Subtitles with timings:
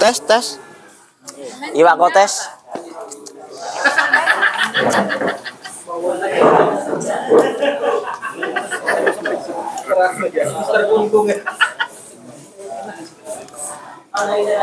[0.00, 0.46] Tes, tes.
[1.76, 2.32] Iwak kok tes.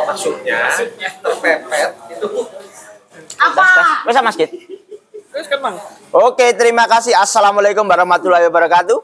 [0.07, 2.77] maksudnya terpepet itu tes.
[4.09, 4.51] Bisa Mas Git?
[5.27, 5.75] terus kan bang
[6.17, 7.13] Oke, terima kasih.
[7.13, 8.97] Assalamualaikum warahmatullahi wabarakatuh.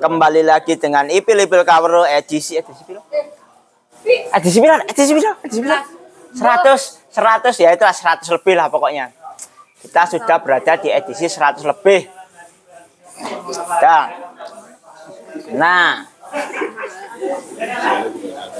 [0.00, 3.04] Kembali lagi dengan Ipil Ipil Kawero edisi edisi piro?
[4.34, 4.76] Edisi piro?
[4.86, 5.32] Edisi piro?
[5.44, 5.78] Edisi piro?
[6.30, 9.10] 100 100 ya itulah 100 lebih lah pokoknya.
[9.80, 12.06] Kita sudah berada di edisi 100 lebih.
[13.82, 14.04] Nah.
[15.56, 15.92] Nah.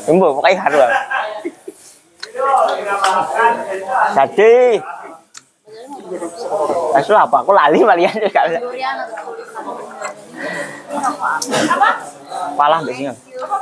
[0.09, 0.90] Tunggu, pokoknya harus.
[4.16, 4.80] Jadi,
[6.90, 7.37] Itu apa?
[7.46, 8.43] Aku lali malian juga.
[12.57, 13.15] Palah biasanya.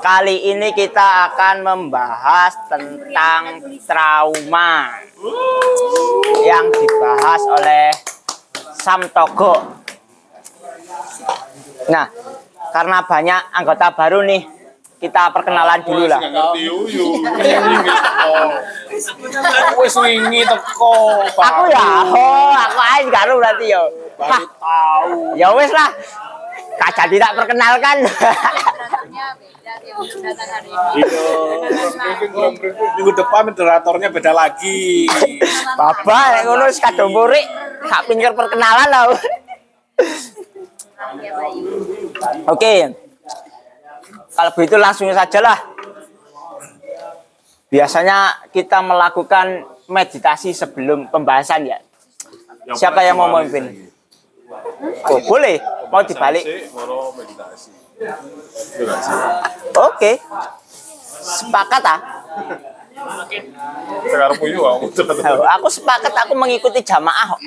[0.03, 4.93] Kali ini kita akan membahas tentang trauma
[6.45, 7.89] yang dibahas oleh
[8.79, 9.79] Sam Togo.
[11.89, 12.07] Nah,
[12.75, 14.43] karena banyak anggota baru nih,
[14.99, 16.21] kita perkenalan dulu lah.
[16.21, 17.23] ngerti yuyu.
[19.79, 21.23] Wis wingi teko.
[21.23, 23.83] Aku ya, oh, aku aja karo berarti yo.
[24.19, 25.39] Tahu.
[25.39, 25.91] Ya wes lah.
[26.79, 28.07] Kaca tidak perkenalkan.
[28.07, 29.29] Iya.
[32.97, 35.11] Minggu depan moderatornya beda lagi.
[35.77, 37.45] Bapak yang ngono wis kadung murik,
[37.85, 38.89] gak pinggir perkenalan
[41.09, 41.67] Bayu.
[42.49, 42.95] Oke.
[44.39, 45.59] Kalau begitu langsung saja lah.
[47.69, 51.79] Biasanya kita melakukan meditasi sebelum pembahasan ya.
[52.73, 53.93] Siapa yang mau memimpin?
[55.09, 55.57] Oh, boleh.
[55.93, 56.45] Mau dibalik?
[59.77, 60.13] Oke.
[61.19, 62.01] Sepakat ah.
[65.59, 67.37] Aku sepakat aku mengikuti jamaah.
[67.37, 67.41] kok.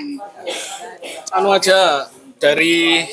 [1.31, 2.07] anu aja
[2.39, 3.03] dari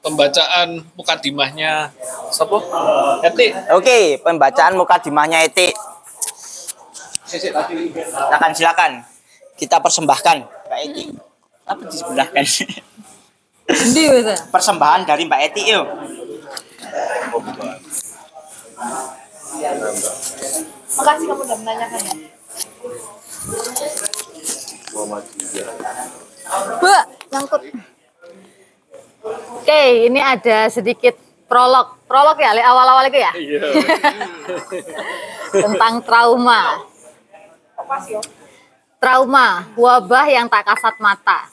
[0.00, 1.92] pembacaan mukadimahnya
[2.32, 2.58] siapa?
[3.24, 3.52] Eti.
[3.72, 5.72] Oke, pembacaan mukadimahnya etik.
[7.26, 8.92] Silakan silakan.
[9.56, 11.04] Kita persembahkan Mbak Eti.
[11.64, 12.44] Apa disebelahkan?
[13.72, 14.04] Endi?
[14.52, 15.86] Persembahan dari Mbak Eti yuk.
[20.92, 22.14] Makasih kamu udah menanyakan ya.
[26.82, 27.62] Mbak, nyangkut.
[29.62, 31.14] Oke, ini ada sedikit
[31.46, 32.02] prolog.
[32.10, 33.32] Prolog ya, awal-awal itu ya?
[33.32, 33.60] Iya.
[35.64, 36.82] Tentang trauma.
[38.98, 39.46] Trauma,
[39.78, 41.51] wabah yang tak kasat mata.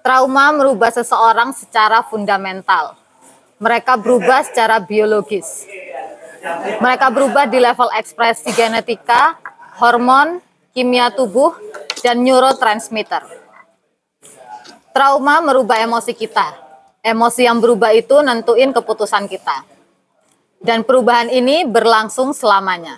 [0.00, 2.96] Trauma merubah seseorang secara fundamental.
[3.60, 5.68] Mereka berubah secara biologis.
[6.80, 9.36] Mereka berubah di level ekspresi genetika,
[9.76, 10.40] hormon,
[10.72, 11.52] kimia tubuh,
[12.00, 13.20] dan neurotransmitter.
[14.96, 16.48] Trauma merubah emosi kita.
[17.04, 19.68] Emosi yang berubah itu nentuin keputusan kita.
[20.60, 22.96] Dan perubahan ini berlangsung selamanya.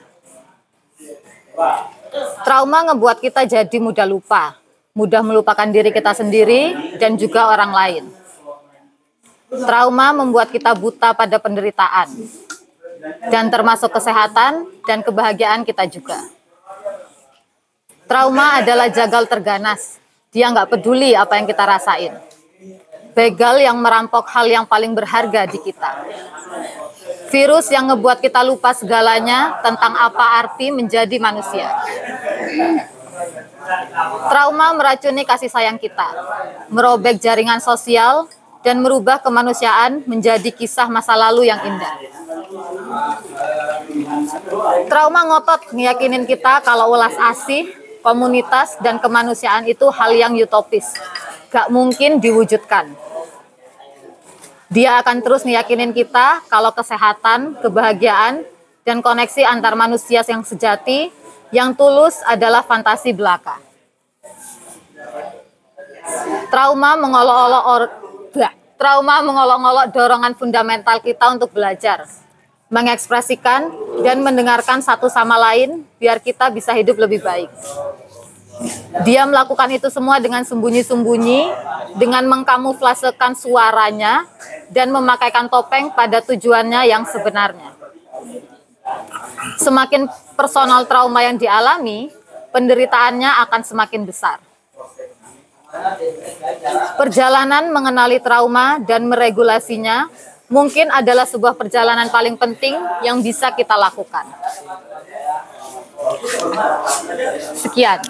[2.46, 4.61] Trauma ngebuat kita jadi mudah lupa,
[4.92, 8.04] mudah melupakan diri kita sendiri dan juga orang lain.
[9.52, 12.08] Trauma membuat kita buta pada penderitaan,
[13.28, 16.16] dan termasuk kesehatan dan kebahagiaan kita juga.
[18.08, 20.00] Trauma adalah jagal terganas.
[20.32, 22.12] Dia nggak peduli apa yang kita rasain.
[23.12, 26.00] Begal yang merampok hal yang paling berharga di kita.
[27.28, 31.68] Virus yang ngebuat kita lupa segalanya tentang apa arti menjadi manusia.
[34.30, 36.08] Trauma meracuni kasih sayang kita,
[36.72, 38.28] merobek jaringan sosial,
[38.62, 41.94] dan merubah kemanusiaan menjadi kisah masa lalu yang indah.
[44.86, 47.66] Trauma ngotot ngeyakinin kita kalau ulas asih,
[48.06, 50.94] komunitas, dan kemanusiaan itu hal yang utopis.
[51.50, 52.94] Gak mungkin diwujudkan.
[54.72, 58.46] Dia akan terus ngeyakinin kita kalau kesehatan, kebahagiaan,
[58.88, 61.12] dan koneksi antar manusia yang sejati,
[61.52, 63.60] yang tulus adalah fantasi belaka.
[66.48, 67.92] Trauma mengolok-olok or-
[68.82, 72.02] trauma mengolok-olok dorongan fundamental kita untuk belajar,
[72.66, 73.70] mengekspresikan
[74.02, 77.46] dan mendengarkan satu sama lain biar kita bisa hidup lebih baik.
[79.06, 81.40] Dia melakukan itu semua dengan sembunyi-sembunyi,
[81.94, 84.26] dengan mengkamuflasekan suaranya
[84.68, 87.70] dan memakaikan topeng pada tujuannya yang sebenarnya.
[89.62, 92.10] Semakin personal trauma yang dialami,
[92.50, 94.42] penderitaannya akan semakin besar.
[97.00, 100.10] Perjalanan mengenali trauma dan meregulasinya
[100.52, 104.28] mungkin adalah sebuah perjalanan paling penting yang bisa kita lakukan.
[107.56, 108.02] Sekian.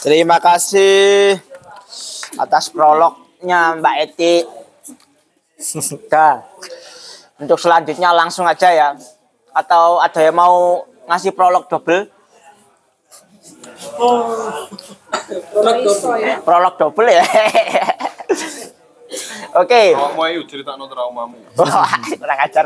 [0.00, 1.36] Terima kasih
[2.40, 4.34] atas prolognya Mbak Eti.
[6.08, 6.44] Dah.
[7.44, 8.96] Untuk selanjutnya langsung aja ya.
[9.52, 12.08] Atau ada yang mau ngasih prolog double?
[16.40, 17.20] Prolog double ya.
[19.60, 19.92] Oke.
[19.92, 21.36] Awak mau ayo cerita no traumamu.
[22.18, 22.64] Kurang ajar.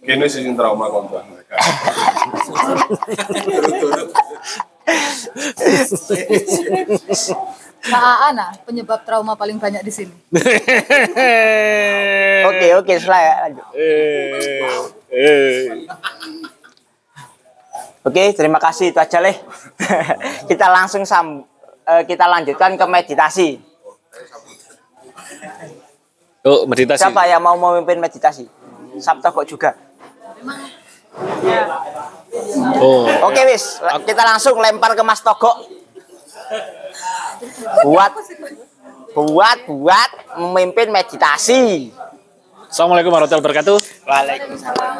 [0.00, 1.60] Kene sih sing trauma kontra mereka.
[7.86, 10.10] Kak Ana, penyebab trauma paling banyak di sini.
[12.46, 13.66] Oke, oke, setelah ya lanjut.
[13.74, 14.70] Eh,
[15.10, 15.66] eh.
[18.06, 19.34] Oke, terima kasih itu aja leh.
[20.50, 21.42] kita langsung sam
[21.86, 23.58] eh, kita lanjutkan ke meditasi.
[26.46, 27.02] Oh, meditasi.
[27.02, 28.46] Siapa yang mau memimpin meditasi?
[29.02, 29.74] Sabto kok juga.
[32.76, 33.80] Oh, Oke, wis.
[34.04, 35.52] Kita langsung lempar ke Mas Togo.
[37.82, 38.12] Buat
[39.12, 41.90] buat buat memimpin meditasi.
[42.68, 43.78] Assalamualaikum warahmatullahi wabarakatuh.
[44.04, 44.94] Waalaikumsalam.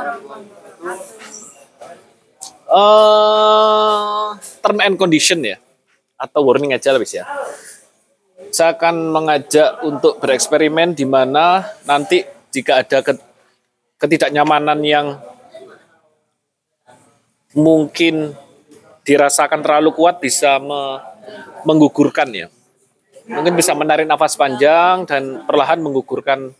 [2.66, 4.26] eh
[4.58, 5.54] term and condition ya
[6.18, 7.22] atau warning aja lebih ya.
[8.50, 13.22] Saya akan mengajak untuk bereksperimen di mana nanti jika ada ke-
[13.96, 15.06] ketidaknyamanan yang
[17.56, 18.36] mungkin
[19.02, 21.00] dirasakan terlalu kuat bisa me-
[21.64, 22.46] menggugurkan ya.
[23.26, 26.54] Mungkin bisa menarik nafas panjang dan perlahan menggugurkan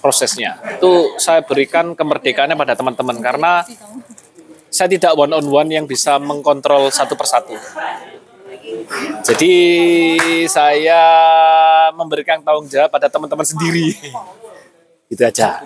[0.00, 0.56] prosesnya.
[0.80, 3.66] Itu saya berikan kemerdekaannya pada teman-teman karena
[4.72, 7.52] saya tidak one on one yang bisa mengkontrol satu persatu.
[9.26, 9.54] Jadi
[10.48, 11.02] saya
[11.92, 13.92] memberikan tanggung jawab pada teman-teman sendiri.
[15.12, 15.62] Itu aja.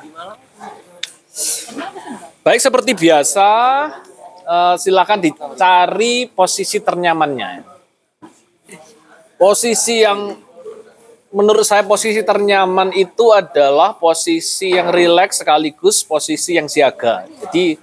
[2.41, 3.49] Baik seperti biasa,
[4.51, 7.63] eh, silakan dicari posisi ternyamannya.
[9.39, 10.37] Posisi yang
[11.31, 17.25] menurut saya posisi ternyaman itu adalah posisi yang rileks sekaligus posisi yang siaga.
[17.47, 17.79] Jadi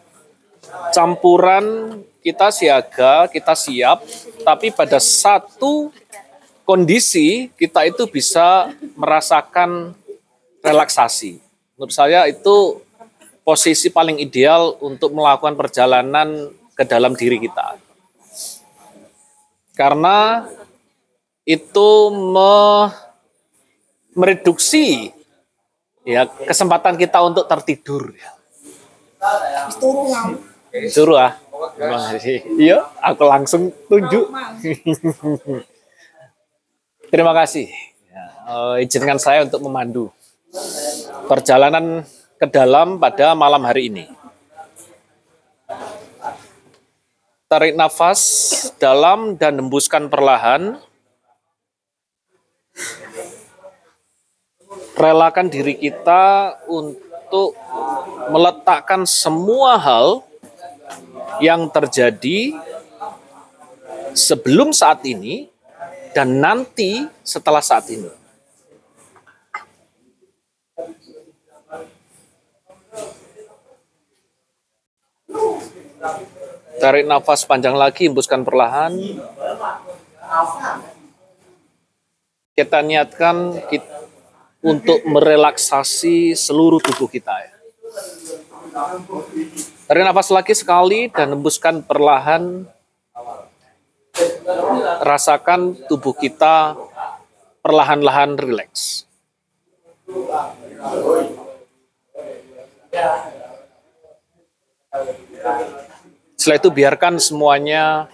[0.91, 4.03] campuran kita siaga, kita siap,
[4.43, 5.89] tapi pada satu
[6.67, 9.95] kondisi kita itu bisa merasakan
[10.59, 11.39] relaksasi.
[11.79, 12.83] Menurut saya itu
[13.47, 17.79] posisi paling ideal untuk melakukan perjalanan ke dalam diri kita.
[19.71, 20.43] Karena
[21.47, 22.91] itu me-
[24.19, 25.15] mereduksi
[26.03, 28.35] ya kesempatan kita untuk tertidur ya.
[31.79, 32.11] Ah.
[32.59, 34.27] Iya, aku langsung tunjuk.
[37.07, 37.71] Terima kasih.
[38.11, 40.11] Ya, eh, izinkan saya untuk memandu
[41.31, 42.03] perjalanan
[42.37, 44.05] ke dalam pada malam hari ini.
[47.49, 48.21] Tarik nafas
[48.77, 50.77] dalam dan hembuskan perlahan.
[54.97, 57.57] Relakan diri kita untuk
[58.29, 60.25] meletakkan semua hal
[61.41, 62.53] yang terjadi
[64.13, 65.49] sebelum saat ini
[66.13, 68.26] dan nanti setelah saat ini.
[76.77, 78.93] Tarik nafas panjang lagi, hembuskan perlahan.
[82.53, 83.97] Kita niatkan kita,
[84.61, 87.53] untuk merelaksasi seluruh tubuh kita ya.
[89.87, 92.67] Tarik nafas lagi sekali dan hembuskan perlahan.
[95.01, 96.73] Rasakan tubuh kita
[97.61, 99.05] perlahan-lahan rileks.
[106.37, 108.13] Setelah itu biarkan semuanya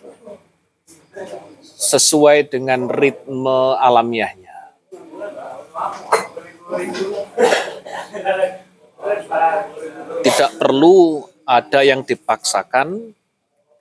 [1.61, 4.71] sesuai dengan ritme alamiahnya.
[10.23, 13.11] Tidak perlu ada yang dipaksakan,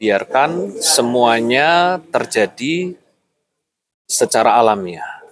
[0.03, 2.99] biarkan semuanya terjadi
[4.11, 5.23] secara alamiah.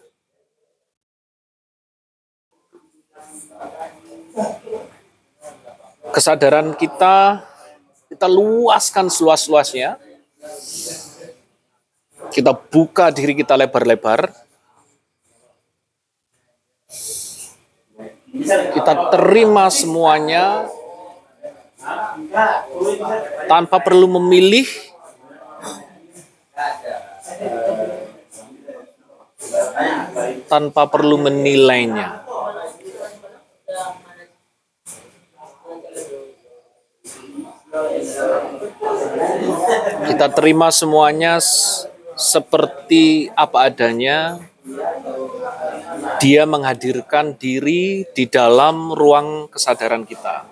[6.14, 7.49] Kesadaran kita
[8.10, 9.94] kita luaskan seluas-luasnya.
[12.34, 14.34] Kita buka diri kita lebar-lebar.
[18.74, 20.66] Kita terima semuanya
[23.46, 24.66] tanpa perlu memilih
[30.50, 32.29] tanpa perlu menilainya.
[40.10, 41.38] Kita terima semuanya
[42.18, 44.42] seperti apa adanya.
[46.18, 50.50] Dia menghadirkan diri di dalam ruang kesadaran kita.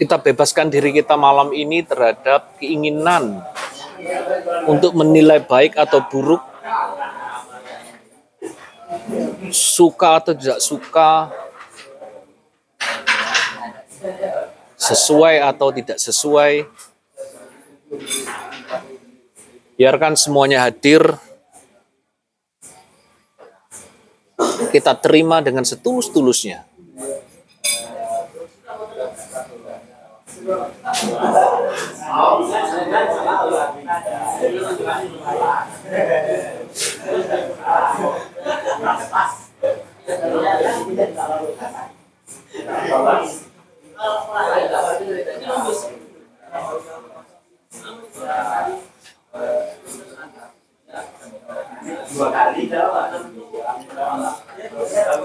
[0.00, 3.44] Kita bebaskan diri kita malam ini terhadap keinginan
[4.64, 6.40] untuk menilai baik atau buruk,
[9.52, 11.28] suka atau tidak suka,
[14.80, 16.64] sesuai atau tidak sesuai.
[19.76, 21.00] Biarkan semuanya hadir.
[24.70, 26.69] Kita terima dengan setulus-tulusnya.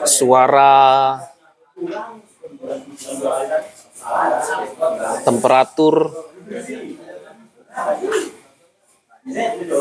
[0.05, 1.19] Suara
[5.25, 6.13] temperatur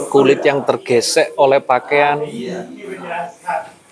[0.09, 2.25] kulit yang tergesek oleh pakaian,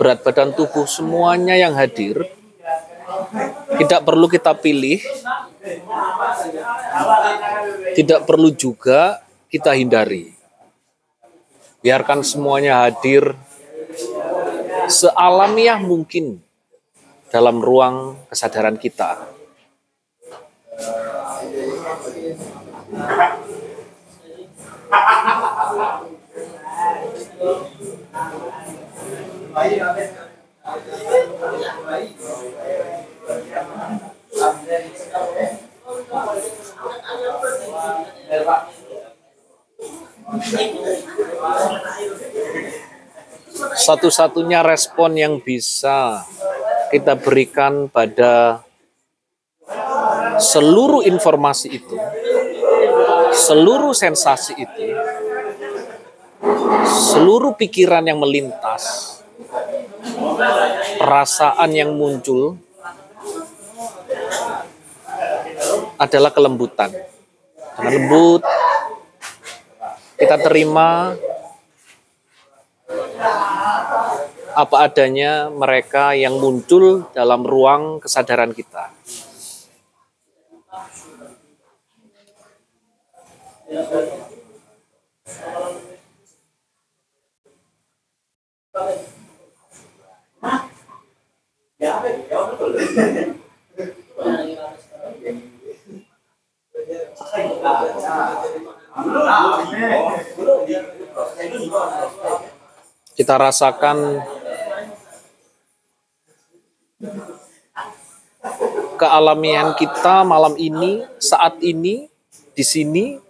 [0.01, 2.25] berat badan tubuh semuanya yang hadir
[3.77, 5.01] tidak perlu kita pilih,
[7.93, 9.21] tidak perlu juga
[9.53, 10.33] kita hindari.
[11.83, 13.35] Biarkan semuanya hadir
[14.87, 16.41] sealamiah mungkin
[17.29, 19.42] dalam ruang kesadaran kita.
[43.83, 46.27] Satu-satunya respon yang bisa
[46.91, 48.65] kita berikan pada
[50.39, 51.97] seluruh informasi itu,
[53.35, 54.85] seluruh sensasi itu,
[56.87, 59.19] seluruh pikiran yang melintas,
[61.01, 62.57] perasaan yang muncul
[65.99, 66.91] adalah kelembutan.
[67.73, 68.43] Dengan lembut,
[70.21, 71.17] kita terima
[74.53, 78.93] apa adanya mereka yang muncul dalam ruang kesadaran kita.
[83.73, 83.81] Kita
[103.41, 104.21] rasakan
[109.01, 112.13] kealamian kita malam ini, saat ini,
[112.53, 113.22] di sini,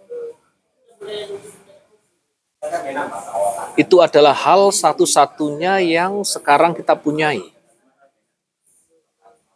[3.73, 7.43] itu adalah hal satu-satunya yang sekarang kita punyai.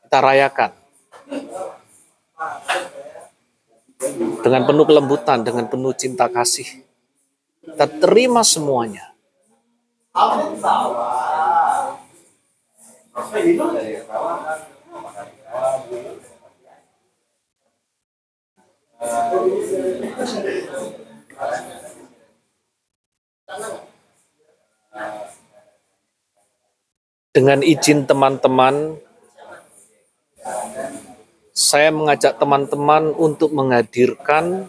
[0.03, 0.71] Kita rayakan.
[4.41, 6.67] Dengan penuh kelembutan, dengan penuh cinta kasih.
[7.61, 9.11] Kita terima semuanya.
[27.37, 28.97] Dengan izin teman-teman,
[31.53, 34.65] saya mengajak teman-teman untuk menghadirkan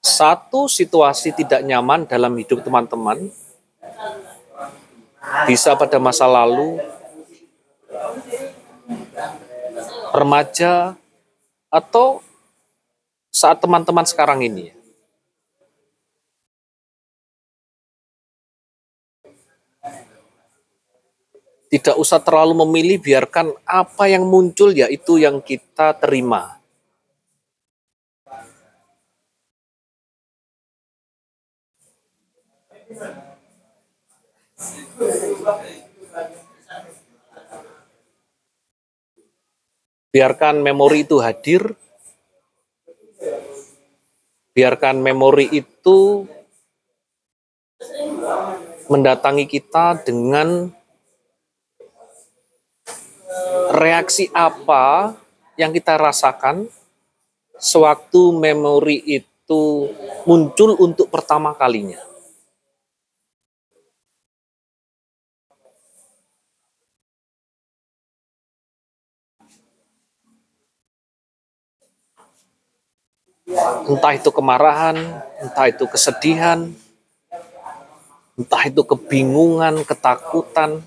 [0.00, 3.28] satu situasi tidak nyaman dalam hidup teman-teman,
[5.44, 6.80] bisa pada masa lalu,
[10.16, 10.96] remaja,
[11.68, 12.24] atau
[13.28, 14.77] saat teman-teman sekarang ini.
[21.68, 26.56] Tidak usah terlalu memilih, biarkan apa yang muncul yaitu yang kita terima.
[40.08, 41.76] Biarkan memori itu hadir.
[44.56, 46.24] Biarkan memori itu
[48.88, 50.77] mendatangi kita dengan
[53.72, 55.12] reaksi apa
[55.58, 56.70] yang kita rasakan
[57.58, 59.90] sewaktu memori itu
[60.24, 61.98] muncul untuk pertama kalinya.
[73.88, 76.68] Entah itu kemarahan, entah itu kesedihan,
[78.36, 80.84] entah itu kebingungan, ketakutan.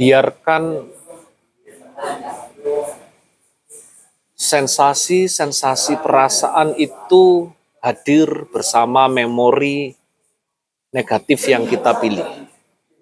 [0.00, 0.88] Biarkan
[4.32, 7.52] sensasi-sensasi perasaan itu
[7.84, 9.92] hadir bersama memori
[10.88, 12.48] negatif yang kita pilih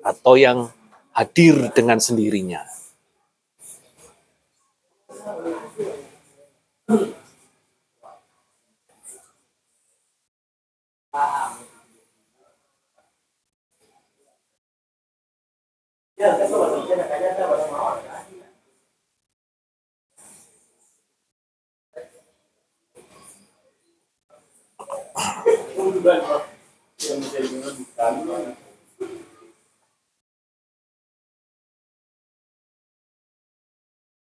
[0.03, 0.75] atau yang
[1.15, 2.67] hadir dengan sendirinya.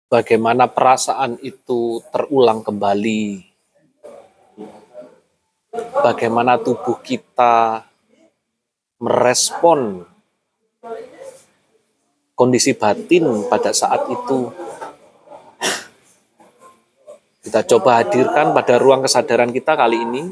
[0.06, 3.42] Bagaimana perasaan itu terulang kembali.
[5.98, 7.82] Bagaimana tubuh kita
[9.02, 10.11] merespon
[12.42, 14.50] kondisi batin pada saat itu.
[17.46, 20.22] Kita coba hadirkan pada ruang kesadaran kita kali ini.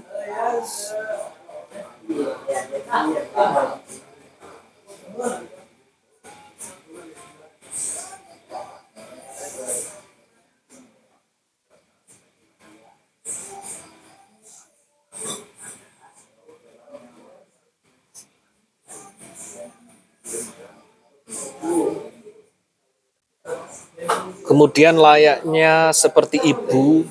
[24.51, 27.07] Kemudian layaknya seperti ibu,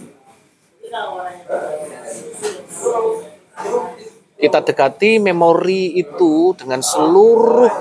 [4.36, 7.72] kita dekati memori itu dengan seluruh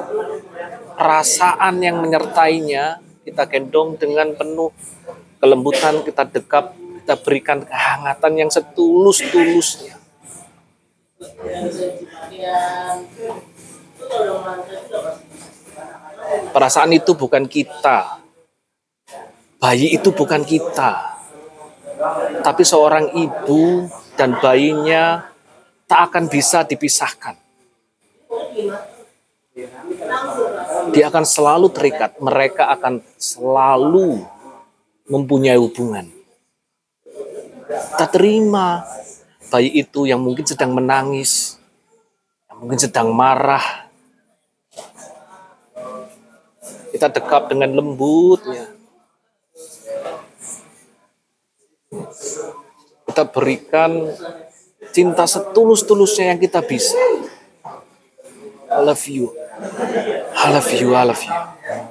[0.95, 4.71] perasaan yang menyertainya, kita gendong dengan penuh
[5.43, 9.99] kelembutan, kita dekap, kita berikan kehangatan yang setulus-tulusnya.
[16.55, 18.23] Perasaan itu bukan kita,
[19.59, 21.19] bayi itu bukan kita,
[22.47, 25.35] tapi seorang ibu dan bayinya
[25.91, 27.35] tak akan bisa dipisahkan.
[30.95, 34.23] Dia akan selalu terikat, mereka akan selalu
[35.11, 36.07] mempunyai hubungan.
[37.99, 38.87] Tak terima
[39.51, 41.59] bayi itu yang mungkin sedang menangis,
[42.47, 43.91] yang mungkin sedang marah.
[46.95, 48.68] Kita dekap dengan lembutnya.
[53.19, 54.15] Kita berikan
[54.95, 56.95] cinta setulus-tulusnya yang kita bisa.
[58.71, 59.35] I love you.
[60.39, 61.35] I love you, I love you.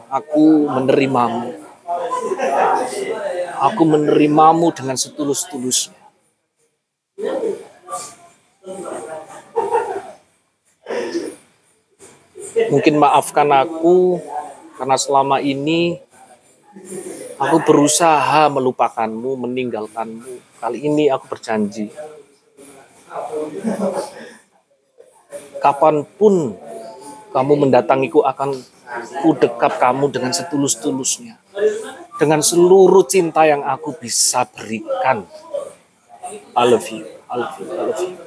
[0.08, 1.52] Aku menerimamu.
[3.60, 6.00] Aku menerimamu dengan setulus-tulusnya.
[12.72, 14.24] Mungkin maafkan aku
[14.80, 16.00] karena selama ini
[17.36, 20.47] aku berusaha melupakanmu, meninggalkanmu.
[20.58, 21.94] Kali ini aku berjanji.
[25.62, 26.58] Kapan pun
[27.30, 28.58] kamu mendatangiku akan
[29.22, 31.38] ku dekap kamu dengan setulus-tulusnya.
[32.18, 35.30] Dengan seluruh cinta yang aku bisa berikan.
[36.58, 38.18] I love you, I love you, I love you.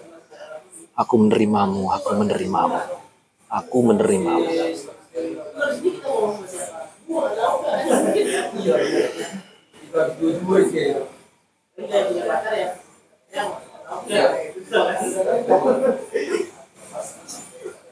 [0.95, 2.79] Aku menerimamu, aku menerimamu.
[3.51, 4.47] Aku menerimamu.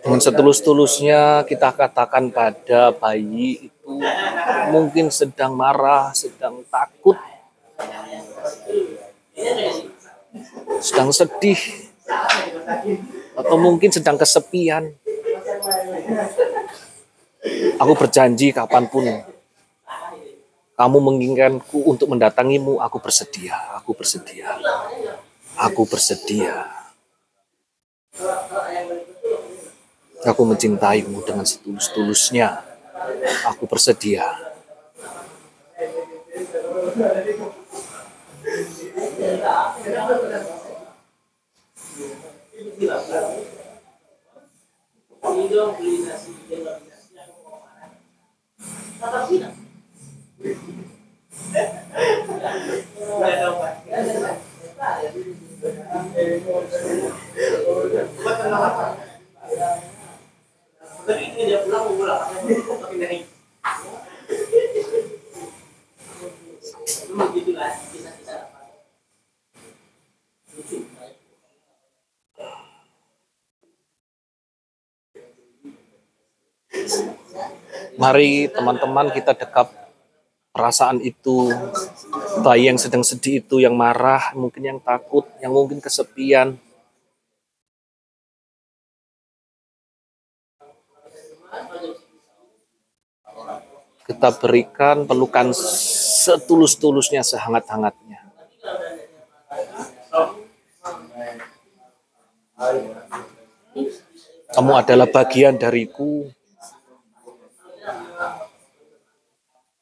[0.02, 4.02] Dengan setulus-tulusnya kita katakan pada bayi itu
[4.74, 7.14] mungkin sedang marah, sedang takut,
[10.82, 11.60] sedang sedih,
[13.38, 14.90] atau mungkin sedang kesepian.
[17.78, 19.06] Aku berjanji kapan pun
[20.78, 24.54] kamu menginginkanku untuk mendatangimu, aku bersedia, aku bersedia,
[25.58, 26.70] aku bersedia.
[30.22, 32.62] Aku mencintaimu dengan setulus-tulusnya.
[33.50, 34.26] Aku bersedia.
[77.98, 79.87] Mari teman-teman kita dekap
[80.58, 81.54] perasaan itu,
[82.42, 86.58] bayi yang sedang sedih itu, yang marah, mungkin yang takut, yang mungkin kesepian.
[94.02, 98.26] Kita berikan pelukan setulus-tulusnya, sehangat-hangatnya.
[104.48, 106.26] Kamu adalah bagian dariku,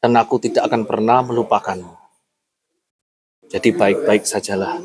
[0.01, 1.95] dan aku tidak akan pernah melupakanmu.
[3.47, 4.83] Jadi baik-baik sajalah.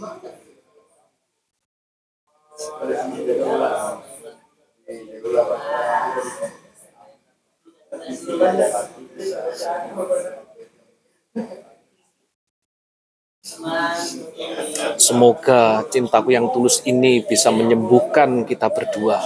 [15.02, 19.18] Semoga cintaku yang tulus ini bisa menyembuhkan kita berdua.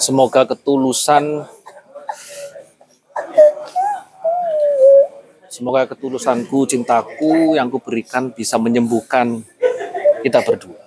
[0.00, 1.44] Semoga ketulusan
[5.50, 9.44] Semoga ketulusanku, cintaku yang kuberikan bisa menyembuhkan
[10.24, 10.80] kita berdua.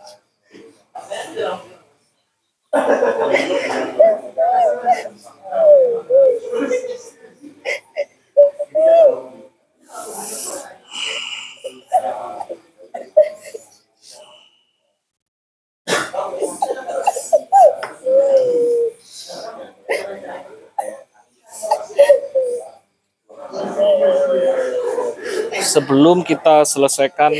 [25.73, 27.33] Sebelum kita selesaikan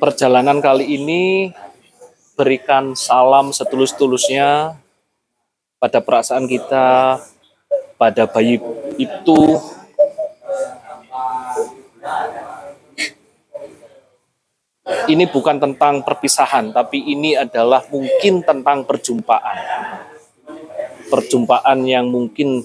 [0.00, 1.52] perjalanan kali ini,
[2.32, 4.80] berikan salam setulus-tulusnya
[5.76, 7.20] pada perasaan kita,
[8.00, 8.56] pada bayi
[8.96, 9.60] itu,
[15.12, 19.58] ini bukan tentang perpisahan, tapi ini adalah mungkin tentang perjumpaan.
[21.12, 22.64] Perjumpaan yang mungkin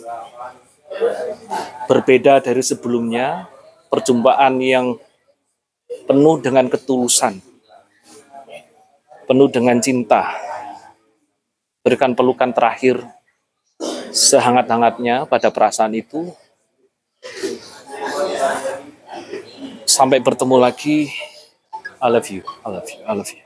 [1.90, 3.48] berbeda dari sebelumnya,
[3.92, 4.96] perjumpaan yang
[6.08, 7.44] penuh dengan ketulusan,
[9.28, 10.32] penuh dengan cinta.
[11.82, 13.02] Berikan pelukan terakhir
[14.14, 16.30] sehangat-hangatnya pada perasaan itu.
[19.90, 21.10] Sampai bertemu lagi.
[22.02, 23.42] I love you, I love you, I love you.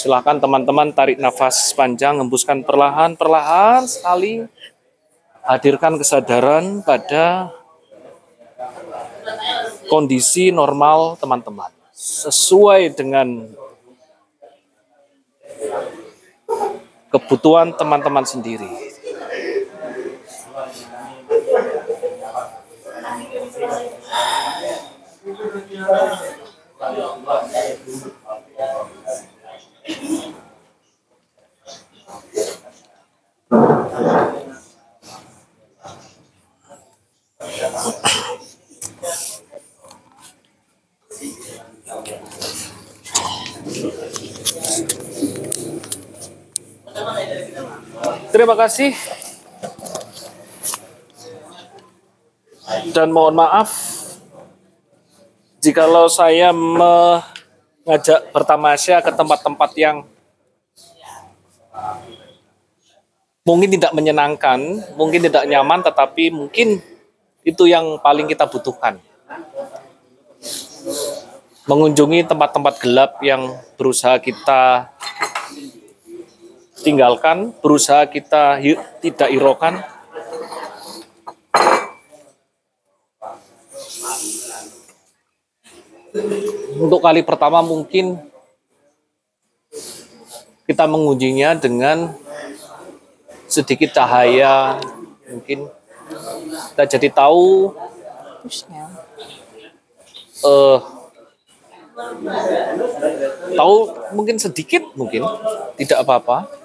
[0.00, 4.48] Silakan teman-teman tarik nafas panjang, hembuskan perlahan-perlahan sekali.
[5.50, 7.50] Hadirkan kesadaran pada
[9.90, 11.74] kondisi normal teman-teman.
[11.90, 13.50] Sesuai dengan
[17.10, 18.70] kebutuhan teman-teman sendiri.
[48.30, 48.94] Terima kasih.
[52.94, 53.70] Dan mohon maaf
[55.58, 60.06] jikalau saya mengajak bertamasya ke tempat-tempat yang
[63.42, 64.62] mungkin tidak menyenangkan,
[64.94, 66.78] mungkin tidak nyaman, tetapi mungkin
[67.42, 69.02] itu yang paling kita butuhkan.
[71.66, 74.90] Mengunjungi tempat-tempat gelap yang berusaha kita
[76.80, 78.58] tinggalkan, berusaha kita
[79.04, 79.84] tidak hiraukan.
[86.80, 88.18] Untuk kali pertama mungkin
[90.66, 92.14] kita mengujinya dengan
[93.46, 94.80] sedikit cahaya
[95.30, 95.70] mungkin.
[96.74, 97.70] Kita jadi tahu
[100.40, 100.78] eh
[103.54, 103.76] tahu
[104.16, 105.22] mungkin sedikit mungkin
[105.76, 106.59] tidak apa-apa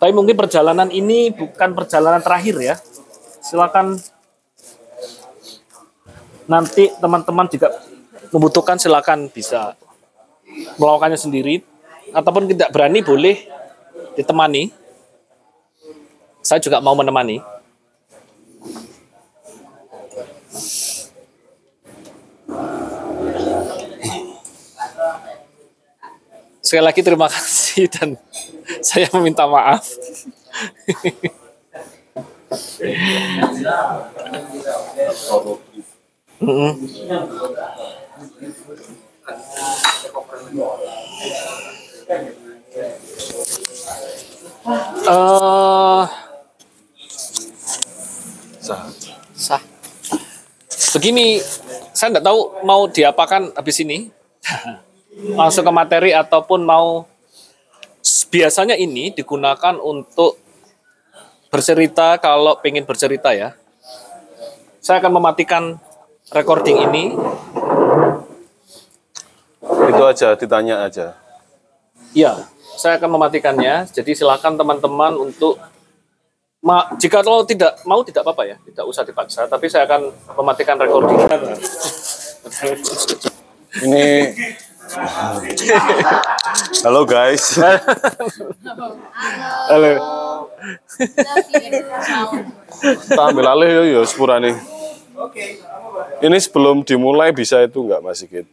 [0.00, 2.74] tapi mungkin perjalanan ini bukan perjalanan terakhir ya.
[3.44, 4.00] Silakan
[6.48, 7.68] nanti teman-teman juga
[8.32, 9.76] membutuhkan silakan bisa
[10.80, 11.60] melakukannya sendiri.
[12.16, 13.44] Ataupun tidak berani boleh
[14.16, 14.72] ditemani.
[16.40, 17.44] Saya juga mau menemani.
[26.64, 28.16] Sekali lagi terima kasih dan
[28.88, 29.84] saya meminta maaf.
[45.10, 46.04] Eh,
[49.34, 49.62] sah.
[50.90, 51.38] Begini,
[51.94, 54.10] saya nggak tahu mau diapakan habis ini.
[55.38, 57.09] Langsung ke materi ataupun mau
[58.30, 60.38] biasanya ini digunakan untuk
[61.50, 63.58] bercerita kalau pengen bercerita ya.
[64.80, 65.76] Saya akan mematikan
[66.32, 67.14] recording ini.
[69.60, 71.18] Itu aja, ditanya aja.
[72.14, 73.90] Ya, saya akan mematikannya.
[73.90, 75.58] Jadi silakan teman-teman untuk
[76.60, 79.44] ma jika lo tidak mau tidak apa-apa ya, tidak usah dipaksa.
[79.50, 81.18] Tapi saya akan mematikan recording.
[83.84, 84.06] Ini
[86.82, 87.54] Halo guys.
[89.70, 89.92] Halo.
[92.82, 94.58] Kita ambil alih ya, ya sepurane.
[96.18, 98.50] Ini sebelum dimulai bisa itu enggak Mas Sigit?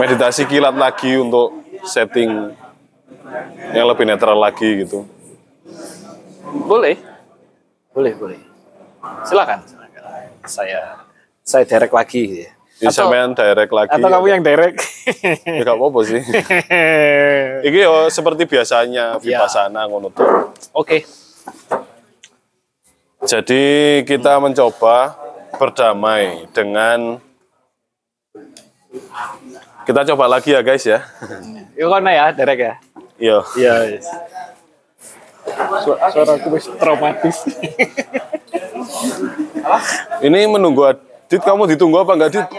[0.00, 2.56] Meditasi kilat lagi untuk setting
[3.76, 5.04] yang lebih netral lagi gitu.
[6.64, 6.96] Boleh.
[7.92, 8.40] Boleh, boleh.
[9.28, 9.60] Silakan.
[9.68, 10.02] silakan.
[10.48, 10.96] Saya
[11.44, 12.48] saya direct lagi.
[12.48, 12.57] ya.
[12.78, 13.90] Ini sampean direct lagi.
[13.90, 14.78] atau kamu yang direct?
[15.44, 16.22] Ya enggak apa-apa sih.
[17.68, 20.54] Iki yo seperti biasanya vipassana ngono tuh.
[20.72, 21.02] Oke.
[23.18, 23.64] Jadi
[24.06, 25.18] kita mencoba
[25.58, 27.18] berdamai dengan
[29.82, 31.02] kita coba lagi ya guys ya.
[31.74, 32.74] Yuk kan ya, direct ya.
[33.18, 33.38] Iya.
[33.58, 33.74] Iya.
[33.90, 34.06] yes.
[35.82, 37.36] Su- Suara aku wis traumatis.
[40.20, 40.86] Ini menunggu
[41.28, 42.48] Adit, kamu ditunggu apa enggak Adit?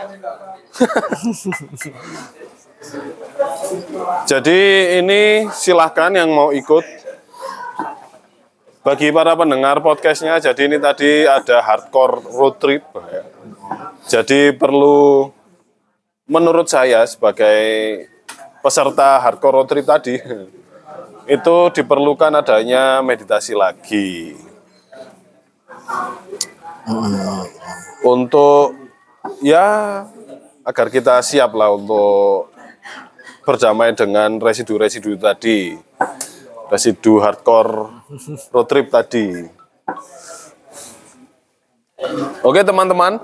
[4.29, 4.59] Jadi
[5.01, 6.85] ini silahkan yang mau ikut.
[8.85, 12.85] Bagi para pendengar podcastnya, jadi ini tadi ada hardcore road trip.
[14.05, 15.33] Jadi perlu,
[16.29, 18.05] menurut saya sebagai
[18.61, 20.13] peserta hardcore road trip tadi,
[21.41, 24.37] itu diperlukan adanya meditasi lagi.
[28.03, 28.75] Untuk
[29.43, 30.05] ya
[30.63, 32.51] agar kita siap lah untuk
[33.43, 35.75] berdamai dengan residu-residu tadi.
[36.69, 37.89] Residu hardcore
[38.53, 39.49] road trip tadi.
[42.45, 43.17] Oke teman-teman.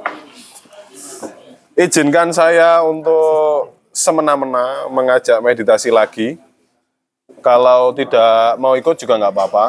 [1.76, 6.42] Izinkan saya untuk semena-mena mengajak meditasi lagi.
[7.46, 9.66] Kalau tidak mau ikut juga nggak apa-apa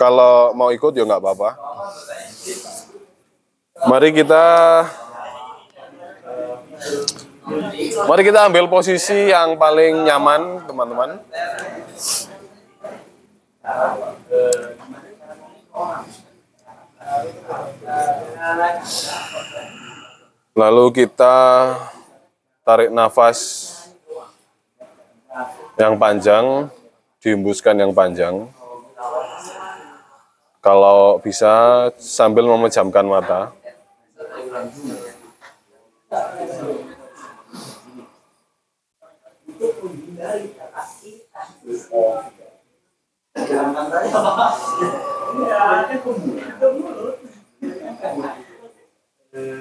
[0.00, 1.50] kalau mau ikut ya nggak apa-apa.
[3.84, 4.44] Mari kita
[8.08, 11.20] Mari kita ambil posisi yang paling nyaman, teman-teman.
[20.56, 21.36] Lalu kita
[22.64, 23.38] tarik nafas
[25.76, 26.70] yang panjang,
[27.20, 28.46] dihembuskan yang panjang.
[30.60, 33.48] Kalau bisa sambil memejamkan mata.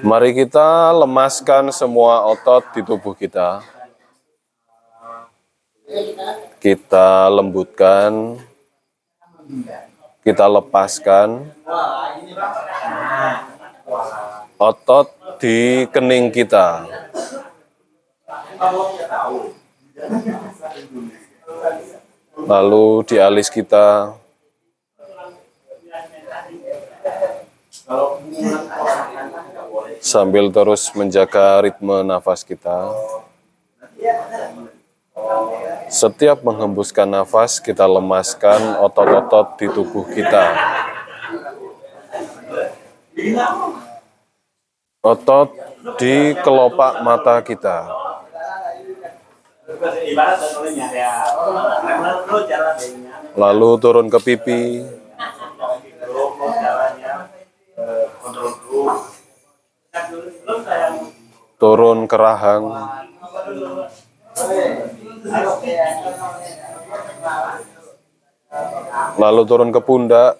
[0.03, 3.63] Mari kita lemaskan semua otot di tubuh kita.
[6.59, 8.35] Kita lembutkan,
[10.19, 11.47] kita lepaskan
[14.59, 15.07] otot
[15.39, 16.83] di kening kita.
[22.43, 24.19] Lalu di alis kita.
[29.99, 32.91] Sambil terus menjaga ritme nafas kita.
[35.89, 40.45] Setiap menghembuskan nafas, kita lemaskan otot-otot di tubuh kita.
[45.01, 45.49] Otot
[45.97, 47.89] di kelopak mata kita.
[53.33, 54.63] Lalu turun ke pipi.
[61.59, 62.63] Turun ke rahang.
[69.19, 70.39] Lalu turun ke pundak.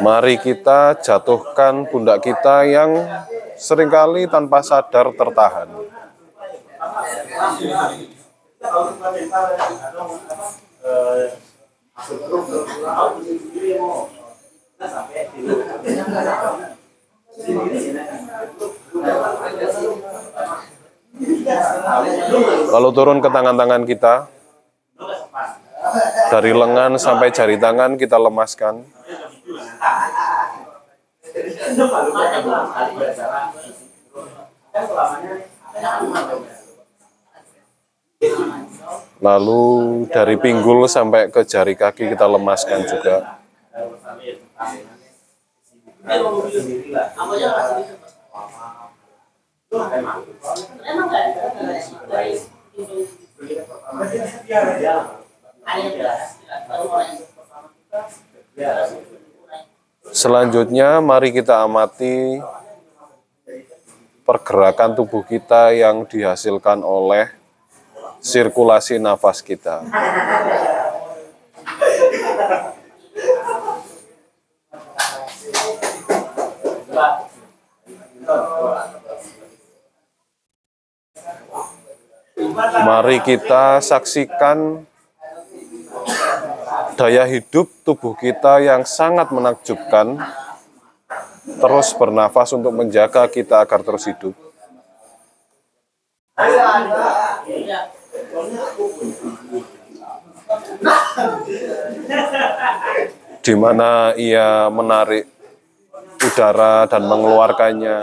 [0.00, 2.96] Mari kita jatuhkan pundak kita yang
[3.60, 5.68] sering kali tanpa sadar tertahan.
[22.70, 24.26] Lalu turun ke tangan-tangan kita.
[26.30, 28.86] Dari lengan sampai jari tangan kita lemaskan.
[39.20, 39.62] Lalu
[40.12, 43.39] dari pinggul sampai ke jari kaki kita lemaskan juga.
[60.10, 62.42] Selanjutnya mari kita amati
[64.26, 67.30] pergerakan tubuh kita yang dihasilkan oleh
[68.18, 69.86] sirkulasi nafas kita.
[82.80, 84.86] Mari kita saksikan
[86.96, 90.20] daya hidup tubuh kita yang sangat menakjubkan.
[91.40, 94.36] Terus bernafas untuk menjaga kita agar terus hidup.
[103.40, 105.39] Di mana ia menarik
[106.20, 107.98] udara dan mengeluarkannya.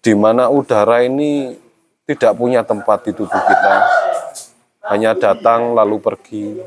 [0.00, 1.56] Di mana udara ini
[2.06, 3.74] tidak punya tempat di tubuh kita,
[4.86, 6.62] hanya datang lalu pergi,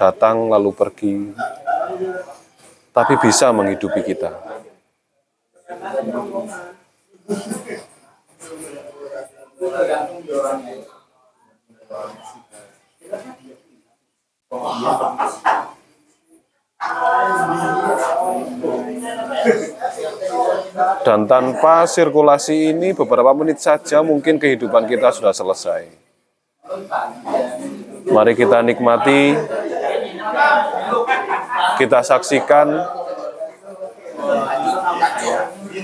[0.00, 1.16] datang lalu pergi,
[2.96, 4.32] tapi bisa menghidupi kita.
[21.02, 25.92] Dan tanpa sirkulasi ini beberapa menit saja mungkin kehidupan kita sudah selesai.
[28.08, 29.36] Mari kita nikmati,
[31.76, 32.72] kita saksikan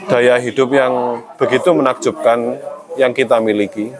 [0.09, 2.57] daya hidup yang begitu menakjubkan
[2.97, 3.93] yang kita miliki.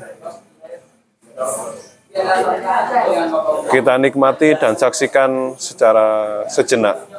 [3.69, 7.19] Kita nikmati dan saksikan secara sejenak.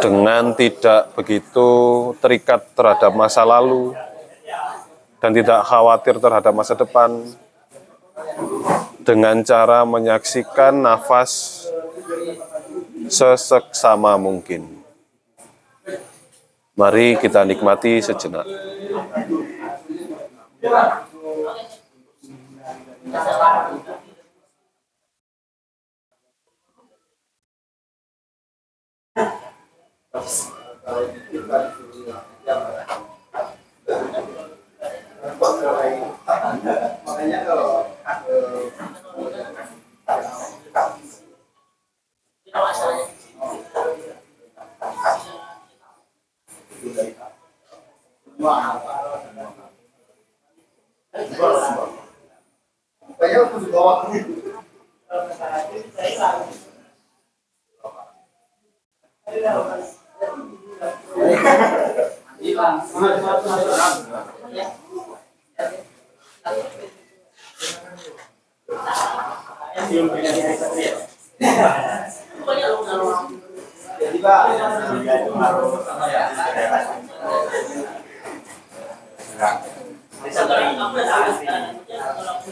[0.00, 1.68] dengan tidak begitu
[2.22, 3.92] terikat terhadap masa lalu
[5.18, 7.20] dan tidak khawatir terhadap masa depan
[9.02, 11.64] dengan cara menyaksikan nafas
[13.10, 14.80] seseksama mungkin.
[16.78, 18.46] Mari kita nikmati sejenak
[37.04, 37.70] makanya kalau
[48.40, 48.72] Wah,
[53.18, 54.18] Kayaknya aku juga waktu.
[74.00, 74.42] Jadi pak.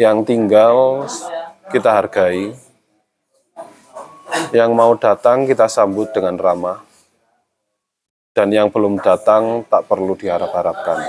[0.00, 1.04] yang tinggal
[1.68, 2.56] kita hargai,
[4.48, 6.80] yang mau datang kita sambut dengan ramah,
[8.32, 11.04] dan yang belum datang tak perlu diharap-harapkan,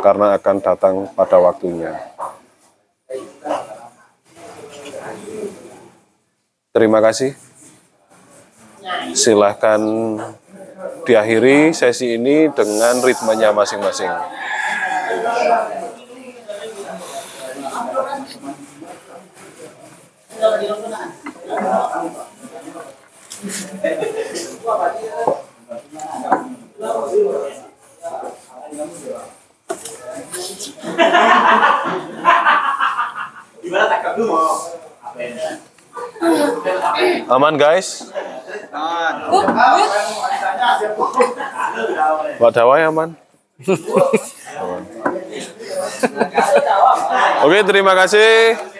[0.00, 2.00] karena akan datang pada waktunya.
[6.72, 7.36] Terima kasih.
[9.12, 9.80] Silahkan
[11.04, 14.37] diakhiri sesi ini dengan ritmenya masing-masing.
[37.28, 38.06] Aman guys?
[42.38, 43.18] Pak Dawai aman?
[44.58, 44.82] Aman.
[47.46, 48.77] Oke, terima kasih.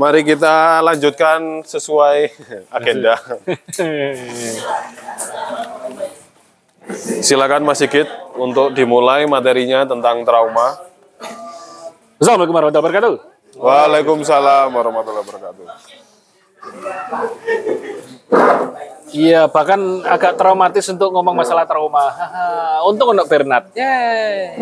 [0.00, 2.32] Mari kita lanjutkan sesuai
[2.80, 3.20] agenda.
[7.20, 10.80] Silakan Mas Sigit untuk dimulai materinya tentang trauma.
[12.16, 13.14] Assalamualaikum warahmatullahi wabarakatuh.
[13.60, 15.64] Waalaikumsalam warahmatullahi wabarakatuh.
[19.10, 22.08] Iya, bahkan agak traumatis untuk ngomong masalah trauma.
[22.08, 22.46] Haha,
[22.88, 23.68] Untung untuk Bernard.
[23.76, 24.56] Yeay.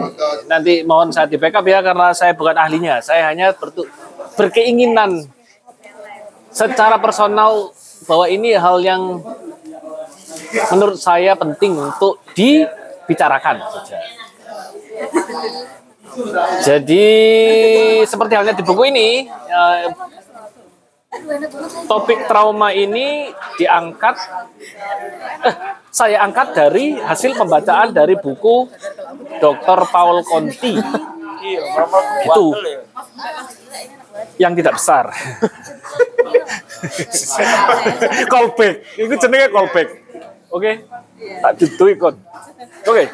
[0.50, 2.98] Nanti mohon saya di backup ya karena saya bukan ahlinya.
[2.98, 3.86] Saya hanya bertu-
[4.38, 5.26] berkeinginan
[6.54, 7.74] secara personal
[8.06, 9.18] bahwa ini hal yang
[10.70, 13.58] menurut saya penting untuk dibicarakan.
[16.64, 17.06] Jadi
[18.06, 19.86] seperti halnya di buku ini, eh,
[21.86, 23.30] topik trauma ini
[23.60, 24.16] diangkat,
[25.46, 25.54] eh,
[25.90, 28.66] saya angkat dari hasil pembacaan dari buku
[29.38, 29.78] Dr.
[29.90, 30.74] Paul Conti.
[32.26, 32.46] Itu
[34.38, 35.10] yang tidak besar.
[38.32, 39.88] callback, itu jenenge callback.
[40.48, 40.72] Oke,
[41.42, 42.14] tak gitu ikut.
[42.88, 43.04] Oke.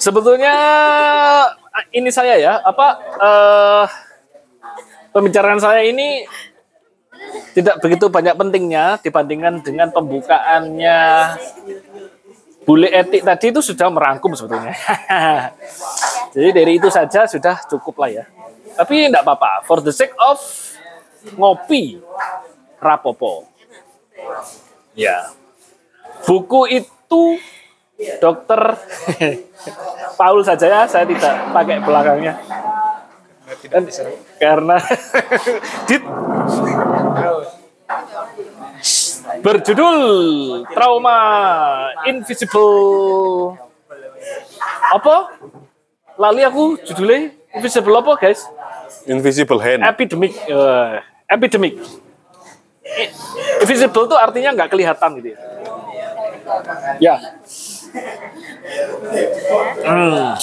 [0.00, 0.56] Sebetulnya
[1.96, 3.84] ini saya ya, apa eh,
[5.12, 6.24] pembicaraan saya ini
[7.54, 10.98] tidak begitu banyak pentingnya dibandingkan dengan pembukaannya
[12.64, 14.74] bule etik tadi itu sudah merangkum sebetulnya.
[16.34, 18.24] Jadi dari itu saja sudah cukup lah ya.
[18.74, 19.62] Tapi tidak apa-apa.
[19.64, 20.38] For the sake of
[21.38, 22.02] ngopi,
[22.82, 23.48] rapopo.
[24.98, 25.30] Ya.
[26.24, 27.22] Buku itu
[28.18, 28.60] dokter
[30.18, 32.34] Paul saja ya, saya tidak pakai belakangnya.
[33.68, 33.86] Dan
[34.40, 34.76] karena
[35.88, 36.02] dit
[39.40, 39.98] berjudul
[40.72, 41.18] trauma
[42.08, 43.56] invisible
[44.92, 45.36] apa
[46.16, 48.40] lali aku judulnya invisible apa guys?
[49.06, 49.82] Invisible hand.
[49.86, 51.00] epidemic eh,
[51.30, 51.78] epidemic.
[53.62, 55.38] Invisible itu artinya nggak kelihatan gitu ya?
[57.00, 57.16] Ya.
[59.84, 60.34] Hmm.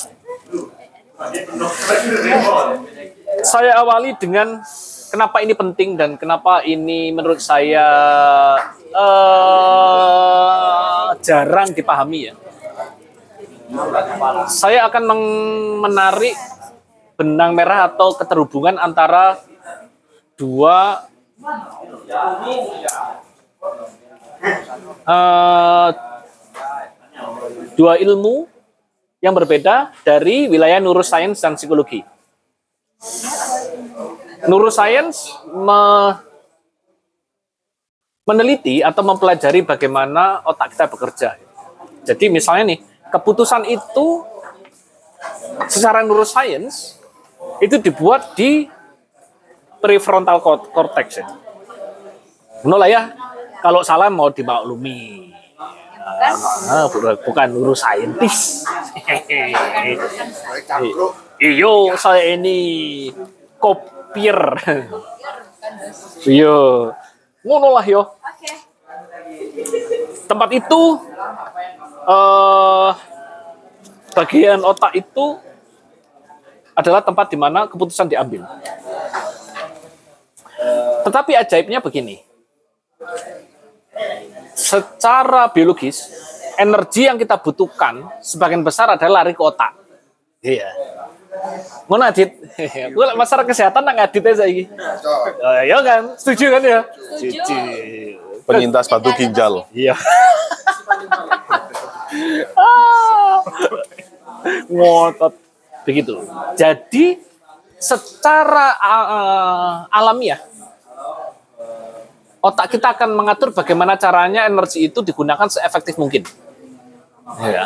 [3.45, 4.64] saya awali dengan
[5.14, 7.86] kenapa ini penting dan kenapa ini menurut saya
[8.89, 12.34] eh, jarang dipahami ya.
[14.51, 15.03] Saya akan
[15.80, 16.36] menarik
[17.22, 19.38] benang merah atau keterhubungan antara
[20.34, 21.06] dua
[25.06, 25.90] eh,
[27.78, 28.50] dua ilmu
[29.22, 32.02] yang berbeda dari wilayah neuroscience dan psikologi.
[34.50, 36.18] Neuroscience me-
[38.26, 41.30] meneliti atau mempelajari bagaimana otak kita bekerja.
[42.02, 42.80] Jadi misalnya nih,
[43.14, 44.26] keputusan itu
[45.70, 47.01] secara neuroscience
[47.62, 48.66] itu dibuat di
[49.82, 51.28] prefrontal cor- cortex ya.
[52.62, 53.02] Benar lah ya,
[53.62, 55.34] kalau salah mau dimaklumi.
[56.70, 58.66] Ah, bukan, bukan neuroscientist.
[61.42, 62.58] Iyo, saya ini
[63.58, 64.38] kopier.
[66.26, 66.89] Iyo,
[67.42, 68.06] ngono lah yo.
[70.30, 70.82] Tempat itu
[72.02, 72.92] eh
[74.12, 75.38] bagian otak itu
[76.82, 78.46] adalah tempat di mana keputusan diambil.
[81.06, 82.22] Tetapi ajaibnya begini.
[84.54, 86.06] Secara biologis,
[86.58, 89.74] energi yang kita butuhkan sebagian besar adalah lari ke otak.
[90.42, 90.70] Iya.
[91.90, 92.38] Mana Adit?
[92.96, 94.70] Gue masalah kesehatan nang Adit aja iki.
[95.42, 96.02] Oh, ya kan?
[96.18, 96.80] Setuju kan ya?
[97.18, 97.58] Setuju.
[98.46, 99.66] Penyintas batu ginjal.
[99.74, 99.96] Iya.
[102.60, 103.40] Ah.
[104.68, 105.32] Ngotot
[105.88, 106.22] begitu.
[106.56, 107.20] Jadi
[107.82, 110.38] secara uh, alamiah
[112.42, 116.26] otak kita akan mengatur bagaimana caranya energi itu digunakan seefektif mungkin.
[117.46, 117.64] Ya.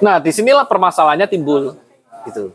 [0.00, 1.76] Nah, di sinilah permasalahannya timbul,
[2.24, 2.50] gitu.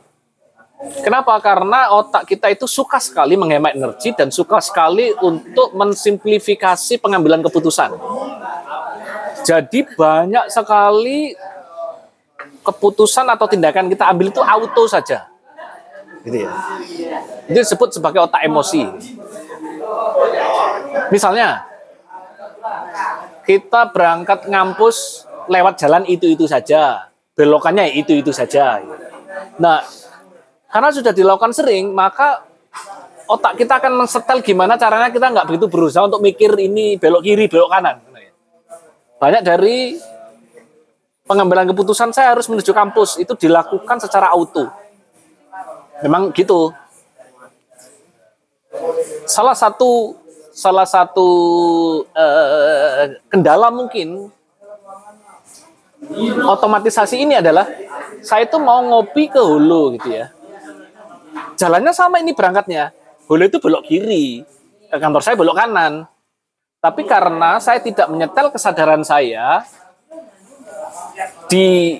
[1.05, 1.38] Kenapa?
[1.41, 7.97] Karena otak kita itu suka sekali menghemat energi dan suka sekali untuk mensimplifikasi pengambilan keputusan.
[9.45, 11.34] Jadi banyak sekali
[12.68, 15.32] keputusan atau tindakan kita ambil itu auto saja.
[16.28, 16.51] Gitu ya.
[17.47, 18.84] Itu disebut sebagai otak emosi.
[21.07, 21.63] Misalnya,
[23.47, 27.07] kita berangkat ngampus lewat jalan itu-itu saja.
[27.38, 28.84] Belokannya itu-itu saja.
[29.55, 29.80] Nah,
[30.68, 32.43] karena sudah dilakukan sering, maka
[33.32, 37.47] otak kita akan mensetel gimana caranya kita nggak begitu berusaha untuk mikir ini belok kiri,
[37.47, 38.03] belok kanan.
[39.18, 39.95] Banyak dari
[41.28, 44.71] pengambilan keputusan saya harus menuju kampus itu dilakukan secara auto.
[46.01, 46.71] Memang gitu.
[49.28, 50.15] Salah satu
[50.55, 51.30] salah satu
[52.15, 54.32] eh, kendala mungkin
[56.47, 57.67] otomatisasi ini adalah
[58.23, 60.32] saya itu mau ngopi ke hulu gitu ya.
[61.59, 62.93] Jalannya sama ini berangkatnya.
[63.28, 64.45] Hulu itu belok kiri,
[64.88, 66.07] kantor saya belok kanan.
[66.78, 69.65] Tapi karena saya tidak menyetel kesadaran saya
[71.49, 71.97] di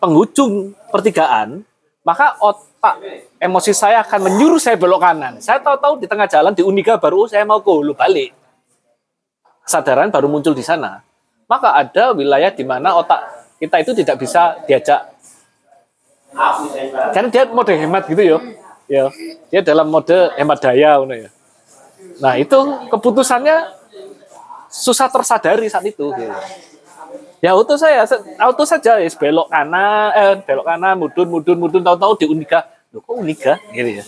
[0.00, 1.62] penghujung pertigaan,
[2.04, 2.96] maka otak
[3.36, 5.38] emosi saya akan menyuruh saya belok kanan.
[5.38, 8.32] Saya tahu-tahu di tengah jalan di Unika baru oh, saya mau ke hulu balik.
[9.64, 11.04] Kesadaran baru muncul di sana.
[11.46, 13.20] Maka ada wilayah di mana otak
[13.60, 15.12] kita itu tidak bisa diajak.
[17.12, 18.38] Karena dia mode hemat gitu ya.
[18.90, 19.04] Ya,
[19.52, 21.30] dia dalam mode hemat daya ya.
[22.18, 22.58] Nah, itu
[22.90, 23.70] keputusannya
[24.70, 26.34] susah tersadari saat itu gitu.
[27.40, 28.04] Ya auto saya,
[28.36, 32.68] auto saja ya belok kanan, eh belok kanan, mudun, mudun, mudun, tahu-tahu di Unika.
[32.92, 33.56] Loh kok Unika?
[33.72, 34.04] Gitu ya.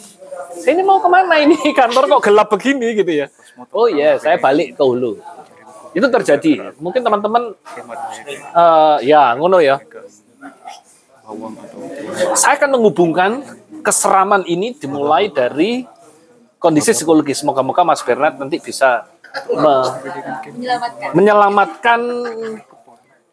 [0.53, 3.27] Saya ini mau ke mana ini kantor kok gelap begini gitu ya.
[3.73, 5.17] Oh iya, saya balik ke Hulu.
[5.97, 6.77] Itu terjadi.
[6.77, 7.57] Mungkin teman-teman
[8.53, 9.81] uh, ya ngono ya.
[12.37, 13.31] Saya akan menghubungkan
[13.81, 15.89] keseraman ini dimulai dari
[16.61, 17.41] kondisi psikologis.
[17.41, 19.09] Semoga-moga Mas Bernard nanti bisa
[19.57, 19.89] me-
[21.17, 22.01] menyelamatkan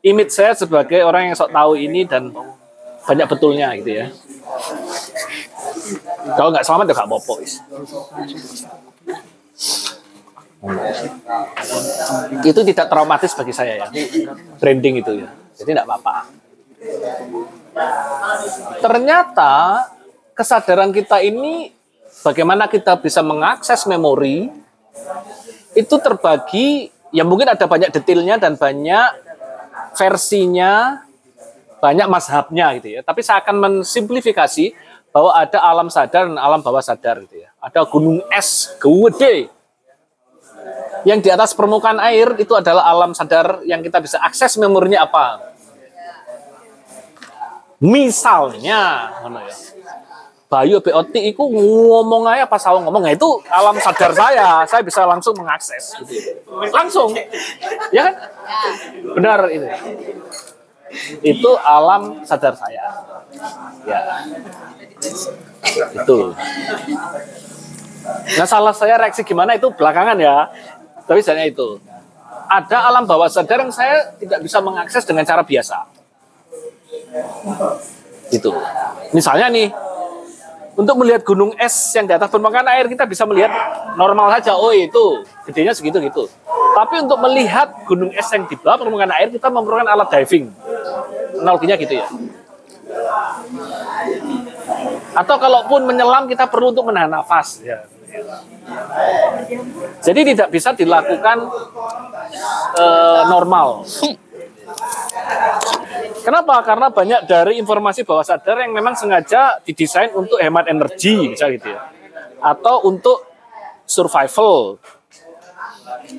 [0.04, 2.32] image saya sebagai orang yang sok tahu ini dan
[3.04, 4.06] banyak betulnya gitu ya.
[6.36, 7.34] Kalau nggak selamat ya nggak apa-apa.
[12.46, 13.88] Itu tidak traumatis bagi saya ya.
[14.60, 15.30] Branding itu ya.
[15.60, 16.16] Jadi nggak apa-apa.
[18.80, 19.54] Ternyata
[20.32, 21.76] kesadaran kita ini
[22.24, 24.48] bagaimana kita bisa mengakses memori
[25.76, 29.29] itu terbagi ya mungkin ada banyak detailnya dan banyak
[30.00, 31.04] versinya
[31.84, 33.02] banyak mazhabnya gitu ya.
[33.04, 34.72] Tapi saya akan mensimplifikasi
[35.12, 37.50] bahwa ada alam sadar dan alam bawah sadar gitu ya.
[37.60, 39.52] Ada gunung es gede
[41.08, 45.52] yang di atas permukaan air itu adalah alam sadar yang kita bisa akses memorinya apa.
[47.80, 49.79] Misalnya, ya?
[50.50, 55.06] Bayu BOT itu ngomong aja pas awal ngomong nah, itu alam sadar saya, saya bisa
[55.06, 56.10] langsung mengakses gitu.
[56.10, 56.34] ya.
[56.74, 57.14] Langsung.
[57.94, 58.14] Ya kan?
[59.14, 59.70] Benar itu.
[61.22, 62.82] Itu alam sadar saya.
[63.86, 64.26] Ya.
[66.02, 66.34] Itu.
[68.42, 70.50] Nah salah saya reaksi gimana itu belakangan ya.
[71.06, 71.78] Tapi saya itu.
[72.50, 75.86] Ada alam bawah sadar yang saya tidak bisa mengakses dengan cara biasa.
[78.34, 78.50] Itu.
[79.14, 79.70] Misalnya nih,
[80.80, 83.52] untuk melihat gunung es yang di atas permukaan air kita bisa melihat
[84.00, 84.56] normal saja.
[84.56, 86.32] Oh itu gedenya segitu gitu.
[86.72, 90.48] Tapi untuk melihat gunung es yang di bawah permukaan air kita memerlukan alat diving.
[91.44, 92.08] Analoginya gitu ya.
[95.20, 97.60] Atau kalaupun menyelam kita perlu untuk menahan nafas.
[97.60, 97.84] Ya.
[100.00, 101.38] Jadi tidak bisa dilakukan
[102.80, 103.84] eh, normal.
[106.20, 106.62] Kenapa?
[106.62, 111.74] Karena banyak dari informasi bawah sadar yang memang sengaja didesain untuk hemat energi, bisa gitu
[111.74, 111.90] ya.
[112.44, 113.26] Atau untuk
[113.90, 114.78] survival.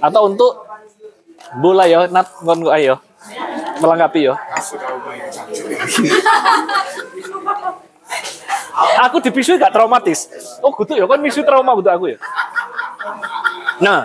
[0.02, 0.66] Atau untuk
[1.60, 2.98] bola ya, nat ngon ayo.
[3.80, 4.34] Melengkapi ya.
[9.08, 10.28] Aku dipisui gak traumatis.
[10.64, 12.18] Oh gitu ya, kan misu trauma gitu aku ya.
[13.80, 14.04] Nah,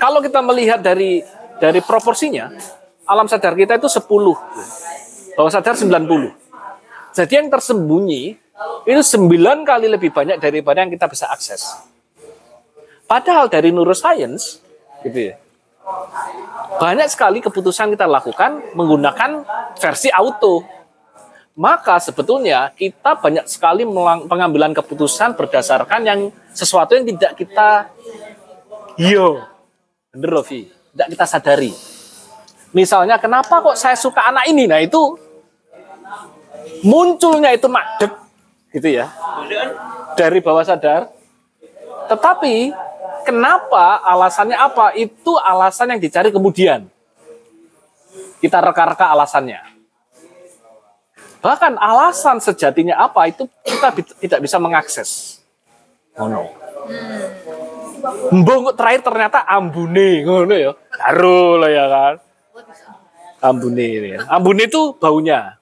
[0.00, 1.24] kalau kita melihat dari
[1.60, 2.52] dari proporsinya,
[3.06, 4.04] alam sadar kita itu 10,
[5.36, 6.32] bawah sadar 90.
[7.16, 8.22] Jadi yang tersembunyi
[8.84, 11.76] itu 9 kali lebih banyak daripada yang kita bisa akses.
[13.06, 14.58] Padahal dari neuroscience,
[15.06, 15.34] gitu ya,
[16.76, 19.46] banyak sekali keputusan kita lakukan menggunakan
[19.78, 20.66] versi auto.
[21.56, 23.88] Maka sebetulnya kita banyak sekali
[24.28, 26.20] pengambilan keputusan berdasarkan yang
[26.52, 27.88] sesuatu yang tidak kita
[29.00, 29.40] yo
[30.12, 31.72] bener Rofi, tidak kita sadari.
[32.72, 34.64] Misalnya kenapa kok saya suka anak ini?
[34.64, 35.20] Nah itu
[36.80, 38.16] munculnya itu madep
[38.72, 39.12] gitu ya
[40.16, 41.12] dari bawah sadar.
[42.08, 42.72] Tetapi
[43.28, 44.96] kenapa alasannya apa?
[44.96, 46.88] Itu alasan yang dicari kemudian.
[48.40, 49.60] Kita reka-reka alasannya.
[51.44, 53.92] Bahkan alasan sejatinya apa itu kita
[54.24, 55.44] tidak bisa mengakses.
[56.16, 56.48] Oh no.
[58.32, 60.70] Mbok terakhir ternyata ambune ngono ya.
[60.92, 62.14] Karo lah ya kan.
[63.42, 64.10] Ambune ini.
[64.26, 65.60] Ambune itu baunya.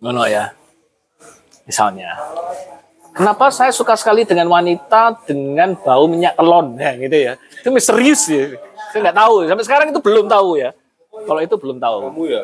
[0.00, 0.54] Ngono ya.
[1.68, 2.16] Misalnya.
[3.10, 7.32] Kenapa saya suka sekali dengan wanita dengan bau minyak telon ya gitu ya.
[7.60, 8.56] Itu misterius ya.
[8.90, 10.70] Saya nggak tahu sampai sekarang itu belum tahu ya.
[11.10, 11.96] Kalau itu belum tahu.
[12.06, 12.42] Kamu ya?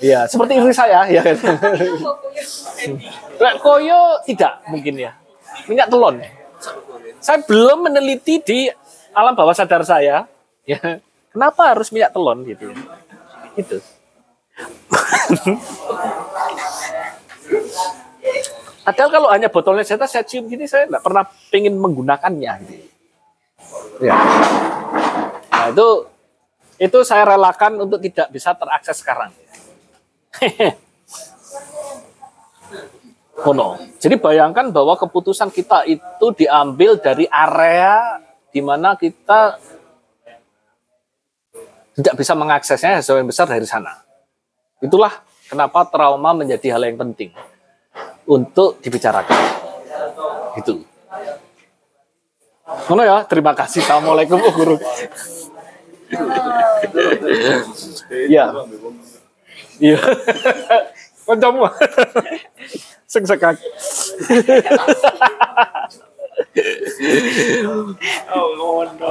[0.00, 1.36] Iya, seperti istri saya ya kan.
[3.42, 5.12] Lek koyo tidak mungkin ya.
[5.68, 6.24] Minyak telon.
[7.20, 8.60] Saya belum meneliti di
[9.12, 10.24] alam bawah sadar saya
[10.64, 10.80] ya.
[11.30, 12.74] Kenapa harus minyak telon gitu.
[13.54, 13.78] Itu.
[18.80, 21.22] Padahal kalau hanya botolnya saya, saya cium gini, saya nggak pernah
[21.54, 22.52] pengen menggunakannya.
[22.66, 22.86] Gitu.
[24.02, 24.16] Ya.
[25.52, 25.88] Nah itu
[26.80, 29.30] itu saya relakan untuk tidak bisa terakses sekarang.
[33.44, 33.80] oh no.
[34.00, 38.20] Jadi bayangkan bahwa keputusan kita itu diambil dari area
[38.50, 39.60] di mana kita
[42.00, 44.00] tidak bisa mengaksesnya sebagian besar dari sana.
[44.80, 45.12] Itulah
[45.50, 47.30] kenapa trauma menjadi hal yang penting
[48.24, 49.36] untuk dibicarakan.
[50.56, 50.86] Gitu.
[52.88, 53.82] Ngono ya, terima kasih.
[53.82, 54.76] Assalamualaikum oh, guru.
[58.30, 58.54] Iya.
[59.78, 59.98] Iya.
[61.26, 61.66] Kancamu.
[63.10, 63.58] Sing sekak.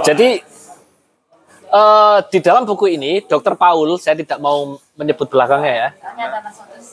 [0.08, 0.30] Jadi
[1.68, 3.60] eh, di dalam buku ini, Dr.
[3.60, 5.89] Paul, saya tidak mau menyebut belakangnya ya.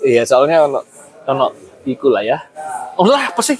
[0.03, 0.83] Iya, soalnya ono
[1.31, 1.47] ono
[1.87, 2.43] iku lah ya.
[2.99, 3.55] Oh lah, apa sih?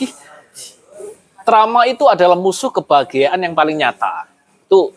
[1.47, 4.27] Trauma itu adalah musuh kebahagiaan yang paling nyata.
[4.67, 4.91] Itu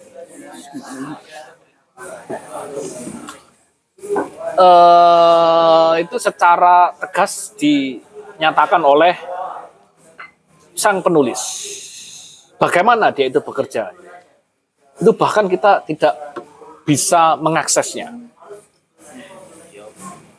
[4.58, 7.54] eh itu secara tegas
[8.40, 9.20] dinyatakan oleh
[10.72, 11.44] sang penulis.
[12.56, 13.92] Bagaimana dia itu bekerja?
[14.96, 16.16] Itu bahkan kita tidak
[16.88, 18.16] bisa mengaksesnya.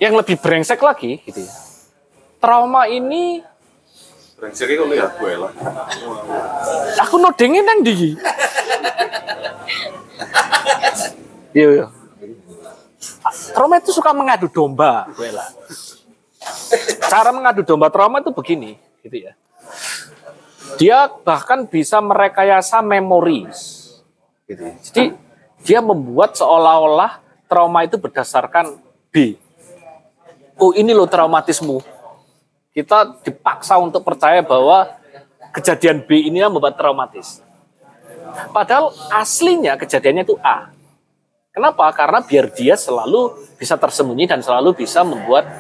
[0.01, 1.53] Yang lebih brengsek lagi, gitu ya.
[2.41, 3.45] Trauma ini
[4.41, 5.53] Brengseknya kalau ya gue lah.
[7.05, 8.17] aku nodengin nang di.
[11.53, 11.87] Iya, iya.
[13.53, 15.45] Trauma itu suka mengadu domba, gue lah.
[17.11, 19.33] Cara mengadu domba trauma itu begini, gitu ya.
[20.81, 23.45] Dia bahkan bisa merekayasa memori.
[24.49, 24.75] Gitu ya.
[24.81, 25.05] Jadi
[25.61, 27.21] dia membuat seolah-olah
[27.51, 28.79] trauma itu berdasarkan
[29.13, 29.37] B.
[30.57, 31.83] Oh ini loh traumatismu.
[32.71, 34.89] Kita dipaksa untuk percaya bahwa
[35.51, 37.43] kejadian B ini yang membuat traumatis.
[38.55, 40.71] Padahal aslinya kejadiannya itu A.
[41.51, 41.91] Kenapa?
[41.91, 45.51] Karena biar dia selalu bisa tersembunyi dan selalu bisa membuat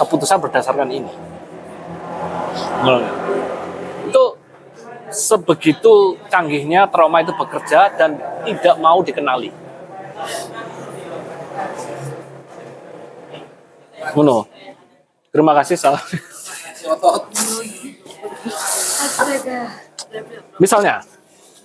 [0.00, 1.12] keputusan berdasarkan ini.
[2.80, 3.04] Nah,
[4.08, 4.40] Itu
[5.12, 8.16] sebegitu canggihnya trauma itu bekerja dan
[8.48, 9.52] tidak mau dikenali.
[14.16, 14.48] Ngono.
[15.30, 16.02] Terima kasih salam.
[20.58, 21.06] Misalnya,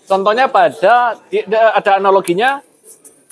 [0.06, 1.18] contohnya pada
[1.74, 2.62] ada analoginya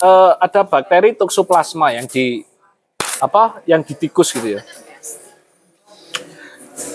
[0.02, 2.42] eh, ada bakteri toxoplasma yang di
[3.22, 4.62] apa yang di tikus gitu ya.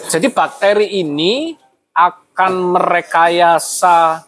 [0.09, 1.53] Jadi bakteri ini
[1.93, 4.25] akan merekayasa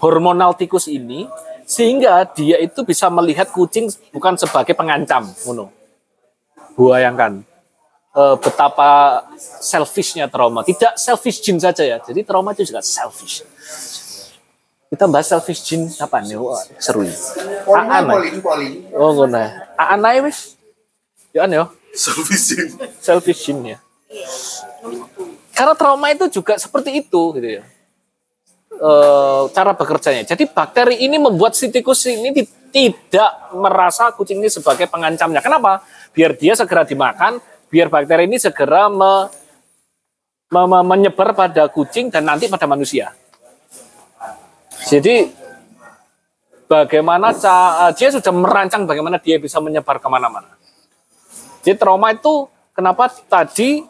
[0.00, 1.28] hormonal tikus ini
[1.66, 5.74] sehingga dia itu bisa melihat kucing bukan sebagai pengancam, ngono.
[6.78, 7.42] Bayangkan
[8.14, 10.62] eh, betapa selfishnya trauma.
[10.62, 11.98] Tidak selfish jin saja ya.
[11.98, 13.42] Jadi trauma itu juga selfish.
[14.86, 16.38] Kita bahas selfish jin kapan nih?
[16.38, 17.16] Wah, seru ya.
[17.74, 18.06] Aan.
[18.94, 19.42] Oh, ngono.
[19.74, 20.54] Aan ae wis.
[21.34, 21.68] Ya an yo.
[21.96, 22.76] Servicing.
[23.00, 23.78] selfishin ya.
[25.56, 27.64] Karena trauma itu juga seperti itu gitu ya.
[28.76, 30.28] Eh, cara bekerjanya.
[30.28, 35.40] Jadi bakteri ini membuat si tikus ini ti- tidak merasa kucing ini sebagai pengancamnya.
[35.40, 35.80] Kenapa?
[36.12, 37.40] Biar dia segera dimakan,
[37.72, 39.32] biar bakteri ini segera me-
[40.52, 43.16] me- me- menyebar pada kucing dan nanti pada manusia.
[44.92, 45.32] Jadi
[46.68, 50.52] bagaimana ca- dia sudah merancang bagaimana dia bisa menyebar ke mana-mana.
[51.64, 52.44] Jadi trauma itu
[52.76, 53.88] kenapa tadi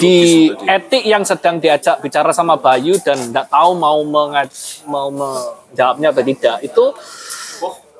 [0.00, 6.08] di etik yang sedang diajak bicara sama Bayu dan tidak tahu mau mengaj- mau menjawabnya
[6.14, 6.84] atau tidak itu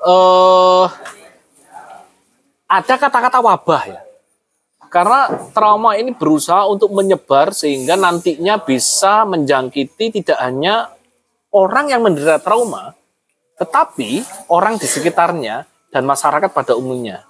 [0.03, 0.85] eh
[2.73, 4.01] ada kata-kata wabah ya.
[4.89, 5.25] Karena
[5.57, 10.93] trauma ini berusaha untuk menyebar sehingga nantinya bisa menjangkiti tidak hanya
[11.49, 12.93] orang yang menderita trauma,
[13.57, 14.21] tetapi
[14.53, 17.25] orang di sekitarnya dan masyarakat pada umumnya.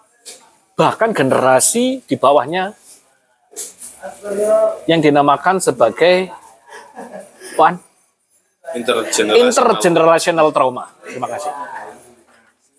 [0.76, 2.76] Bahkan generasi di bawahnya
[4.90, 6.30] yang dinamakan sebagai
[7.54, 7.78] Puan,
[8.74, 9.36] Intergenerational.
[9.38, 10.90] intergenerational trauma.
[11.06, 11.52] Terima kasih.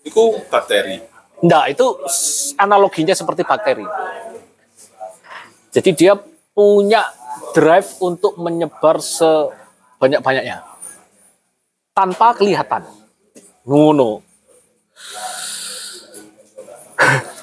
[0.03, 0.99] Itu bakteri.
[1.45, 1.85] Nah, itu
[2.59, 3.85] analoginya seperti bakteri.
[5.71, 6.15] Jadi dia
[6.55, 7.03] punya
[7.55, 10.63] drive untuk menyebar sebanyak-banyaknya
[11.95, 12.83] tanpa kelihatan.
[13.63, 14.19] Ngono.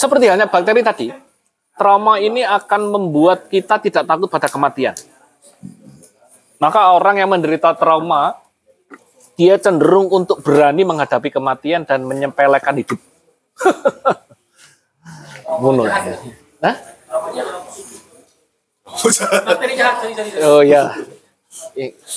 [0.00, 1.12] Seperti halnya bakteri tadi,
[1.80, 4.92] trauma ini akan membuat kita tidak takut pada kematian.
[6.60, 8.36] Maka orang yang menderita trauma,
[9.40, 13.00] dia cenderung untuk berani menghadapi kematian dan menyempelekan hidup.
[15.64, 15.88] Ngono.
[16.60, 16.76] Hah?
[20.44, 20.92] Oh ya.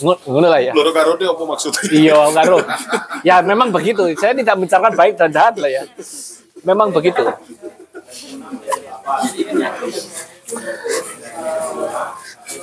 [0.03, 0.75] Ngo- Ngono lah ya.
[0.75, 1.81] Loro karo apa maksudnya?
[1.87, 2.57] Iya, karo.
[3.23, 4.03] Ya memang begitu.
[4.19, 5.83] Saya tidak membicarakan baik dan jahat lah ya.
[6.67, 7.23] Memang begitu.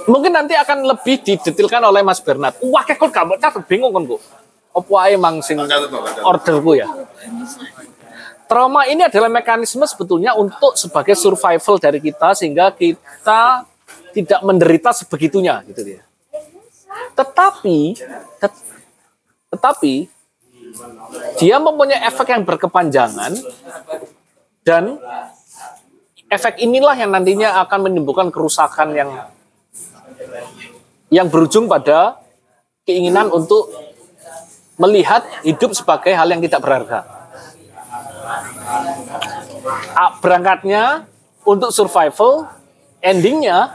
[0.07, 2.57] Mungkin nanti akan lebih didetilkan oleh Mas Bernard.
[2.63, 4.23] Wah, kok kamu catat bingung kan, kok.
[4.71, 5.59] Apa ae mang sing
[6.23, 6.87] orderku ya.
[8.47, 13.67] Trauma ini adalah mekanisme sebetulnya untuk sebagai survival dari kita sehingga kita
[14.11, 16.03] tidak menderita sebegitunya gitu dia.
[17.15, 17.99] Tetapi
[18.43, 18.67] tet-
[19.51, 19.95] tetapi
[21.39, 23.35] dia mempunyai efek yang berkepanjangan
[24.63, 24.99] dan
[26.31, 29.11] efek inilah yang nantinya akan menimbulkan kerusakan yang
[31.11, 32.23] yang berujung pada
[32.87, 33.67] keinginan untuk
[34.79, 37.05] melihat hidup sebagai hal yang tidak berharga.
[40.23, 41.05] Berangkatnya
[41.43, 42.47] untuk survival,
[43.03, 43.69] endingnya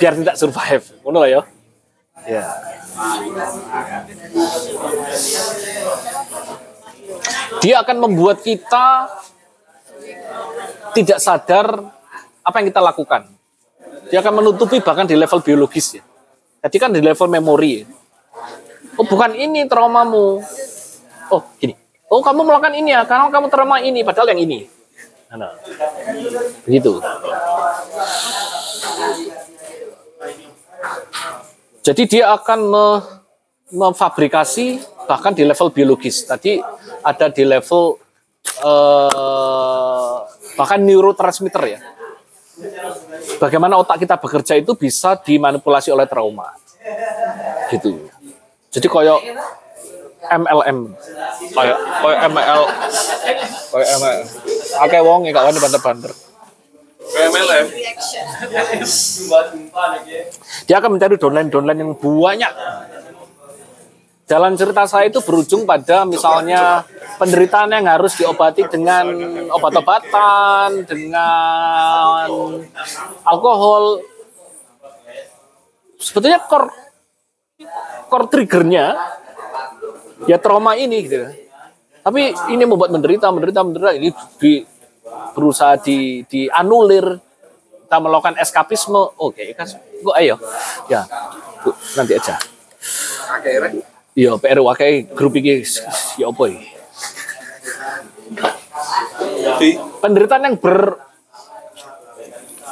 [0.00, 0.84] biar tidak survive.
[1.04, 1.40] Ngono lah ya.
[2.24, 2.44] Ya.
[7.60, 9.12] Dia akan membuat kita
[10.94, 11.66] tidak sadar
[12.40, 13.26] apa yang kita lakukan.
[14.08, 16.02] Dia akan menutupi bahkan di level biologis ya.
[16.64, 17.82] Jadi kan di level memori.
[17.82, 17.86] ya.
[18.94, 20.40] Oh bukan ini traumamu.
[21.28, 21.74] Oh gini.
[22.06, 24.70] Oh kamu melakukan ini ya, karena kamu trauma ini, padahal yang ini.
[25.34, 25.52] Nah, nah.
[26.62, 27.02] begitu.
[31.82, 33.04] Jadi dia akan me-
[33.74, 34.78] memfabrikasi
[35.10, 36.22] bahkan di level biologis.
[36.22, 36.62] Tadi
[37.02, 37.98] ada di level
[38.62, 40.16] eh,
[40.54, 41.80] bahkan neurotransmitter ya.
[43.42, 46.54] Bagaimana otak kita bekerja itu bisa dimanipulasi oleh trauma.
[47.70, 48.10] Gitu.
[48.70, 49.18] Jadi koyo
[50.24, 50.78] MLM
[51.52, 52.60] kayak kayak ML
[53.74, 54.18] kayak ML
[54.88, 56.12] akeh wong ya gak wani banter-banter.
[57.04, 57.66] PMLM.
[60.64, 62.52] Dia akan mencari downline-downline yang banyak.
[64.24, 66.80] Jalan cerita saya itu berujung pada misalnya
[67.20, 69.04] penderitaan yang harus diobati dengan
[69.52, 72.24] obat-obatan, dengan
[73.20, 74.00] alkohol.
[76.00, 76.72] Sebetulnya core
[78.08, 78.96] core triggernya
[80.24, 81.28] ya trauma ini gitu.
[82.00, 83.92] Tapi ini membuat menderita, menderita, menderita.
[83.96, 84.08] Ini
[84.40, 84.64] di,
[85.36, 87.20] berusaha di dianulir
[87.84, 90.34] kita melakukan eskapisme oke kan kok ayo
[90.90, 91.06] ya
[91.94, 92.34] nanti aja
[93.30, 95.62] Akhirnya iya PR wakai grup ini
[96.18, 96.44] ya apa
[100.02, 100.98] penderitaan yang ber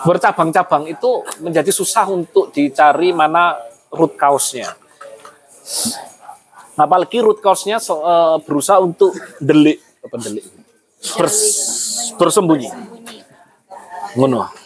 [0.02, 3.54] bercabang-cabang itu menjadi susah untuk dicari mana
[3.94, 4.74] root cause-nya.
[6.74, 10.44] Apalagi root cause-nya eh, berusaha untuk delik apa delik
[11.18, 12.70] Bers- bersembunyi.
[14.18, 14.61] Ngono.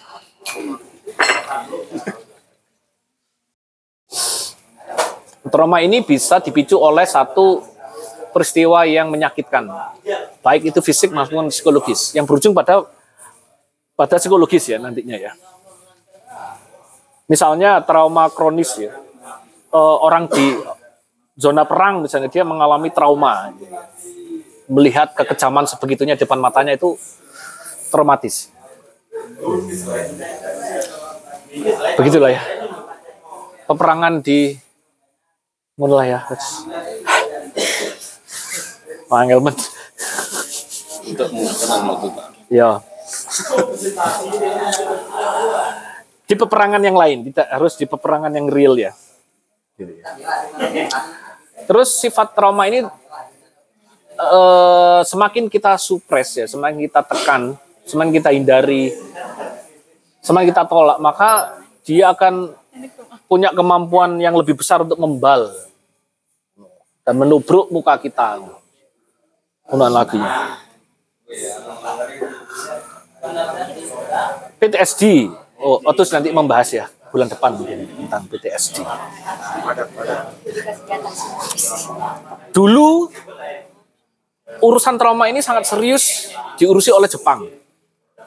[5.47, 7.63] Trauma ini bisa dipicu oleh satu
[8.35, 9.65] peristiwa yang menyakitkan,
[10.45, 12.85] baik itu fisik maupun psikologis, yang berujung pada
[13.97, 15.33] pada psikologis ya nantinya ya.
[17.27, 18.93] Misalnya trauma kronis ya,
[19.77, 20.57] Eh, orang di
[21.37, 23.53] zona perang misalnya dia mengalami trauma,
[24.73, 26.97] melihat kekejaman sebegitunya di depan matanya itu
[27.93, 28.49] traumatis.
[31.99, 32.43] Begitulah ya.
[33.69, 34.57] Peperangan di
[35.77, 36.21] mulai ya.
[39.07, 39.55] Panggil men.
[41.07, 41.29] Untuk.
[42.51, 42.83] Ya.
[46.27, 48.91] Di peperangan yang lain, tidak harus di peperangan yang real ya.
[49.79, 50.11] Gitu ya.
[51.69, 52.83] Terus sifat trauma ini
[54.17, 57.55] eh, semakin kita supres ya, semakin kita tekan,
[57.87, 58.91] semakin kita hindari,
[60.25, 62.51] semakin kita tolak, maka dia akan
[63.27, 65.51] punya kemampuan yang lebih besar untuk membal
[67.07, 68.43] dan menubruk muka kita.
[69.71, 70.19] Ulang lagi.
[74.59, 75.31] PTSD.
[75.57, 78.85] Oh, Otus nanti membahas ya bulan depan mungkin tentang PTSD.
[82.53, 83.09] Dulu
[84.61, 87.49] urusan trauma ini sangat serius diurusi oleh Jepang.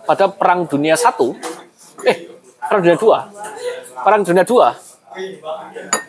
[0.09, 1.37] Pada Perang Dunia Satu,
[2.01, 2.38] eh
[2.69, 3.19] Perang Dunia Dua,
[4.05, 4.69] Perang Dunia Dua,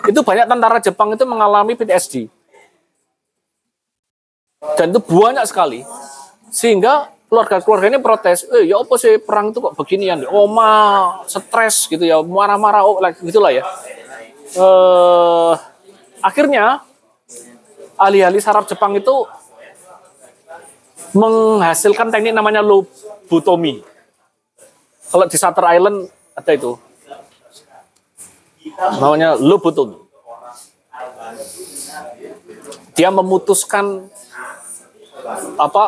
[0.05, 2.29] itu banyak tentara Jepang itu mengalami PTSD.
[4.77, 5.81] Dan itu banyak sekali.
[6.53, 10.27] Sehingga keluarga-keluarga ini protes, eh ya apa sih perang itu kok beginian?
[10.29, 13.65] Oma, stres gitu ya, marah-marah, oh, like, gitulah ya.
[14.51, 15.53] Eh,
[16.21, 16.83] akhirnya
[17.95, 19.25] ahli-ahli saraf Jepang itu
[21.15, 23.83] menghasilkan teknik namanya lobotomi.
[25.11, 26.73] Kalau di Shutter Island ada itu.
[28.97, 30.01] Namanya lobotomi.
[32.97, 34.09] Dia memutuskan
[35.57, 35.85] apa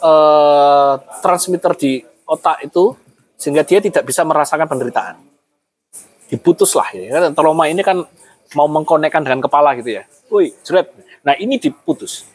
[0.00, 1.92] eh, transmitter di
[2.26, 2.96] otak itu
[3.36, 5.16] sehingga dia tidak bisa merasakan penderitaan.
[6.26, 7.30] Diputuslah ya.
[7.36, 8.02] Trauma ini kan
[8.56, 10.02] mau mengkonekkan dengan kepala gitu ya.
[10.32, 10.90] Woi, jeret.
[11.22, 12.26] Nah, ini diputus.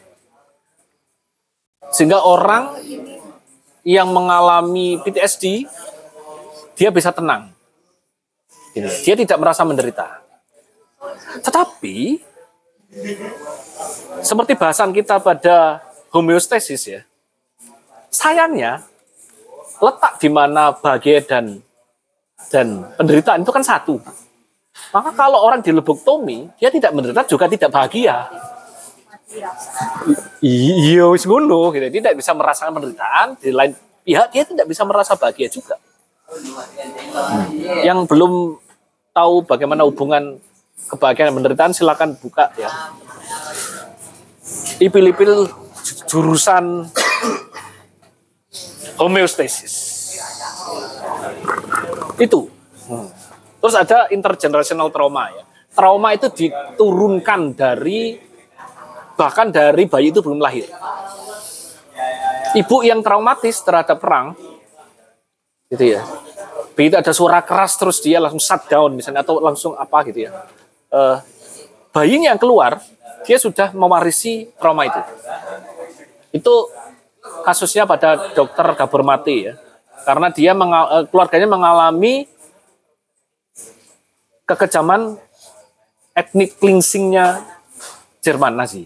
[1.92, 2.80] Sehingga orang
[3.82, 5.66] yang mengalami PTSD
[6.76, 7.52] dia bisa tenang.
[9.04, 10.24] Dia tidak merasa menderita.
[11.44, 12.20] Tetapi
[14.24, 15.80] seperti bahasan kita pada
[16.12, 17.00] homeostasis ya.
[18.12, 18.84] Sayangnya
[19.80, 21.60] letak di mana bahagia dan
[22.52, 23.96] dan penderitaan itu kan satu.
[24.92, 28.28] Maka kalau orang dileboktomi, dia tidak menderita juga tidak bahagia.
[30.44, 31.88] Iya, gitu.
[31.88, 33.72] Tidak bisa merasakan penderitaan, di lain
[34.04, 35.80] pihak dia tidak bisa merasa bahagia juga.
[36.32, 37.52] Hmm.
[37.84, 38.56] Yang belum
[39.12, 40.40] tahu bagaimana hubungan
[40.88, 42.72] kebahagiaan dan penderitaan silakan buka ya.
[44.80, 45.52] Ipil-ipil
[46.08, 46.88] jurusan
[49.00, 49.74] homeostasis.
[52.16, 52.48] Itu.
[52.88, 53.08] Hmm.
[53.62, 55.44] Terus ada intergenerational trauma ya.
[55.72, 58.18] Trauma itu diturunkan dari
[59.16, 60.66] bahkan dari bayi itu belum lahir.
[62.52, 64.36] Ibu yang traumatis terhadap perang,
[65.72, 66.04] gitu ya.
[66.76, 70.30] Begitu ada suara keras terus dia langsung shut down misalnya atau langsung apa gitu ya.
[70.92, 71.16] Eh,
[71.96, 72.80] bayinya yang keluar,
[73.24, 75.00] dia sudah mewarisi trauma itu.
[76.32, 76.68] Itu
[77.44, 79.56] kasusnya pada dokter kabur mati ya.
[80.04, 82.28] Karena dia mengal- eh, keluarganya mengalami
[84.44, 85.16] kekejaman
[86.12, 87.40] etnik cleansingnya
[88.20, 88.84] Jerman Nazi.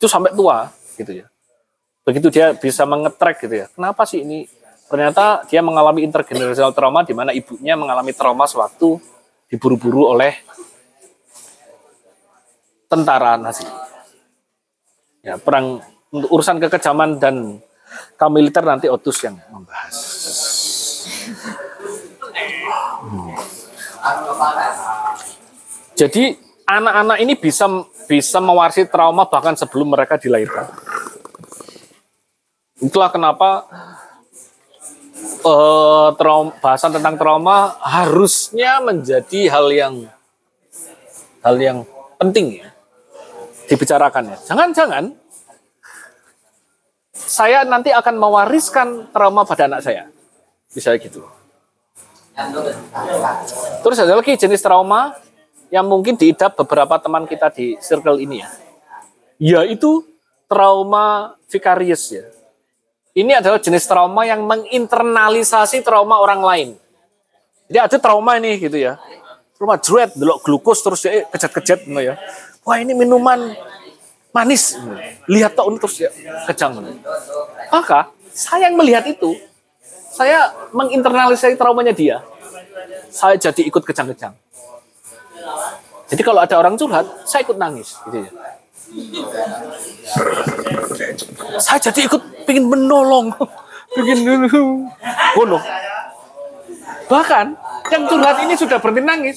[0.00, 1.26] Itu sampai tua gitu ya.
[2.08, 3.66] Begitu dia bisa mengetrack gitu ya.
[3.68, 4.48] Kenapa sih ini?
[4.88, 8.96] Ternyata dia mengalami intergenerational trauma di mana ibunya mengalami trauma sewaktu
[9.52, 10.32] diburu-buru oleh
[12.88, 13.68] tentara Nazi.
[15.20, 17.60] Ya, perang untuk urusan kekejaman dan
[18.16, 19.96] kaum nanti Otus yang membahas.
[23.04, 23.36] Hmm.
[25.98, 27.68] Jadi anak-anak ini bisa
[28.08, 30.68] bisa mewarisi trauma bahkan sebelum mereka dilahirkan.
[32.78, 33.66] Itulah kenapa
[35.24, 39.94] eh, trauma, bahasan tentang trauma harusnya menjadi hal yang
[41.42, 41.78] hal yang
[42.18, 42.68] penting ya
[43.68, 44.36] dibicarakan ya.
[44.48, 45.04] Jangan-jangan
[47.12, 50.08] saya nanti akan mewariskan trauma pada anak saya.
[50.72, 51.22] Bisa gitu.
[53.82, 55.18] Terus ada lagi jenis trauma
[55.68, 58.48] yang mungkin diidap beberapa teman kita di circle ini ya.
[59.38, 60.06] Yaitu
[60.48, 62.24] trauma vicarious ya.
[63.18, 66.68] Ini adalah jenis trauma yang menginternalisasi trauma orang lain.
[67.66, 68.94] Jadi ada trauma ini gitu ya.
[69.58, 72.14] Trauma dread, delok glukos terus ya kejat-kejat gitu ya.
[72.62, 73.58] Wah ini minuman
[74.30, 74.78] manis.
[75.26, 76.14] Lihat tuh terus ya
[76.46, 76.78] kejang.
[77.74, 79.34] Maka saya yang melihat itu
[80.14, 82.22] saya menginternalisasi traumanya dia,
[83.10, 84.34] saya jadi ikut kejang-kejang.
[86.08, 87.98] Jadi kalau ada orang curhat, saya ikut nangis.
[88.08, 88.30] Gitu ya.
[91.60, 93.32] Saya jadi ikut pengen menolong,
[93.92, 94.48] pengen
[95.36, 95.58] oh no.
[97.08, 97.46] Bahkan
[97.92, 99.36] yang curhat ini sudah berhenti nangis,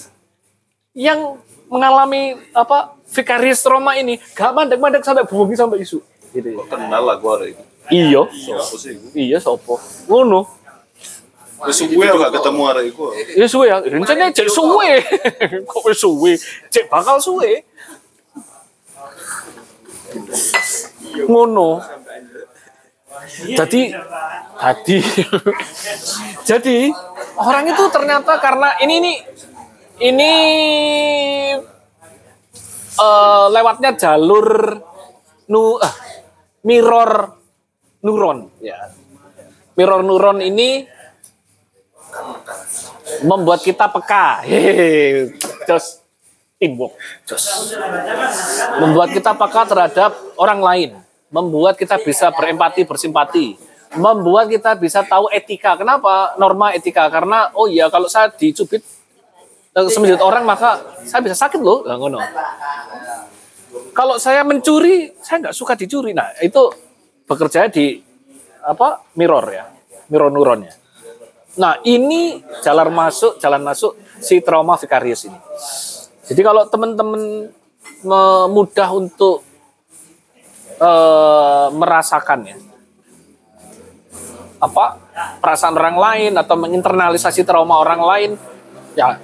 [0.95, 1.39] yang
[1.71, 5.99] mengalami apa vicarious trauma ini gak mandek-mandek sampai bungi sampai isu.
[6.31, 6.55] Gitu.
[6.67, 7.59] Kenal lah gua itu.
[7.91, 8.95] Iya, Sopo sih?
[9.15, 9.75] iya sopo.
[10.07, 10.47] Ngono.
[11.61, 13.03] Wis suwe gak ketemu hari itu.
[13.37, 14.91] Ya suwe ya, rencana cek suwe.
[15.69, 16.33] Kok wis suwe?
[16.71, 17.67] Cek bakal suwe.
[21.27, 21.69] Ngono.
[23.21, 23.91] Jadi
[24.57, 24.97] tadi
[26.49, 26.77] jadi
[27.37, 29.13] orang itu ternyata karena ini ini
[30.01, 30.33] ini
[32.97, 34.79] eh, lewatnya jalur
[35.51, 35.95] nu ah,
[36.65, 37.11] mirror
[38.01, 38.89] neuron ya.
[39.75, 40.87] Mirror neuron ini
[43.23, 44.41] membuat kita peka.
[44.49, 45.35] Hehehe.
[45.69, 46.00] Jos
[46.61, 46.93] teamwork.
[47.25, 47.73] Jos.
[48.77, 50.89] Membuat kita peka terhadap orang lain.
[51.33, 53.57] Membuat kita bisa berempati, bersimpati.
[53.97, 55.73] Membuat kita bisa tahu etika.
[55.73, 57.09] Kenapa norma etika?
[57.09, 58.85] Karena oh iya kalau saya dicubit
[59.73, 61.81] eh, sembilan orang maka saya bisa sakit loh.
[61.81, 62.21] Ngono.
[63.91, 66.13] Kalau saya mencuri, saya nggak suka dicuri.
[66.13, 66.69] Nah itu
[67.25, 67.97] bekerja di
[68.61, 69.65] apa mirror ya,
[70.13, 70.77] mirror neuronnya.
[71.51, 75.35] Nah, ini jalan masuk, jalan masuk si trauma vicarious ini.
[76.31, 77.51] Jadi kalau teman-teman
[78.47, 79.43] mudah untuk
[80.79, 82.57] eh, merasakan ya
[84.61, 84.85] apa
[85.41, 88.31] perasaan orang lain atau menginternalisasi trauma orang lain,
[88.93, 89.17] ya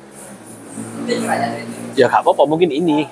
[1.93, 3.05] ya nggak apa-apa mungkin ini,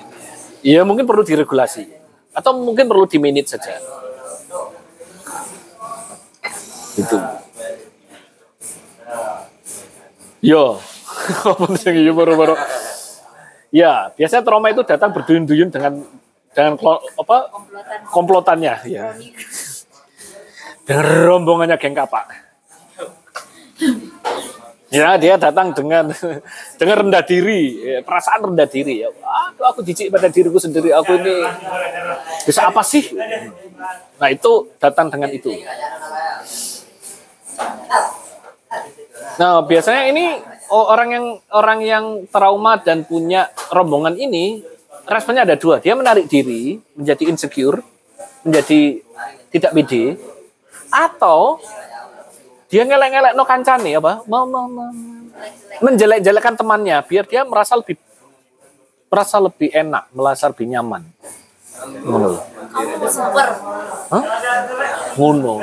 [0.60, 1.86] ya mungkin perlu diregulasi
[2.34, 3.78] atau mungkin perlu di manage saja.
[6.98, 7.16] Itu.
[10.42, 10.82] Yo,
[11.54, 12.58] apa sih yo baru-baru.
[13.76, 16.00] Ya, biasanya trauma itu datang berduyun-duyun dengan
[16.56, 17.52] dengan klo- apa
[18.08, 19.12] komplotannya, ya.
[20.88, 22.24] Dengan rombongannya geng kapak.
[24.88, 26.08] Ya, dia datang dengan
[26.80, 29.12] dengan rendah diri, ya, perasaan rendah diri ya.
[29.12, 30.96] Aduh, aku jijik pada diriku sendiri.
[30.96, 31.44] Aku ini
[32.48, 33.12] bisa apa sih?
[34.16, 35.52] Nah, itu datang dengan itu.
[39.36, 40.40] Nah, biasanya ini
[40.70, 44.62] orang yang orang yang trauma dan punya rombongan ini
[45.06, 45.78] responnya ada dua.
[45.78, 47.80] Dia menarik diri, menjadi insecure,
[48.42, 49.00] menjadi
[49.54, 50.18] tidak pede,
[50.90, 51.62] atau
[52.66, 54.26] dia ngelek-ngelek no kancane apa?
[54.26, 54.90] Mau, mau, mau,
[55.80, 57.96] menjelek-jelekkan temannya biar dia merasa lebih
[59.06, 61.02] merasa lebih enak, merasa lebih nyaman.
[62.02, 62.28] Ngono.
[64.10, 64.22] Hah?
[65.14, 65.54] Ngono.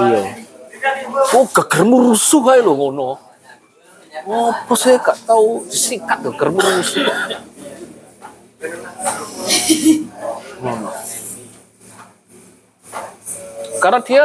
[0.00, 0.20] Iya.
[1.32, 3.16] Oh, gegermu rusuh ae lho ngono.
[4.22, 7.02] Oh, apa saya gak tahu disikat gegermu rusuh.
[10.62, 10.90] Ngono.
[13.82, 14.24] Karena dia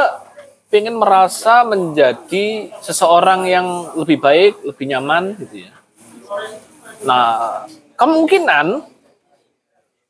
[0.70, 3.66] pengen merasa menjadi seseorang yang
[3.98, 5.74] lebih baik, lebih nyaman gitu ya.
[7.02, 7.66] Nah,
[7.98, 8.86] kemungkinan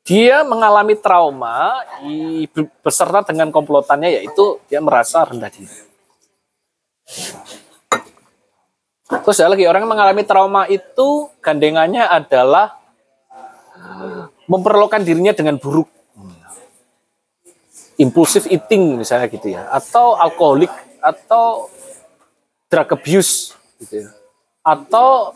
[0.05, 1.81] dia mengalami trauma
[2.85, 5.81] beserta dengan komplotannya yaitu dia merasa rendah diri.
[9.11, 12.79] Terus ada lagi orang yang mengalami trauma itu gandengannya adalah
[14.47, 15.91] memperlakukan dirinya dengan buruk.
[17.99, 19.67] Impulsive eating misalnya gitu ya.
[19.69, 20.71] Atau alkoholik
[21.03, 21.67] atau
[22.71, 23.53] drug abuse
[23.83, 24.09] gitu ya.
[24.63, 25.35] Atau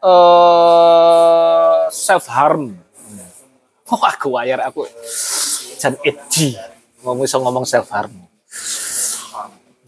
[0.10, 2.76] eh self harm.
[3.90, 4.86] Oh, aku wayar aku
[5.82, 6.54] jan edgy
[7.02, 8.12] ngomong iso ngomong self harm.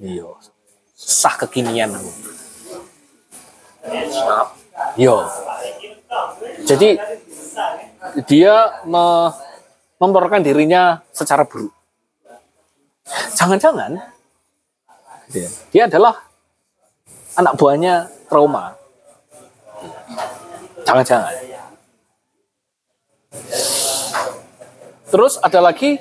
[0.02, 0.26] Iya.
[0.96, 2.32] Sah kekinian aku.
[4.97, 5.26] Yo.
[6.66, 6.99] Jadi
[8.26, 8.55] dia
[8.87, 9.33] me,
[9.99, 11.74] memperlakukan dirinya secara buruk.
[13.35, 13.99] Jangan-jangan
[15.33, 16.22] dia, dia adalah
[17.35, 18.76] anak buahnya trauma.
[20.85, 21.35] Jangan-jangan.
[25.09, 26.01] Terus ada lagi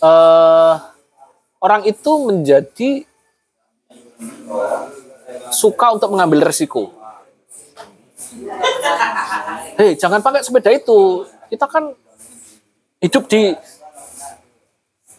[0.00, 0.74] eh,
[1.60, 3.04] orang itu menjadi
[5.50, 6.94] suka untuk mengambil resiko.
[9.76, 11.26] Hei, jangan pakai sepeda itu.
[11.50, 11.90] Kita kan
[13.02, 13.50] hidup di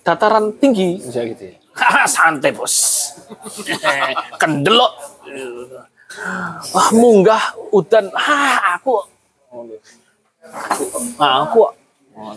[0.02, 1.44] dataran tinggi, misalnya gitu.
[1.52, 1.56] ya.
[2.14, 2.76] Santai bos,
[4.42, 4.94] kendelok.
[6.76, 9.00] Wah munggah udan, ah aku,
[11.16, 11.72] nah aku,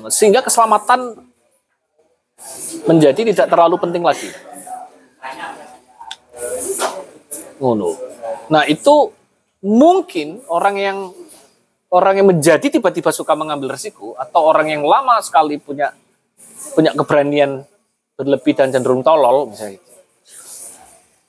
[0.06, 1.18] sehingga keselamatan
[2.86, 4.30] menjadi tidak terlalu penting lagi.
[7.58, 7.94] Ngono.
[8.50, 9.12] Nah, itu
[9.64, 10.98] mungkin orang yang
[11.94, 15.94] orang yang menjadi tiba-tiba suka mengambil resiko atau orang yang lama sekali punya
[16.74, 17.62] punya keberanian
[18.18, 19.90] berlebih dan cenderung tolol misalnya gitu.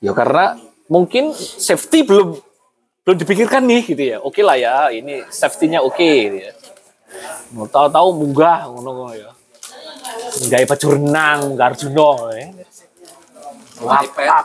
[0.02, 0.58] Ya karena
[0.90, 2.38] mungkin safety belum
[3.06, 4.18] belum dipikirkan nih gitu ya.
[4.22, 6.52] Oke lah ya, ini safety-nya oke gitu ya.
[7.54, 9.30] Mau tahu-tahu munggah ngono ya.
[10.50, 12.48] Gawe baju renang, Arjuna ya.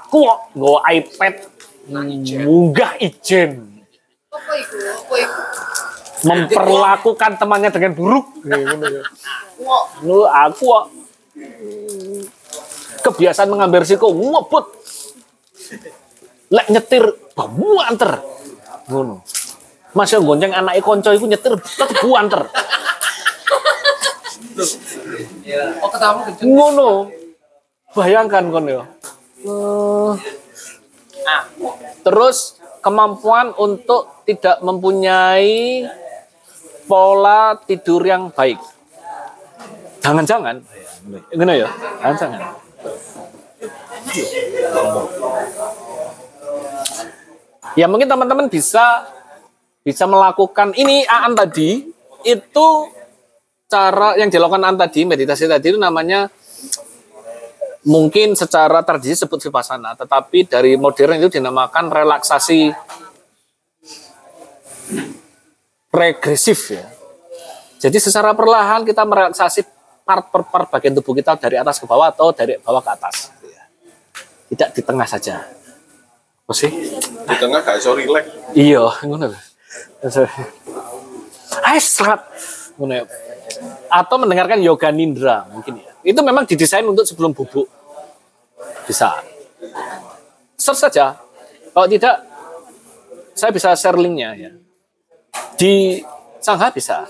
[0.00, 1.49] Aku nggo iPad
[1.90, 3.66] munggah ijen
[4.30, 4.76] Apa itu?
[4.78, 5.40] Apa itu?
[6.24, 8.26] memperlakukan temannya dengan buruk.
[8.44, 9.04] Ngono ya.
[10.04, 10.84] Lu aku kok
[13.00, 14.66] kebiasaan mengambil risiko ngebut.
[16.50, 17.04] Lek nyetir
[17.36, 18.20] buanter.
[18.90, 19.24] Ngono.
[19.90, 22.46] Mas yang gonceng anak konco iku nyetir tetep buanter.
[25.80, 26.46] Oh ketamu kenceng.
[26.46, 26.90] Ngono.
[27.90, 28.82] Bayangkan kon ya.
[32.00, 35.84] Terus kemampuan untuk tidak mempunyai
[36.88, 38.58] pola tidur yang baik.
[40.00, 40.64] Jangan-jangan,
[41.28, 41.68] gini ya,
[42.00, 42.40] jangan-jangan.
[47.78, 49.06] Ya mungkin teman-teman bisa
[49.86, 51.86] bisa melakukan ini Aan tadi
[52.26, 52.68] itu
[53.70, 56.26] cara yang dilakukan Aan tadi meditasi tadi itu namanya
[57.84, 62.72] mungkin secara tradisi disebut vipassana, tetapi dari modern itu dinamakan relaksasi
[65.90, 66.86] regresif ya.
[67.80, 69.64] Jadi secara perlahan kita merelaksasi
[70.04, 73.32] part per part bagian tubuh kita dari atas ke bawah atau dari bawah ke atas.
[74.50, 75.46] Tidak di tengah saja.
[76.44, 76.68] Apa sih?
[77.30, 78.26] Di tengah gak iso relax.
[78.52, 79.30] Iya, ngono.
[81.62, 82.26] Ayo serat.
[82.74, 83.04] Ngono ya.
[83.90, 85.92] Atau mendengarkan yoga nindra mungkin ya.
[86.06, 87.66] Itu memang didesain untuk sebelum bubuk.
[88.86, 89.20] Bisa.
[90.56, 91.16] Search saja.
[91.70, 92.26] Kalau tidak,
[93.34, 94.50] saya bisa share linknya ya.
[95.56, 96.02] Di
[96.40, 97.04] Sangha bisa.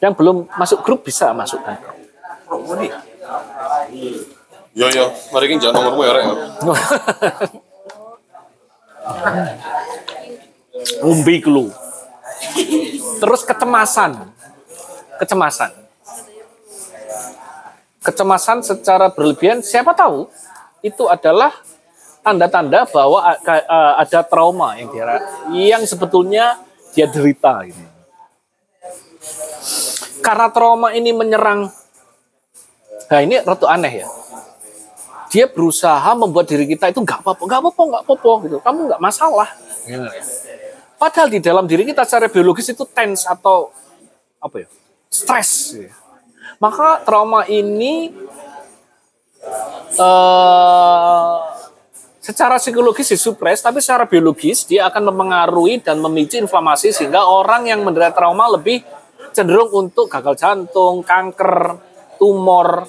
[0.00, 1.76] Yang belum masuk grup bisa masukkan.
[4.70, 6.26] Yo yo, mari kita jangan nomormu ya rek.
[11.02, 11.68] Umbi kelu.
[13.20, 14.39] Terus kecemasan.
[15.20, 15.70] Kecemasan.
[18.00, 20.32] Kecemasan secara berlebihan, siapa tahu
[20.80, 21.52] itu adalah
[22.24, 23.20] tanda-tanda bahwa
[24.00, 25.20] ada trauma yang dia
[25.52, 26.56] yang sebetulnya
[26.96, 27.84] dia derita gitu.
[30.24, 31.68] Karena trauma ini menyerang
[33.10, 34.08] Nah ini ratu aneh ya.
[35.30, 38.56] Dia berusaha membuat diri kita itu nggak apa-apa, nggak apa-apa, nggak apa-apa gitu.
[38.62, 39.50] Kamu nggak masalah.
[40.94, 43.74] Padahal di dalam diri kita secara biologis itu tense atau
[44.38, 44.68] apa ya,
[45.10, 45.74] stres.
[45.74, 45.90] gitu.
[46.62, 48.14] Maka trauma ini
[49.98, 51.36] eh
[52.20, 57.82] secara psikologis disupres, tapi secara biologis dia akan mempengaruhi dan memicu inflamasi sehingga orang yang
[57.82, 58.86] menderita trauma lebih
[59.34, 61.80] cenderung untuk gagal jantung, kanker,
[62.20, 62.86] tumor,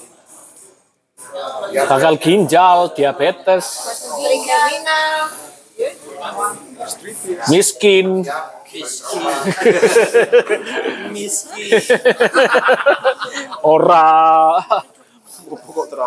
[1.73, 3.65] gagal ginjal, diabetes,
[7.49, 8.27] miskin.
[13.67, 14.55] Ora.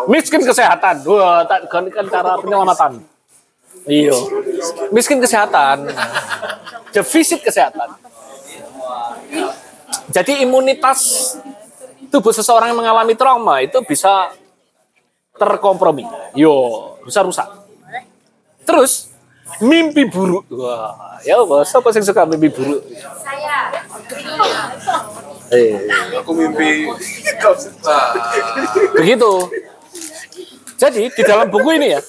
[0.08, 1.04] Miskin kesehatan.
[1.04, 3.04] Wah, tak kan kan cara penyelamatan.
[3.84, 4.16] Iya.
[4.88, 5.92] Miskin kesehatan.
[6.96, 8.00] Defisit kesehatan.
[10.08, 11.32] Jadi imunitas
[12.08, 14.32] tubuh seseorang yang mengalami trauma itu bisa
[15.36, 16.06] terkompromi.
[16.32, 17.48] Yo, bisa rusak.
[18.64, 19.13] Terus
[19.62, 20.48] mimpi buruk.
[20.50, 21.62] Wah, ya apa?
[21.62, 22.82] Siapa sih suka mimpi buruk?
[25.54, 25.76] Eh,
[26.18, 26.88] Aku mimpi
[28.96, 29.32] begitu.
[30.74, 32.00] Jadi di dalam buku ini ya,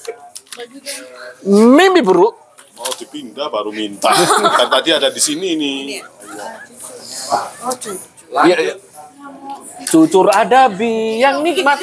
[1.46, 2.34] mimpi buruk
[2.76, 4.10] mau dipindah baru minta.
[4.58, 6.02] Kan tadi ada di sini nih.
[8.46, 8.74] Ya, ya.
[9.86, 11.78] Cucur adabi yang nikmat.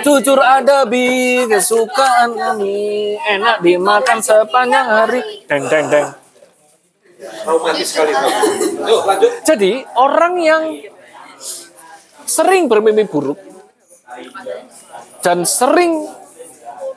[0.00, 6.08] Cucur adabi kesukaan kami Enak dimakan sepanjang hari Deng deng deng
[7.20, 8.16] Traumatis sekali.
[8.16, 9.30] Lanjut.
[9.44, 10.62] Jadi orang yang
[12.24, 13.36] sering bermimpi buruk
[15.20, 16.08] Dan sering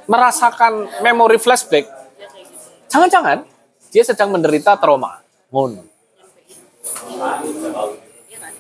[0.07, 1.89] merasakan memori flashback
[2.87, 3.43] Jangan-jangan
[3.91, 5.19] dia sedang menderita trauma
[5.51, 5.85] Ngono.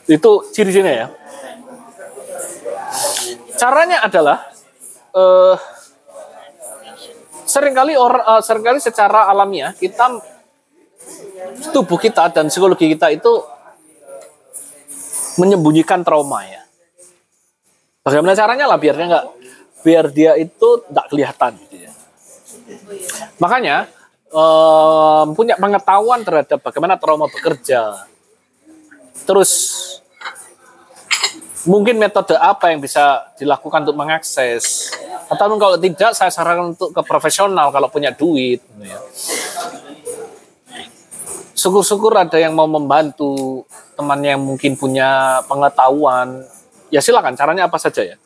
[0.07, 1.07] Itu ciri-cirinya ya
[3.57, 4.37] caranya adalah
[5.13, 5.55] eh
[7.47, 10.19] sering kali orang eh, sering kali secara alamiah kita
[11.71, 13.31] tubuh kita dan psikologi kita itu
[15.33, 16.61] menyembunyikan trauma ya.
[18.05, 19.25] Bagaimana caranya lah biar dia nggak
[19.83, 21.91] biar dia itu nggak kelihatan gitu ya.
[23.41, 23.89] Makanya
[24.29, 28.07] em, punya pengetahuan terhadap bagaimana trauma bekerja.
[29.23, 29.51] Terus
[31.63, 34.91] mungkin metode apa yang bisa dilakukan untuk mengakses?
[35.31, 38.99] Atau kalau tidak saya sarankan untuk ke profesional kalau punya duit gitu ya.
[41.55, 43.63] syukur-syukur ada yang mau membantu
[43.95, 46.43] teman yang mungkin punya pengetahuan.
[46.91, 47.39] Ya silakan.
[47.39, 48.17] Caranya apa saja ya?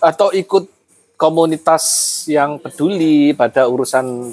[0.00, 0.72] Atau ikut
[1.20, 1.84] komunitas
[2.28, 4.32] yang peduli pada urusan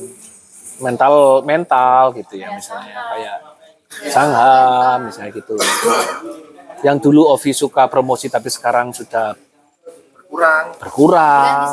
[0.80, 2.96] mental mental gitu ya misalnya.
[3.14, 3.53] Kayak
[4.10, 5.56] sangha misalnya gitu.
[6.84, 9.38] Yang dulu Ovi suka promosi tapi sekarang sudah
[10.28, 11.70] kurang berkurang.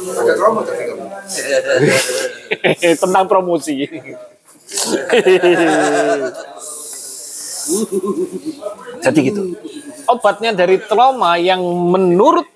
[0.00, 0.60] Tapi kamu?
[3.04, 3.84] Tentang promosi.
[9.04, 9.54] Jadi gitu.
[10.10, 12.48] Obatnya dari trauma yang menurut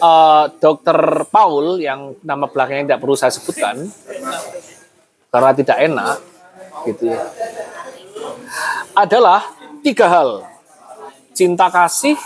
[0.00, 0.96] eh, dokter
[1.28, 3.90] Paul yang nama belakangnya tidak perlu saya sebutkan
[5.28, 6.16] karena tidak enak
[6.86, 7.20] gitu ya.
[8.94, 9.42] Adalah
[9.82, 10.44] tiga hal.
[11.34, 12.18] Cinta kasih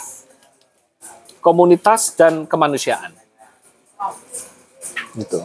[1.44, 3.12] komunitas dan kemanusiaan.
[5.12, 5.40] Gitu.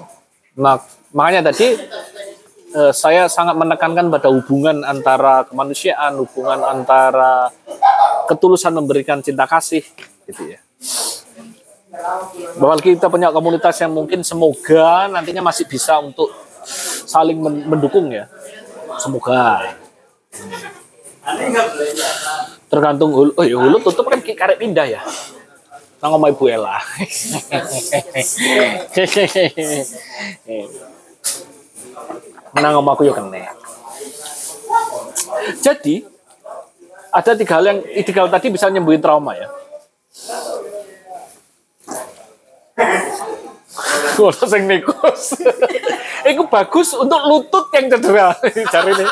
[0.56, 0.80] Nah
[1.12, 1.76] makanya tadi
[2.72, 7.52] eh, saya sangat menekankan pada hubungan antara kemanusiaan hubungan antara
[8.32, 9.84] ketulusan memberikan cinta kasih
[10.30, 10.60] gitu ya.
[12.62, 16.30] Bahwa kita punya komunitas yang mungkin semoga nantinya masih bisa untuk
[17.08, 18.28] saling men- mendukung ya
[19.00, 19.74] semoga.
[22.68, 25.02] Tergantung hulu oh ya hulu tutup kan karek pindah ya?
[25.98, 26.78] Nang omah ibu Ella.
[32.58, 33.46] Nang omahku yo kene
[35.62, 36.02] jadi
[37.14, 39.48] ada tiga hal yang tiga hal tadi bisa nyembuhin trauma ya
[44.18, 45.38] Kalau sing nikus.
[46.30, 48.34] Iku bagus untuk lutut yang cedera.
[48.74, 49.06] Cari ini.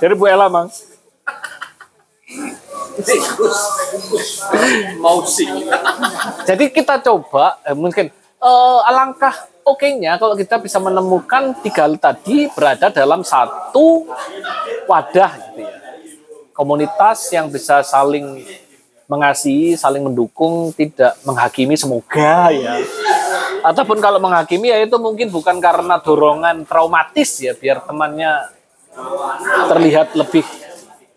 [0.00, 0.68] Dari Bu Ella, Mang.
[5.00, 5.48] mau sih
[6.44, 9.32] Jadi kita coba eh, mungkin eh, alangkah
[9.64, 14.04] oke-nya kalau kita bisa menemukan tiga hal tadi berada dalam satu
[14.84, 15.74] wadah gitu ya.
[16.52, 18.44] Komunitas yang bisa saling
[19.10, 22.78] mengasihi, saling mendukung, tidak menghakimi semoga ya.
[23.66, 28.54] Ataupun kalau menghakimi ya itu mungkin bukan karena dorongan traumatis ya biar temannya
[29.66, 30.46] terlihat lebih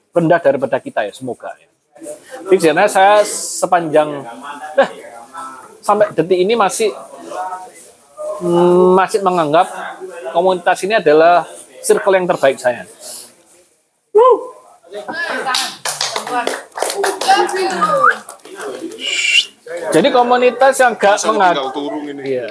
[0.09, 1.69] rendah daripada kita ya semoga ya.
[2.49, 4.25] Jadi saya sepanjang
[4.81, 4.89] eh,
[5.79, 6.89] sampai detik ini masih
[8.41, 9.69] mm, masih menganggap
[10.33, 11.45] komunitas ini adalah
[11.85, 12.89] circle yang terbaik saya.
[19.93, 22.21] Jadi komunitas yang gak mengat, tinggal turun ini.
[22.37, 22.47] iya.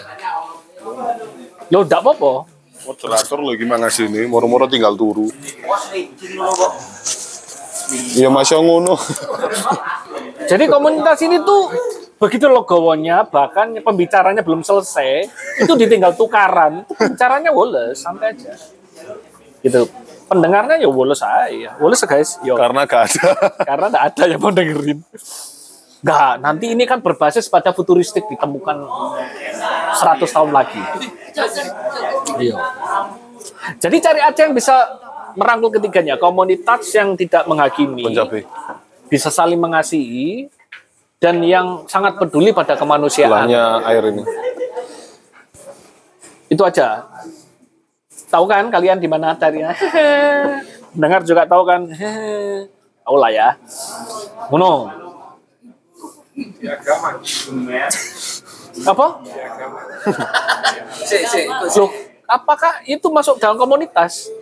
[1.71, 2.49] Lo enggak apa-apa.
[2.83, 4.27] Moderator lo gimana sih ini?
[4.27, 5.31] Moro-moro tinggal turu.
[8.19, 8.99] Iya masya ngono.
[10.51, 11.71] Jadi komunitas ini tuh
[12.19, 15.27] begitu logowonya, bahkan pembicaranya belum selesai,
[15.63, 16.83] itu ditinggal tukaran.
[17.15, 18.55] Caranya woles, santai aja.
[19.63, 19.87] Gitu.
[20.33, 21.77] Pendengarnya ya woles aja.
[21.77, 22.41] Woles guys.
[22.41, 22.57] Yo.
[22.57, 23.29] Karena gak ada.
[23.69, 24.99] Karena nggak ada yang mau dengerin.
[26.03, 28.77] Nggak, nanti ini kan berbasis pada futuristik ditemukan
[29.95, 30.83] 100 tahun lagi.
[32.43, 32.59] Iya.
[33.79, 34.75] Jadi cari aja yang bisa
[35.39, 36.19] merangkul ketiganya.
[36.19, 38.43] Komunitas yang tidak menghakimi, Punjabi.
[39.07, 40.51] bisa saling mengasihi,
[41.23, 43.47] dan yang sangat peduli pada kemanusiaan.
[43.47, 44.23] Sebelahnya air ini.
[46.51, 47.07] Itu aja.
[48.33, 49.77] Tahu kan kalian di mana carinya?
[51.01, 51.85] Dengar juga tahu kan?
[53.05, 53.53] Tahu lah ya.
[54.49, 54.89] Ngono.
[58.89, 59.07] Apa?
[61.05, 61.41] si si
[61.77, 61.93] Loh,
[62.25, 64.33] apakah itu masuk dalam komunitas?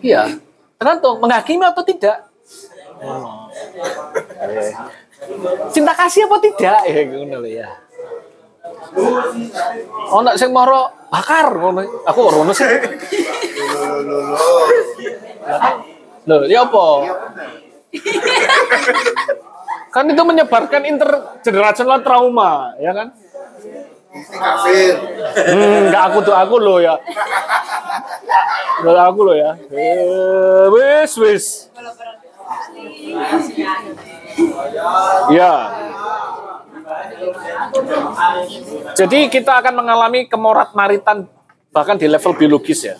[0.00, 0.40] Iya.
[0.80, 2.32] Tergantung menghakimi atau tidak.
[5.68, 6.80] Cinta kasih apa tidak?
[6.88, 7.68] Ya ngono lho ya.
[10.10, 11.82] Oh, nak sing moro bakar ngono.
[12.08, 12.66] Aku ngono sih.
[16.28, 16.86] Loh, ya apa?
[19.90, 23.10] kan itu menyebarkan intergenerational trauma, ya kan?
[24.10, 26.94] Hmm, enggak aku tuh aku lo ya.
[28.82, 29.54] Enggak aku lo ya.
[29.70, 31.46] Eh, wis wis.
[35.34, 35.54] Ya.
[38.98, 41.26] Jadi kita akan mengalami kemorat maritan
[41.70, 42.96] bahkan di level biologis ya.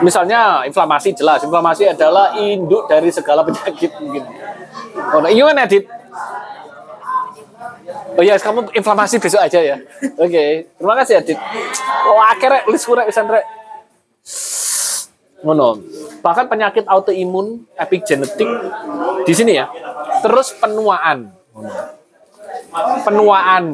[0.00, 4.24] Misalnya inflamasi jelas, inflamasi adalah induk dari segala penyakit mungkin.
[5.12, 5.84] Oh, nah, gimana Dit?
[8.16, 9.76] Oh iya, kamu inflamasi besok aja ya.
[10.16, 11.36] Oke, terima kasih Adit.
[12.08, 13.44] Oh, akhirnya tulis kurek pisan rek.
[15.44, 15.84] Ngono.
[16.24, 18.48] Bahkan penyakit autoimun, epigenetik
[19.28, 19.68] di sini ya.
[20.22, 21.32] Terus penuaan.
[23.02, 23.64] Penuaan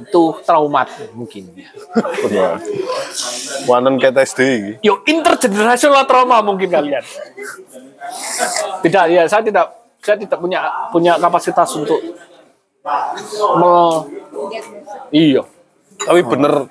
[0.00, 1.48] itu traumat mungkin.
[3.64, 4.72] Wanen kayak SD iki.
[4.84, 7.04] Yo intergenerational trauma mungkin kalian.
[8.82, 10.60] Tidak ya, saya tidak saya tidak punya
[10.90, 12.00] punya kapasitas untuk
[13.56, 14.02] me-
[15.12, 15.44] iya.
[16.00, 16.68] Tapi bener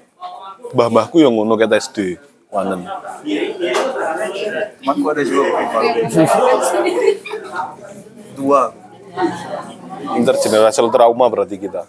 [0.73, 2.17] mbah-mbahku yang ngono kayak SD.
[2.49, 2.81] Wanen.
[4.81, 5.45] Temanku ada juga
[8.39, 8.71] dua
[10.15, 11.83] Intergenerational trauma berarti kita.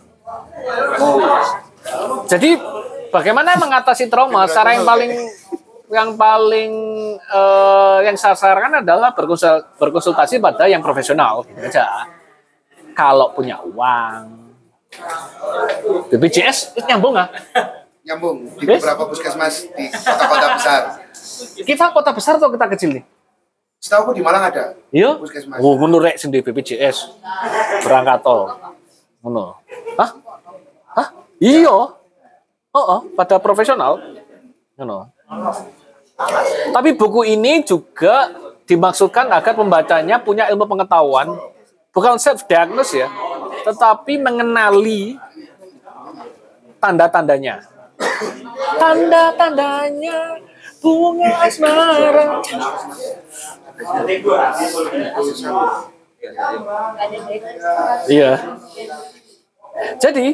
[2.27, 2.59] Jadi
[3.09, 4.45] bagaimana mengatasi trauma?
[4.51, 5.13] Cara yang paling
[5.91, 6.73] yang paling
[7.19, 12.07] eh, yang saya sarankan adalah berkonsul- berkonsultasi pada yang profesional gitu aja.
[12.95, 14.51] Kalau punya uang,
[16.11, 17.31] BPJS itu nyambung nggak?
[18.01, 20.83] nyambung di beberapa puskesmas di kota-kota besar.
[21.63, 23.05] Kita kota besar atau kita kecil nih?
[23.81, 24.77] Setahu di Malang ada.
[24.93, 25.17] Iya.
[25.17, 25.57] Puskesmas.
[25.57, 27.17] Oh, ngono rek sendiri BPJS.
[27.81, 28.53] Berangkat tol.
[29.25, 29.57] Ngono.
[29.97, 30.11] Hah?
[31.01, 31.09] Hah?
[31.41, 31.97] Iya.
[32.71, 33.97] Oh, oh, pada profesional.
[34.77, 35.09] Ngono.
[36.77, 38.29] Tapi buku ini juga
[38.69, 41.35] dimaksudkan agar pembacanya punya ilmu pengetahuan,
[41.91, 43.09] bukan self diagnose ya,
[43.67, 45.19] tetapi mengenali
[46.79, 47.67] tanda-tandanya.
[48.79, 50.39] Tanda-tandanya
[50.79, 52.39] bunga asmara.
[58.11, 58.33] Iya.
[59.97, 60.27] Jadi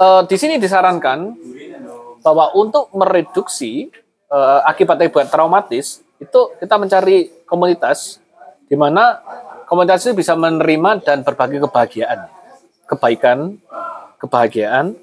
[0.00, 1.36] eh, di sini disarankan
[2.24, 3.92] bahwa untuk mereduksi
[4.32, 8.18] eh, akibat akibat traumatis itu kita mencari komunitas
[8.66, 9.20] di mana
[9.68, 12.30] komunitas itu bisa menerima dan berbagi kebahagiaan,
[12.88, 13.60] kebaikan,
[14.18, 14.96] kebahagiaan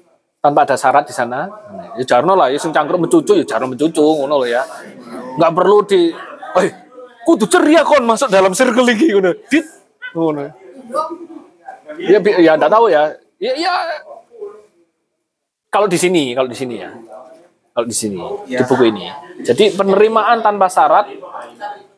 [0.44, 1.48] tanpa ada syarat di sana.
[1.96, 4.60] Ya jarno lah, ya sing cangkruk mencucu ya jarno mencucu ngono ya.
[5.34, 6.00] Nggak perlu di
[6.54, 6.68] eh
[7.24, 9.32] kudu ceria kon masuk dalam circle iki ngono.
[9.50, 9.66] Dit
[10.14, 10.44] ngono.
[11.98, 13.14] Ya ya enggak tahu ya.
[13.42, 13.72] Ya, ya
[15.74, 16.94] kalau di sini, kalau di sini ya.
[17.74, 19.10] Kalau di sini, di buku ini.
[19.42, 21.10] Jadi penerimaan tanpa syarat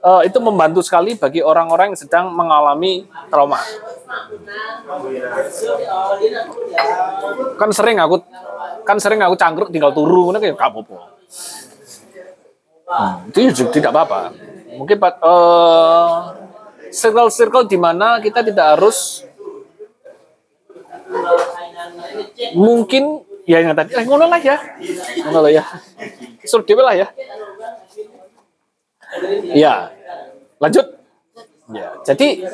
[0.01, 3.61] eh, itu membantu sekali bagi orang-orang yang sedang mengalami trauma.
[7.61, 8.25] Kan sering aku
[8.89, 11.13] kan sering aku cangkruk tinggal turu ngono kayak gak apa-apa.
[12.87, 14.31] Hmm, itu juga tidak apa-apa.
[14.79, 16.19] Mungkin eh,
[16.95, 19.27] circle-circle di mana kita tidak harus
[22.55, 24.57] mungkin ya yang tadi eh, ngono lah ya.
[25.27, 25.65] Ngono lah ya.
[26.47, 27.11] Suruh dewe lah ya.
[29.51, 29.91] Ya
[30.63, 30.87] lanjut.
[31.75, 32.47] Ya jadi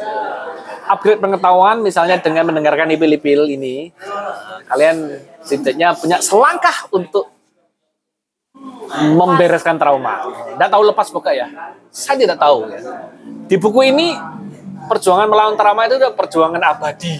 [0.88, 3.92] upgrade pengetahuan misalnya dengan mendengarkan ipil-ipil ini
[4.72, 7.28] kalian setidaknya punya selangkah untuk
[9.14, 10.26] membereskan trauma.
[10.54, 11.48] Tidak tahu lepas buka ya.
[11.88, 12.80] Saya tidak tahu ya.
[13.48, 14.14] Di buku ini
[14.86, 17.14] perjuangan melawan trauma itu udah perjuangan abadi.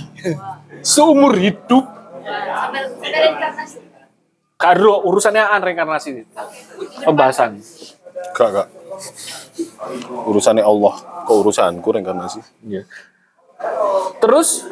[0.83, 1.85] Seumur hidup.
[4.57, 6.23] Karo urusannya an reinkarnasi.
[7.03, 7.59] Pembahasan.
[8.35, 8.69] Gak, gak.
[10.31, 10.95] Urusannya Allah,
[11.27, 12.41] kok urusanku reinkarnasi.
[12.63, 12.87] Iya.
[14.19, 14.67] terus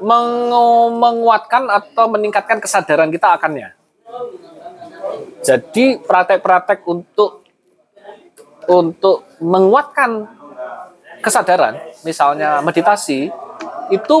[0.00, 0.52] meng-
[0.92, 3.72] menguatkan atau meningkatkan kesadaran kita akannya
[5.46, 7.46] jadi praktek-praktek untuk
[8.66, 10.26] untuk menguatkan
[11.22, 13.30] kesadaran misalnya meditasi
[13.94, 14.16] itu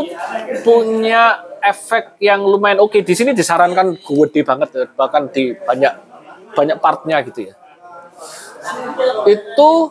[0.62, 3.02] punya efek yang lumayan oke.
[3.02, 5.92] Di sini disarankan gede banget bahkan di banyak
[6.54, 7.54] banyak partnya gitu ya.
[9.26, 9.90] Itu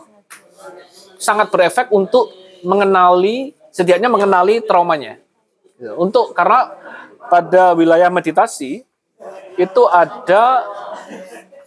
[1.20, 2.32] sangat berefek untuk
[2.64, 5.20] mengenali setidaknya mengenali traumanya.
[5.76, 6.72] Ya, untuk karena
[7.28, 8.88] pada wilayah meditasi
[9.60, 10.64] itu ada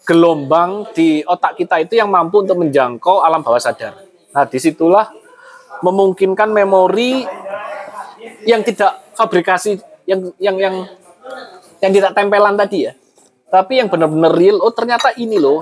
[0.10, 3.94] gelombang di otak kita itu yang mampu untuk menjangkau alam bawah sadar.
[4.34, 5.06] Nah, di situlah
[5.86, 7.22] memungkinkan memori
[8.50, 9.78] yang tidak fabrikasi
[10.10, 10.76] yang yang yang
[11.78, 12.98] yang tidak tempelan tadi ya.
[13.54, 15.62] Tapi yang benar-benar real oh ternyata ini loh.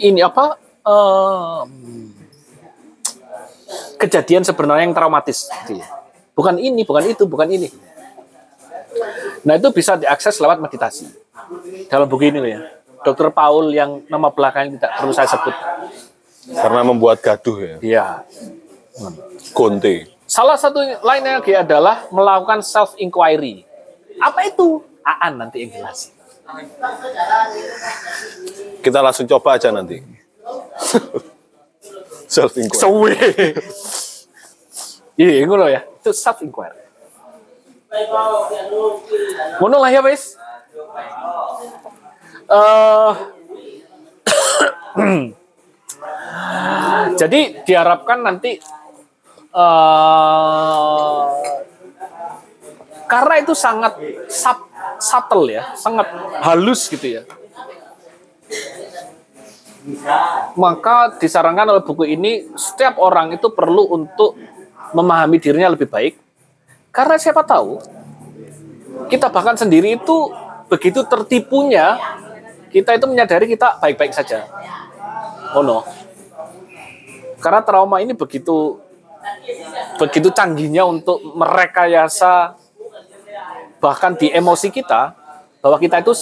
[0.00, 0.56] Ini apa
[0.88, 1.68] em,
[4.00, 5.52] kejadian sebenarnya yang traumatis.
[5.68, 5.88] Gitu ya.
[6.32, 7.68] bukan ini bukan itu bukan ini.
[9.44, 11.12] Nah itu bisa diakses lewat meditasi.
[11.92, 15.54] Dalam buku ini loh ya Dokter Paul yang nama belakangnya tidak perlu saya sebut
[16.48, 17.76] Karena membuat gaduh ya.
[17.84, 18.06] Iya.
[19.52, 20.08] Gonte.
[20.24, 23.68] Salah satu lainnya lagi adalah melakukan self inquiry.
[24.16, 24.80] Apa itu?
[25.04, 26.12] Aan nanti yang jelasin.
[28.80, 30.00] Kita langsung coba aja nanti.
[32.28, 32.80] Self inquiry.
[32.80, 33.16] Suwe.
[35.18, 35.82] Iya, ngono ya.
[35.82, 36.78] Itu self inquiry.
[39.58, 40.38] Ngono lah ya wis.
[42.48, 43.12] Eh
[47.20, 48.58] Jadi diharapkan nanti
[49.48, 51.22] eh
[53.08, 53.96] karena itu sangat
[54.28, 54.68] sub,
[55.00, 56.12] subtle ya, sangat
[56.44, 57.22] halus gitu ya.
[60.52, 64.36] Maka disarankan oleh buku ini setiap orang itu perlu untuk
[64.92, 66.20] memahami dirinya lebih baik.
[66.92, 67.80] Karena siapa tahu
[69.08, 70.28] kita bahkan sendiri itu
[70.68, 71.96] begitu tertipunya
[72.68, 74.44] kita itu menyadari kita baik-baik saja.
[75.56, 75.84] Oh no.
[77.38, 78.78] Karena trauma ini begitu
[79.98, 82.54] begitu canggihnya untuk merekayasa
[83.78, 85.14] bahkan di emosi kita
[85.62, 86.12] bahwa kita itu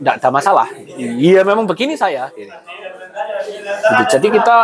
[0.00, 0.68] tidak ada masalah.
[0.98, 2.28] Iya memang begini saya.
[2.34, 2.50] Gitu.
[4.18, 4.58] Jadi kita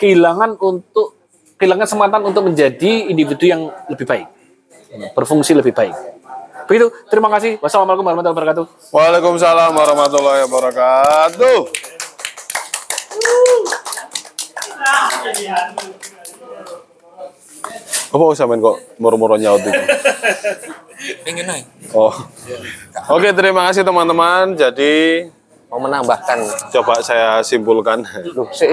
[0.00, 1.14] kehilangan untuk
[1.60, 4.26] kehilangan kesempatan untuk menjadi individu yang lebih baik,
[5.14, 5.94] berfungsi lebih baik.
[6.68, 6.86] Begitu.
[7.12, 7.60] Terima kasih.
[7.60, 8.64] Wassalamualaikum warahmatullahi wabarakatuh.
[8.92, 11.58] Waalaikumsalam warahmatullahi wabarakatuh.
[18.14, 19.72] Apa sampean kok moro-moro nyaut itu?
[21.26, 21.66] Pengen aja.
[21.92, 22.14] Oh.
[23.10, 24.54] Oke, terima kasih teman-teman.
[24.54, 25.26] Jadi
[25.66, 26.38] Mau menambahkan.
[26.70, 28.06] coba saya simpulkan.
[28.38, 28.70] Loh, sih.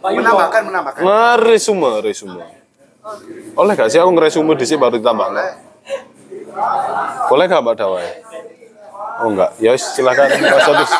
[0.00, 1.00] Menambahkan, menambahkan.
[1.04, 2.40] Ngeresume, resume.
[3.52, 5.28] Oleh gak sih aku ngeresume di sini baru ditambah?
[7.28, 8.08] Boleh gak Mbak Dawai?
[9.22, 10.90] Oh enggak, ya silakan Mas Otus.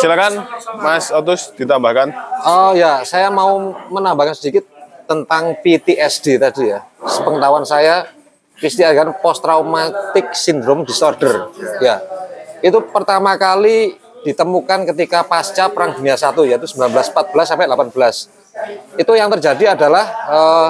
[0.00, 0.32] Silakan
[0.80, 2.08] Mas Otus ditambahkan.
[2.46, 4.64] Oh ya, saya mau menambahkan sedikit
[5.04, 6.88] tentang PTSD tadi ya.
[7.04, 8.08] Sepengetahuan saya,
[8.56, 11.52] PTSD kan post traumatic syndrome disorder.
[11.84, 12.00] Ya,
[12.64, 18.45] itu pertama kali ditemukan ketika pasca Perang Dunia I yaitu 1914 sampai 18.
[18.96, 20.68] Itu yang terjadi adalah eh,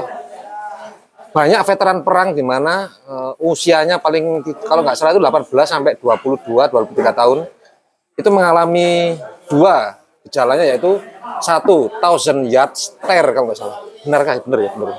[1.30, 6.42] banyak veteran perang di mana eh, usianya paling kalau nggak salah itu 18 sampai 22
[6.46, 7.38] 23 tahun
[8.16, 10.98] itu mengalami dua gejalanya yaitu
[11.44, 13.78] satu thousand yard stare kalau nggak salah.
[14.02, 14.70] Benarkah benar ya?
[14.72, 14.90] Benar.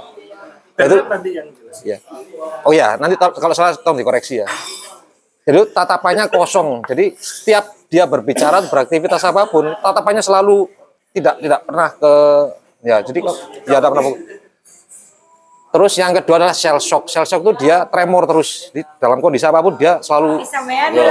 [0.78, 0.96] Itu
[1.82, 1.98] ya
[2.64, 4.48] oh ya nanti kalau salah tolong dikoreksi ya.
[5.48, 6.84] Jadi tatapannya kosong.
[6.86, 10.68] Jadi setiap dia berbicara beraktivitas apa pun tatapannya selalu
[11.16, 12.14] tidak tidak pernah ke
[12.86, 13.20] ya jadi
[13.66, 14.06] ya tidak pernah
[15.68, 17.12] Terus yang kedua adalah shell shock.
[17.12, 18.72] Shell shock itu dia tremor terus.
[18.72, 21.06] Di dalam kondisi apa pun dia selalu Sampean iya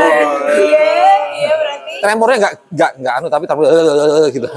[1.37, 4.49] iya berarti tremornya nggak nggak nggak anu tapi tremor "Eh, gitu.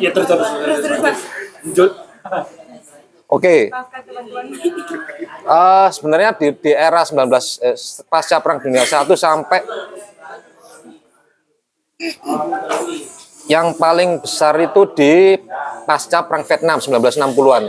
[0.00, 0.48] Ya terus terus.
[1.76, 1.92] terus.
[3.28, 4.44] Oke, Maafkan teman-teman.
[5.60, 7.28] eh, sebenarnya di, di era 19
[7.60, 7.76] eh,
[8.08, 9.60] pasca perang dunia I sampai
[13.52, 15.36] yang paling besar itu di
[15.84, 17.64] pasca perang Vietnam 1960-an.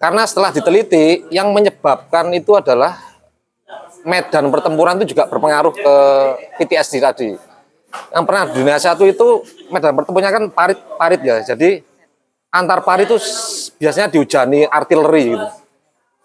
[0.00, 2.96] Karena setelah diteliti yang menyebabkan itu adalah
[4.08, 5.94] medan pertempuran itu juga berpengaruh ke
[6.60, 7.36] PTSD tadi.
[8.12, 11.36] Yang pernah di dunia satu itu medan pertempurannya kan parit-parit ya.
[11.44, 11.80] Jadi
[12.52, 13.20] antar parit itu
[13.76, 15.46] biasanya dihujani artileri gitu.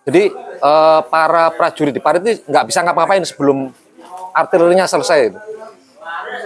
[0.01, 0.23] Jadi
[0.57, 3.69] eh, para prajurit di parit ini nggak bisa ngapa-ngapain sebelum
[4.33, 5.29] artilerinya selesai.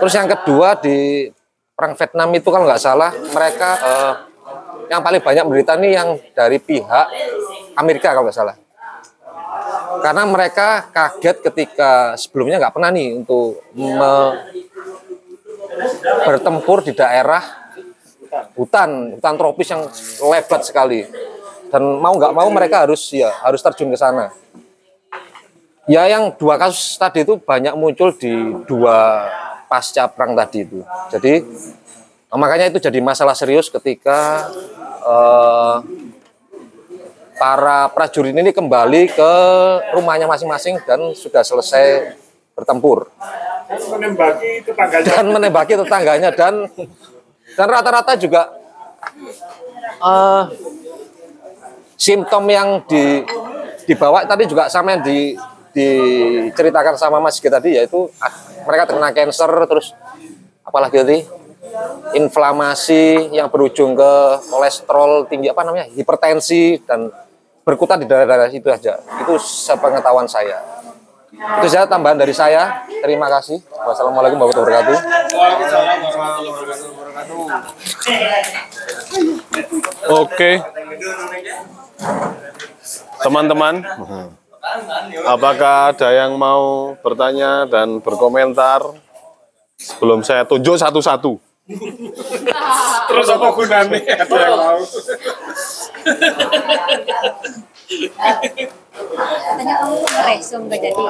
[0.02, 1.30] Terus yang kedua di
[1.76, 4.14] perang Vietnam itu kalau nggak salah mereka eh,
[4.92, 7.08] yang paling banyak menderita ini yang dari pihak
[7.80, 8.56] Amerika kalau nggak salah.
[10.04, 13.64] Karena mereka kaget ketika sebelumnya nggak pernah nih untuk
[16.28, 17.65] bertempur di daerah
[18.56, 19.84] hutan, hutan tropis yang
[20.32, 21.06] lebat sekali.
[21.70, 24.32] Dan mau nggak mau mereka harus ya harus terjun ke sana.
[25.86, 28.32] Ya yang dua kasus tadi itu banyak muncul di
[28.66, 29.30] dua
[29.70, 30.82] pasca perang tadi itu.
[31.14, 31.46] Jadi
[32.36, 34.50] makanya itu jadi masalah serius ketika
[35.06, 35.76] eh,
[37.36, 39.32] para prajurit ini kembali ke
[39.94, 42.16] rumahnya masing-masing dan sudah selesai
[42.56, 43.12] bertempur
[43.68, 46.54] menembaki tetangganya dan menembaki tetangganya dan
[47.56, 48.52] dan rata-rata juga
[50.00, 50.44] eh,
[51.96, 53.24] simptom yang di
[53.90, 55.34] dibawa tadi juga sama yang di
[55.76, 58.32] diceritakan sama Mas Sigit tadi yaitu ah,
[58.64, 59.92] mereka terkena cancer terus
[60.64, 61.20] apalagi tadi
[62.16, 64.12] inflamasi yang berujung ke
[64.48, 67.12] kolesterol tinggi apa namanya hipertensi dan
[67.66, 69.02] berkutat di daerah-daerah itu aja.
[69.26, 70.62] Itu sepengetahuan saya.
[71.60, 72.86] Itu saja tambahan dari saya.
[72.88, 73.60] Terima kasih.
[73.84, 74.98] Wassalamualaikum warahmatullahi wabarakatuh.
[80.10, 80.52] Oke.
[83.24, 83.82] Teman-teman,
[85.26, 88.82] Apakah ada yang mau bertanya dan berkomentar
[89.78, 91.38] sebelum saya tunjuk satu-satu?
[93.10, 93.98] Terus apa gunanya?
[94.26, 94.80] Ada yang mau?
[99.46, 101.04] Katanya kamu ngeresum gak jadi.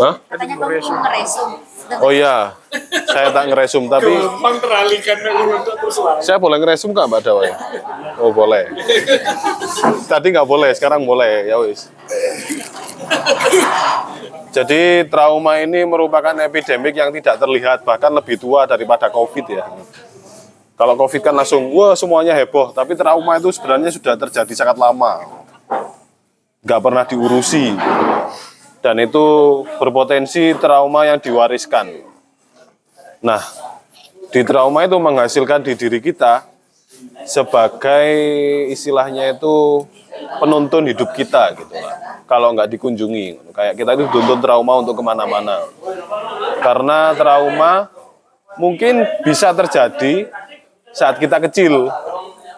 [0.00, 0.14] Hah?
[0.32, 1.50] Katanya kamu ngeresum.
[2.00, 2.56] Oh iya,
[3.10, 5.16] saya tak ngeresum tapi Gampang teralihkan
[5.76, 7.50] terus saya boleh ngeresum nggak Mbak Dawai?
[8.22, 8.70] Oh boleh.
[10.08, 11.50] Tadi nggak boleh, sekarang boleh.
[11.50, 11.92] Ya wis.
[14.52, 19.64] Jadi trauma ini merupakan epidemik yang tidak terlihat, bahkan lebih tua daripada COVID ya.
[20.76, 22.68] Kalau COVID kan langsung, wah semuanya heboh.
[22.72, 25.24] Tapi trauma itu sebenarnya sudah terjadi sangat lama.
[26.60, 27.72] Nggak pernah diurusi.
[28.82, 29.26] Dan itu
[29.78, 31.86] berpotensi trauma yang diwariskan.
[33.22, 33.38] Nah,
[34.34, 36.42] di trauma itu menghasilkan di diri kita
[37.22, 38.10] sebagai
[38.74, 39.86] istilahnya itu
[40.42, 42.26] penuntun hidup kita gitu lah.
[42.26, 45.62] Kalau nggak dikunjungi, kayak kita itu tuntun trauma untuk ke mana-mana.
[46.58, 47.92] Karena trauma
[48.58, 50.26] mungkin bisa terjadi
[50.90, 51.86] saat kita kecil.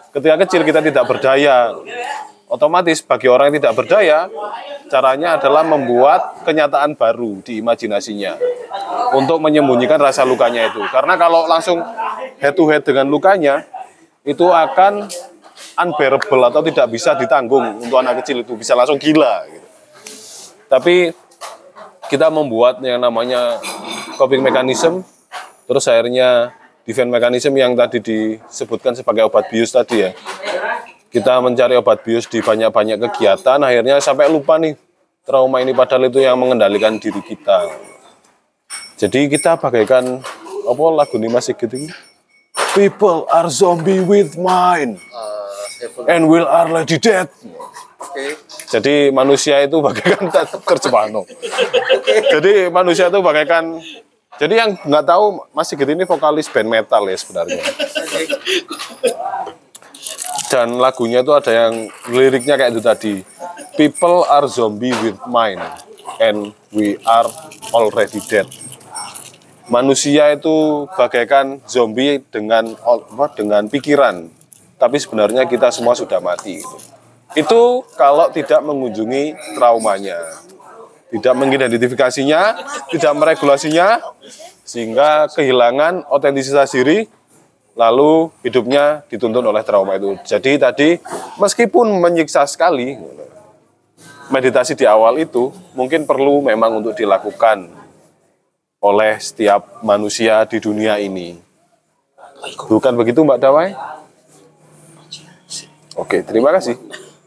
[0.09, 1.75] Ketika kecil kita tidak berdaya.
[2.55, 4.31] Otomatis bagi orang yang tidak berdaya,
[4.87, 8.39] caranya adalah membuat kenyataan baru di imajinasinya
[9.11, 10.79] untuk menyembunyikan rasa lukanya itu.
[10.87, 11.83] Karena kalau langsung
[12.39, 13.67] head to head dengan lukanya,
[14.23, 15.11] itu akan
[15.75, 19.43] unbearable atau tidak bisa ditanggung untuk anak kecil itu bisa langsung gila.
[19.51, 19.67] Gitu.
[20.71, 20.95] Tapi
[22.07, 23.59] kita membuat yang namanya
[24.15, 25.03] coping mechanism,
[25.67, 26.55] terus akhirnya
[26.87, 30.11] defense mechanism yang tadi disebutkan sebagai obat bius tadi ya.
[31.15, 34.75] Kita mencari obat bius di banyak-banyak kegiatan, akhirnya sampai lupa nih
[35.23, 37.71] trauma ini padahal itu yang mengendalikan diri kita.
[38.99, 40.19] Jadi kita bagaikan
[40.67, 41.87] apa lagu ini masih gitu
[42.75, 44.99] People are zombie with mind
[46.11, 47.31] and will are lady dead.
[48.67, 50.27] Jadi manusia itu bagaikan
[50.67, 51.15] terjemahan.
[52.27, 53.79] Jadi manusia itu bagaikan
[54.35, 57.63] jadi yang nggak tahu masih gitu ini vokalis band metal ya sebenarnya.
[60.55, 63.15] Dan lagunya itu ada yang liriknya kayak itu tadi.
[63.75, 65.59] People are zombie with mind
[66.23, 67.27] and we are
[67.75, 68.47] already dead.
[69.67, 72.71] Manusia itu bagaikan zombie dengan
[73.35, 74.31] dengan pikiran,
[74.79, 76.63] tapi sebenarnya kita semua sudah mati.
[77.35, 80.23] Itu kalau tidak mengunjungi traumanya,
[81.11, 82.41] tidak mengidentifikasinya,
[82.95, 83.99] tidak meregulasinya,
[84.63, 87.11] sehingga kehilangan otentisitas diri,
[87.75, 90.15] lalu hidupnya dituntun oleh trauma itu.
[90.23, 90.89] Jadi tadi
[91.37, 92.95] meskipun menyiksa sekali,
[94.31, 97.69] meditasi di awal itu mungkin perlu memang untuk dilakukan
[98.79, 101.37] oleh setiap manusia di dunia ini.
[102.69, 103.69] Bukan begitu Mbak Dawai?
[105.95, 106.75] Oke, terima kasih.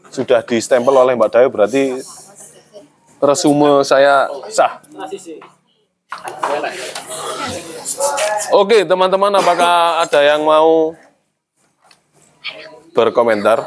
[0.09, 1.99] Sudah di-stempel oleh Mbak Dawai berarti
[3.19, 4.81] resume saya sah.
[8.49, 10.97] Oke, teman-teman, apakah ada yang mau
[12.97, 13.61] berkomentar?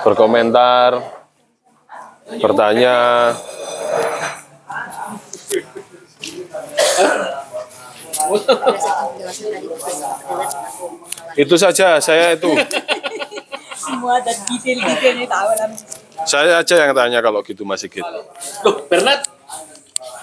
[0.00, 0.90] Berkomentar,
[2.40, 2.96] bertanya.
[11.36, 12.48] Itu saja, saya itu.
[13.76, 15.48] Semua dan detail-detailnya tahu.
[16.28, 18.04] Saya aja yang tanya kalau gitu Mas Sigit.
[18.64, 19.24] Loh, Bernard.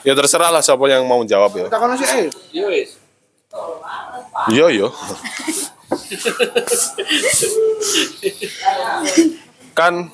[0.05, 1.67] Ya terserah lah siapa yang mau jawab ya.
[1.67, 2.29] Kita kono sih eh.
[2.53, 2.89] Iya wis.
[4.47, 4.87] Iya, iya.
[9.77, 10.09] kan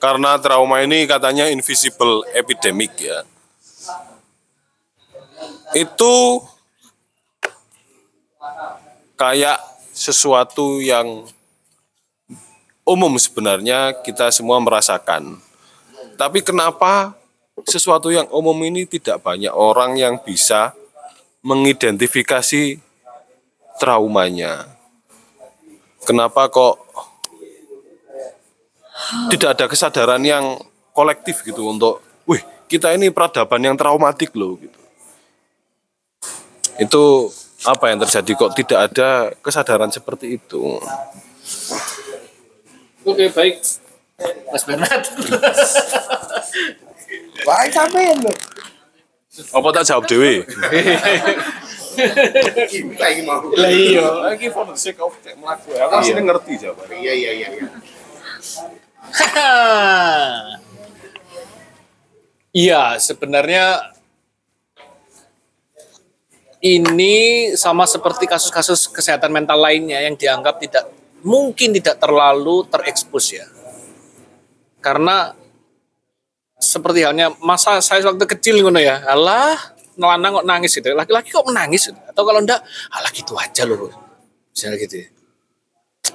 [0.00, 3.22] karena trauma ini katanya invisible epidemic ya.
[5.76, 6.42] Itu
[9.14, 9.60] kayak
[9.92, 11.28] sesuatu yang
[12.90, 15.38] umum sebenarnya kita semua merasakan.
[16.18, 17.14] Tapi kenapa
[17.62, 20.74] sesuatu yang umum ini tidak banyak orang yang bisa
[21.46, 22.82] mengidentifikasi
[23.78, 24.66] traumanya?
[26.02, 26.82] Kenapa kok
[29.30, 30.58] tidak ada kesadaran yang
[30.90, 34.80] kolektif gitu untuk, wih kita ini peradaban yang traumatik loh gitu.
[36.80, 37.02] Itu
[37.64, 39.08] apa yang terjadi kok tidak ada
[39.44, 40.80] kesadaran seperti itu?
[43.04, 43.56] Oke, baik.
[44.52, 45.04] Mas Bernard.
[47.48, 48.32] Wah, sampean lho.
[49.56, 50.44] Apa tak jawab dewi?
[52.68, 53.40] Kita iki mau.
[53.56, 54.04] Lah iya.
[54.28, 55.88] Lagi for the sake of cek melaku ya.
[55.88, 56.98] Aku asli ngerti jawabannya.
[57.00, 57.68] Iya iya iya iya.
[62.50, 63.94] Iya, sebenarnya
[66.58, 70.90] ini sama seperti kasus-kasus kesehatan mental lainnya yang dianggap tidak
[71.22, 73.46] mungkin tidak terlalu terekspos ya.
[74.80, 75.36] Karena
[76.60, 79.04] seperti halnya masa saya waktu kecil ngono ya.
[79.04, 79.56] Alah,
[79.96, 80.92] nelanang kok nangis gitu.
[80.92, 82.00] Laki-laki kok menangis gitu.
[82.08, 82.60] Atau kalau enggak,
[82.92, 83.92] alah gitu aja loh.
[84.52, 85.08] Misalnya gitu ya.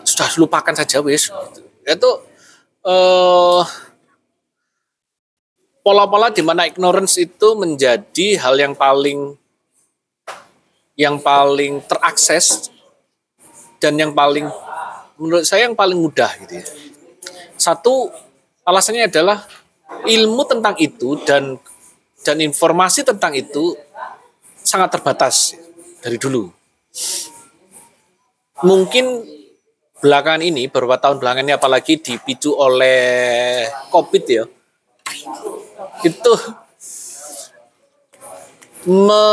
[0.05, 1.29] Sudah lupakan saja wis.
[1.29, 1.61] Gitu.
[1.85, 2.11] Itu
[2.85, 3.65] eh
[5.85, 9.37] pola-pola di mana ignorance itu menjadi hal yang paling
[10.97, 12.73] yang paling terakses
[13.77, 14.49] dan yang paling
[15.19, 16.65] menurut saya yang paling mudah gitu ya.
[17.55, 18.11] Satu
[18.67, 19.47] alasannya adalah
[20.05, 21.55] ilmu tentang itu dan
[22.25, 23.77] dan informasi tentang itu
[24.65, 25.53] sangat terbatas
[26.01, 26.49] dari dulu.
[28.65, 29.05] Mungkin
[30.01, 34.43] belakangan ini beberapa tahun belakangan ini apalagi dipicu oleh Covid ya.
[36.01, 36.33] Itu
[38.89, 39.25] me,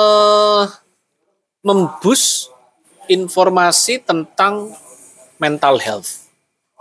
[1.64, 2.52] membus
[3.09, 4.72] informasi tentang
[5.43, 6.31] mental health.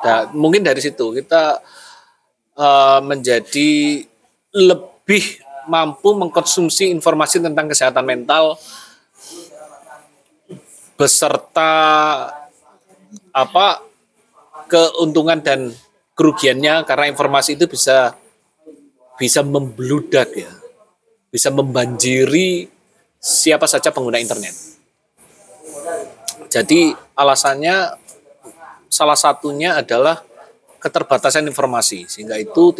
[0.06, 1.58] Nah, mungkin dari situ kita
[2.58, 4.06] uh, menjadi
[4.54, 8.58] lebih mampu mengkonsumsi informasi tentang kesehatan mental
[10.98, 11.74] beserta
[13.34, 13.82] apa
[14.70, 15.74] keuntungan dan
[16.14, 18.14] kerugiannya karena informasi itu bisa
[19.18, 20.52] bisa membludak ya
[21.34, 22.70] bisa membanjiri
[23.18, 24.54] siapa saja pengguna internet
[26.52, 27.98] jadi alasannya
[28.92, 30.20] salah satunya adalah
[30.84, 32.76] keterbatasan informasi sehingga itu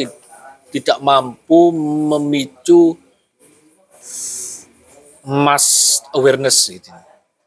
[0.76, 1.72] tidak mampu
[2.12, 3.00] memicu
[5.24, 6.92] mass awareness gitu.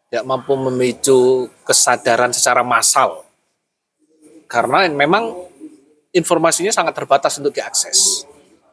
[0.08, 3.26] Tidak mampu memicu kesadaran secara massal.
[4.46, 5.34] Karena memang
[6.14, 8.22] informasinya sangat terbatas untuk diakses.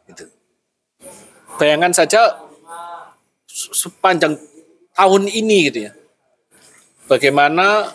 [0.05, 0.30] Gitu.
[1.57, 2.38] Bayangan saja
[3.49, 4.38] sepanjang
[4.93, 5.91] tahun ini gitu ya.
[7.09, 7.89] Bagaimana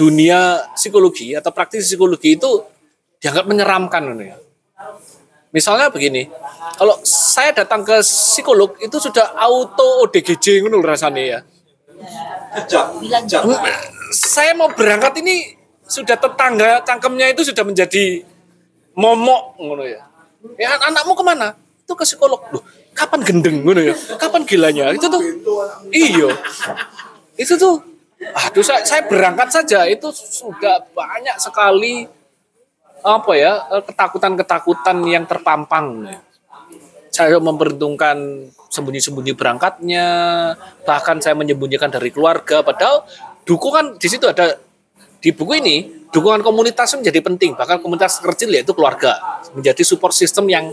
[0.00, 2.64] dunia psikologi atau praktis psikologi itu
[3.20, 4.36] dianggap menyeramkan gitu ya.
[5.52, 6.30] Misalnya begini,
[6.78, 11.38] kalau saya datang ke psikolog itu sudah auto ODGJ ngono rasanya ya.
[14.14, 18.24] Saya mau berangkat ini sudah tetangga cangkemnya itu sudah menjadi
[18.96, 20.06] momok ngono ya.
[20.56, 21.58] Ya anakmu ke mana?
[21.82, 22.40] Itu ke psikolog.
[22.54, 22.62] Loh,
[22.94, 23.94] kapan gendeng ngono ya?
[24.16, 24.94] Kapan gilanya?
[24.94, 25.20] Itu tuh
[25.90, 26.30] iyo.
[27.34, 27.89] Itu tuh
[28.20, 32.04] aduh saya, saya berangkat saja itu sudah banyak sekali
[33.00, 36.04] apa ya ketakutan-ketakutan yang terpampang.
[37.10, 40.06] Saya memperhitungkan sembunyi-sembunyi berangkatnya,
[40.86, 42.62] bahkan saya menyembunyikan dari keluarga.
[42.62, 43.02] Padahal
[43.42, 44.54] dukungan di situ ada
[45.18, 45.76] di buku ini
[46.14, 47.58] dukungan komunitas menjadi penting.
[47.58, 50.70] Bahkan komunitas kecil yaitu keluarga menjadi support system yang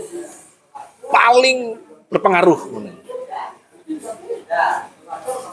[1.10, 1.74] paling
[2.06, 2.60] berpengaruh.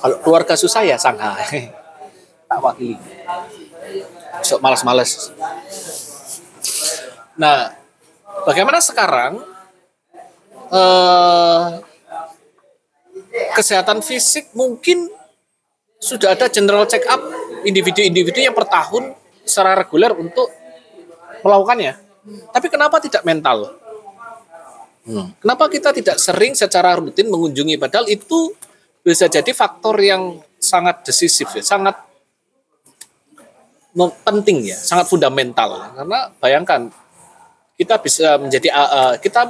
[0.06, 1.34] Kalau keluarga susah ya sangha,
[2.46, 2.98] tak wakili.
[4.42, 5.34] Sok malas-malas.
[7.36, 7.74] Nah,
[8.48, 9.44] bagaimana sekarang
[10.72, 11.68] eh,
[13.56, 15.12] kesehatan fisik mungkin
[16.00, 17.20] sudah ada general check up
[17.66, 20.48] individu-individu yang per tahun secara reguler untuk
[21.42, 21.94] melakukannya.
[22.54, 23.78] Tapi kenapa tidak mental?
[25.06, 25.30] Hmm.
[25.38, 27.78] Kenapa kita tidak sering secara rutin mengunjungi?
[27.78, 28.54] Padahal itu
[29.06, 31.94] bisa jadi faktor yang sangat decisif ya, sangat
[33.96, 35.96] penting ya, sangat fundamental.
[35.96, 36.92] Karena bayangkan
[37.80, 39.48] kita bisa menjadi uh, kita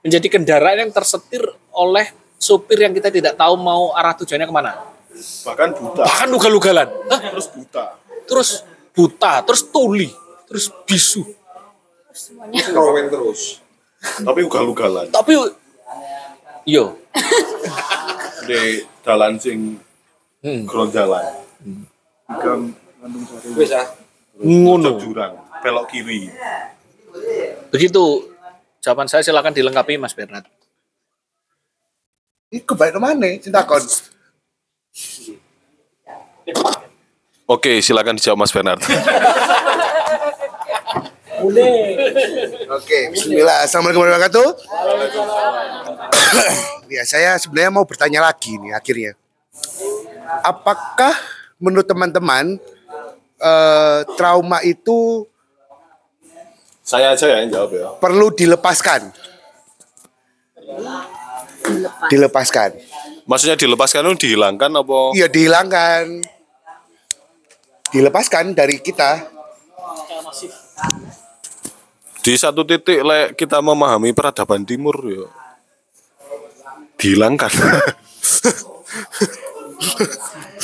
[0.00, 1.44] menjadi kendaraan yang tersetir
[1.76, 4.72] oleh supir yang kita tidak tahu mau arah tujuannya ke mana.
[5.16, 6.02] Bahkan buta.
[6.04, 6.88] Bahkan ugal-ugalan.
[7.08, 7.84] Terus buta.
[8.26, 8.50] Terus
[8.96, 10.10] buta, terus tuli,
[10.48, 11.24] terus bisu.
[12.16, 12.64] Semuanya.
[13.12, 13.60] terus.
[14.00, 15.12] Tapi ugal-ugalan.
[15.12, 15.32] Tapi
[16.66, 16.98] yo
[18.46, 19.78] di dalan sing
[20.42, 20.64] hmm.
[20.90, 21.24] jalan.
[21.62, 21.84] Hmm.
[23.06, 23.54] Ngandung sari.
[23.54, 23.86] Wis ah.
[24.42, 24.98] Ngono.
[24.98, 26.26] Jurang, belok kiri.
[27.70, 28.02] Begitu
[28.82, 30.44] jawaban saya silakan dilengkapi Mas Bernard.
[32.50, 33.30] Ini kebaik mana?
[33.38, 33.80] Cinta kon.
[37.46, 38.82] Oke, silakan dijawab Mas Bernard.
[42.76, 43.64] Oke, Bismillah.
[43.64, 46.90] Assalamualaikum warahmatullahi wabarakatuh.
[46.96, 49.14] ya, saya sebenarnya mau bertanya lagi nih akhirnya.
[50.42, 51.14] Apakah
[51.56, 52.58] menurut teman-teman
[53.40, 55.28] eh, trauma itu
[56.86, 57.98] saya aja ya yang jawab ya.
[57.98, 59.10] Perlu dilepaskan.
[60.54, 62.06] Dilepas.
[62.06, 62.70] Dilepaskan.
[63.26, 65.10] Maksudnya dilepaskan itu dihilangkan apa?
[65.18, 66.22] Iya dihilangkan.
[67.90, 69.26] Dilepaskan dari kita.
[72.22, 75.26] Di satu titik le, kita memahami peradaban timur ya.
[77.02, 77.50] Dihilangkan.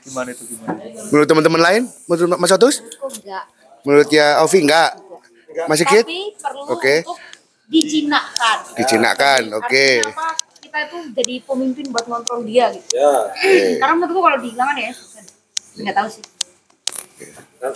[0.00, 0.80] Gimana itu gimana?
[1.12, 1.82] Menurut teman-teman lain?
[2.08, 2.80] Menurut Mas Otus?
[2.80, 3.44] Enggak.
[3.84, 4.90] Menurut ya Ovi enggak?
[5.66, 6.06] Mas Sigit?
[6.06, 6.94] Tapi perlu Oke.
[7.04, 7.18] untuk
[7.70, 8.56] dijinakan.
[8.78, 9.88] Dijinakan, oke.
[10.06, 10.28] Apa?
[10.62, 12.94] Kita itu jadi pemimpin buat ngontrol dia gitu.
[12.94, 13.34] Ya.
[13.82, 15.22] Karena menurutku kalau dihilangkan ya susah.
[15.78, 16.24] Enggak tahu sih.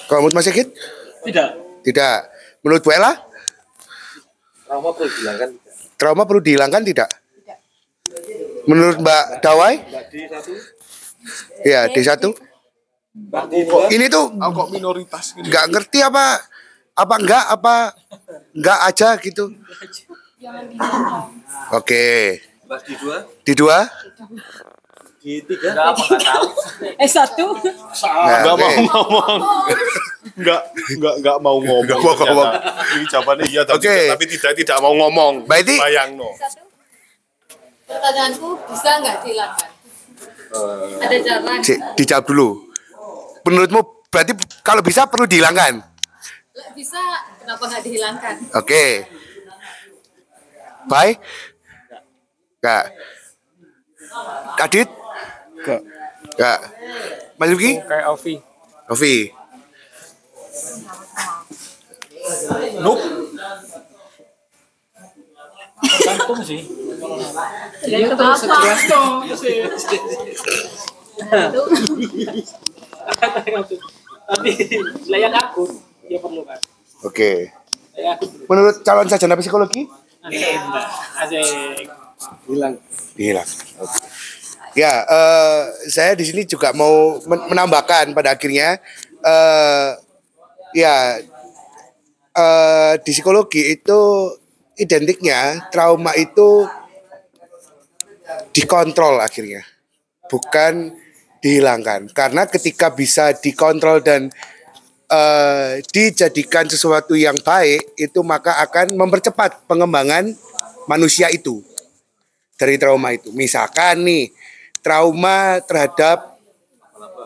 [0.07, 0.69] Kalau menurut Mas Sigit?
[1.27, 1.49] Tidak.
[1.85, 2.19] Tidak.
[2.65, 3.13] Menurut Bu Ella?
[4.65, 5.49] Trauma perlu dihilangkan.
[6.01, 7.11] Trauma perlu dihilangkan tidak?
[8.65, 9.75] Menurut Mbak Dawai?
[10.09, 10.74] D1.
[13.95, 15.47] Ini tuh kok minoritas gitu.
[15.47, 16.43] nggak ngerti apa
[16.95, 17.75] apa enggak apa
[18.55, 19.55] enggak aja gitu.
[21.71, 22.39] Oke.
[23.47, 23.87] Di dua?
[25.25, 27.57] Eh satu.
[27.57, 28.61] Nah, Enggak oke.
[28.61, 29.41] mau ngomong.
[30.37, 30.61] Enggak
[30.93, 31.83] enggak enggak mau ngomong.
[31.89, 32.51] Nggak mau ngomong.
[32.99, 33.81] Ini jawabannya iya tidak,
[34.13, 35.49] tapi tidak tidak mau ngomong.
[35.49, 35.81] Iti?
[35.81, 36.29] Bayang no.
[37.89, 39.71] Pertanyaanku bisa nggak dihilangkan?
[41.02, 42.48] Ada cara Si, dijawab dulu.
[43.44, 44.32] Menurutmu berarti
[44.64, 45.82] kalau bisa perlu dihilangkan?
[46.74, 46.98] bisa
[47.43, 48.35] kenapa nggak dihilangkan?
[48.55, 49.06] Oke.
[50.86, 51.18] Bye.
[52.62, 52.85] Enggak.
[54.62, 54.89] Adit?
[55.59, 55.81] Enggak.
[56.35, 56.59] Enggak.
[57.39, 57.72] Mas Luki?
[57.82, 58.35] Kayak Ovi.
[58.89, 59.14] Novi.
[62.81, 63.05] Nope.
[65.85, 66.61] Tergantung sih.
[74.24, 74.51] Tapi
[75.05, 75.69] layak aku,
[76.09, 76.56] ya perlu kan.
[77.05, 77.52] Oke.
[78.48, 79.85] Menurut calon sarjana psikologi?
[80.24, 81.93] Asik.
[82.48, 82.81] Hilang.
[83.15, 83.48] Hilang.
[83.78, 83.98] Oke.
[84.74, 88.81] Ya, eh, saya di sini juga mau men- menambahkan pada akhirnya,
[89.23, 89.89] eh,
[90.74, 91.23] ya,
[92.35, 94.01] eh, di psikologi itu
[94.79, 96.67] identiknya trauma itu
[98.55, 99.63] dikontrol akhirnya,
[100.27, 100.95] bukan
[101.45, 102.09] dihilangkan.
[102.11, 104.33] Karena ketika bisa dikontrol dan
[105.13, 110.33] eh, dijadikan sesuatu yang baik, itu maka akan mempercepat pengembangan
[110.89, 111.61] manusia itu
[112.57, 113.31] dari trauma itu.
[113.35, 114.33] Misalkan nih
[114.81, 116.39] trauma terhadap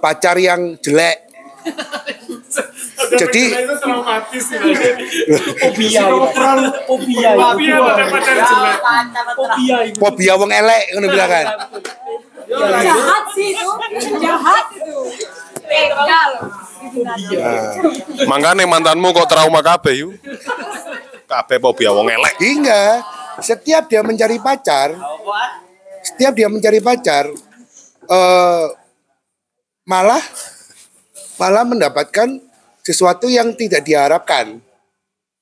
[0.01, 1.28] pacar yang jelek.
[3.09, 3.43] Jadi
[3.79, 4.45] traumatis
[5.59, 6.03] Fobia,
[6.85, 7.77] fobia, fobia,
[9.33, 9.79] fobia.
[9.87, 9.97] itu.
[9.97, 11.47] fobia wong elek ngono bilang kan.
[12.85, 13.71] Jahat sih itu.
[14.21, 14.65] Jahat.
[14.75, 14.99] Itu.
[17.05, 17.77] Nah,
[18.25, 20.13] Makanya mantanmu kok trauma kabeh yuk.
[21.29, 22.35] Kabeh fobia wong elek.
[22.41, 23.05] hingga
[23.39, 24.97] setiap dia mencari pacar,
[26.03, 27.31] setiap dia mencari pacar
[28.09, 28.65] eh
[29.85, 30.21] malah
[31.39, 32.43] malah mendapatkan
[32.83, 34.59] sesuatu yang tidak diharapkan.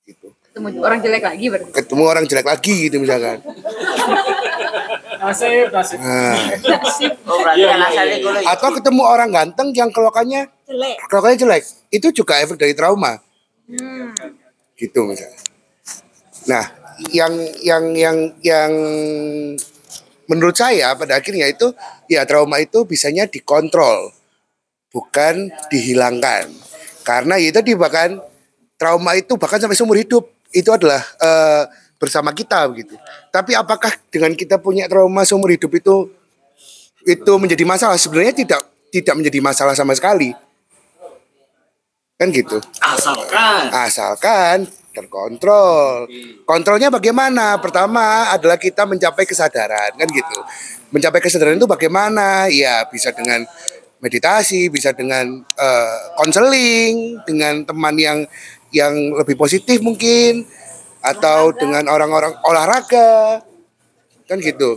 [0.06, 1.70] Ketemu orang jelek lagi berarti.
[1.72, 3.38] Ketemu orang jelek lagi gitu misalkan.
[5.16, 5.98] Nasib, nasib.
[5.98, 6.38] Nah,
[7.26, 7.40] Oh,
[8.46, 10.96] atau ketemu orang ganteng yang kelokannya Jelek.
[11.10, 11.62] kelokannya jelek.
[11.90, 13.18] Itu juga efek dari trauma.
[14.76, 15.40] Gitu misalnya.
[16.46, 16.64] Nah,
[17.10, 18.70] yang yang yang yang
[20.30, 21.74] menurut saya pada akhirnya itu
[22.06, 24.12] ya trauma itu bisanya dikontrol
[24.96, 26.48] bukan dihilangkan.
[27.04, 28.16] Karena ya itu tadi bahkan
[28.80, 30.24] trauma itu bahkan sampai seumur hidup
[30.56, 31.68] itu adalah eh,
[32.00, 32.96] bersama kita begitu.
[33.28, 36.08] Tapi apakah dengan kita punya trauma seumur hidup itu
[37.04, 38.00] itu menjadi masalah?
[38.00, 40.32] Sebenarnya tidak tidak menjadi masalah sama sekali.
[42.16, 42.56] Kan gitu.
[42.80, 43.68] Asalkan.
[43.68, 44.56] Asalkan
[44.96, 46.08] terkontrol.
[46.48, 47.60] Kontrolnya bagaimana?
[47.60, 50.38] Pertama adalah kita mencapai kesadaran, kan gitu.
[50.88, 52.48] Mencapai kesadaran itu bagaimana?
[52.48, 53.44] Ya bisa dengan
[54.00, 58.18] meditasi, bisa dengan eh, konseling, dengan teman yang
[58.74, 60.44] yang lebih positif mungkin,
[61.00, 63.40] atau dengan orang-orang olahraga,
[64.26, 64.76] kan gitu.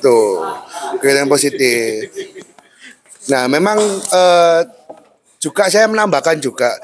[0.00, 0.42] Tuh,
[0.98, 2.08] kegiatan positif.
[3.28, 4.60] Nah, memang eh,
[5.38, 6.74] juga saya menambahkan juga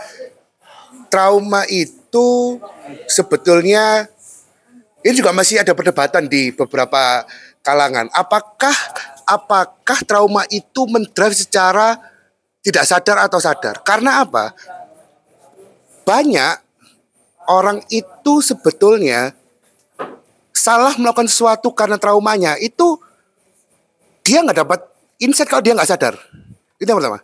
[1.11, 2.59] trauma itu
[3.11, 4.07] sebetulnya
[5.05, 7.29] ini juga masih ada perdebatan di beberapa
[7.61, 8.09] kalangan.
[8.13, 8.73] Apakah
[9.25, 11.99] apakah trauma itu mendrive secara
[12.65, 13.81] tidak sadar atau sadar?
[13.85, 14.57] Karena apa?
[16.05, 16.55] Banyak
[17.49, 19.37] orang itu sebetulnya
[20.55, 22.97] salah melakukan sesuatu karena traumanya itu
[24.25, 24.81] dia nggak dapat
[25.21, 26.15] insight kalau dia nggak sadar.
[26.81, 27.21] Itu yang pertama.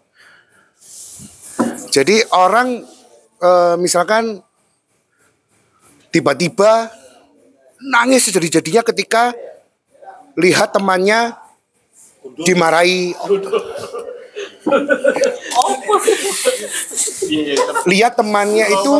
[1.90, 2.84] Jadi orang
[3.40, 4.44] eh, misalkan
[6.12, 6.90] tiba-tiba
[7.80, 9.32] nangis sejadi-jadinya ketika
[10.36, 11.34] lihat temannya
[12.44, 13.16] dimarahi.
[17.88, 18.94] Lihat temannya itu.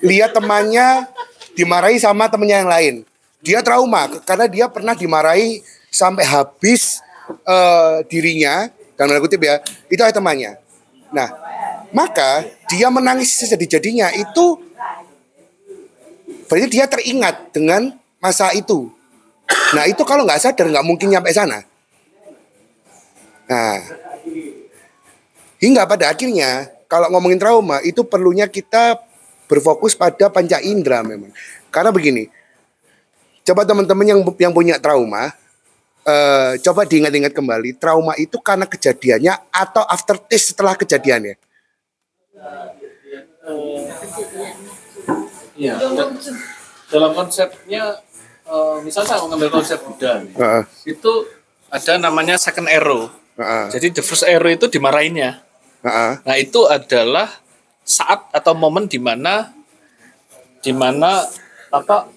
[0.00, 1.06] Lihat temannya
[1.54, 2.94] dimarahi sama temennya yang lain.
[3.40, 7.00] Dia trauma karena dia pernah dimarahi sampai habis
[7.48, 8.68] eh, dirinya
[9.00, 10.60] dan tanda kutip ya itu oleh temannya.
[11.08, 11.28] Nah
[11.90, 14.60] maka dia menangis sejadi-jadinya itu
[16.46, 18.92] berarti dia teringat dengan masa itu
[19.74, 21.62] nah itu kalau nggak sadar nggak mungkin nyampe sana.
[23.50, 23.78] Nah
[25.60, 28.98] hingga pada akhirnya kalau ngomongin trauma itu perlunya kita
[29.46, 31.30] berfokus pada panca indera memang.
[31.70, 32.26] Karena begini
[33.46, 35.32] coba teman-teman yang yang punya trauma
[36.06, 41.34] eh, coba diingat-ingat kembali trauma itu karena kejadiannya atau aftertaste setelah kejadiannya?
[45.96, 46.10] Da-
[46.90, 48.02] Dalam konsepnya,
[48.50, 51.12] eh, misalnya aku ngambil konsep Buddha, nih, Heeh, itu
[51.68, 53.06] ada namanya second arrow.
[53.38, 55.38] heeh, Jadi the first arrow itu dimarahinnya.
[55.80, 57.30] heeh, Nah itu adalah
[57.80, 59.50] saat atau momen di mana
[60.60, 61.24] di mana
[61.70, 62.10] apa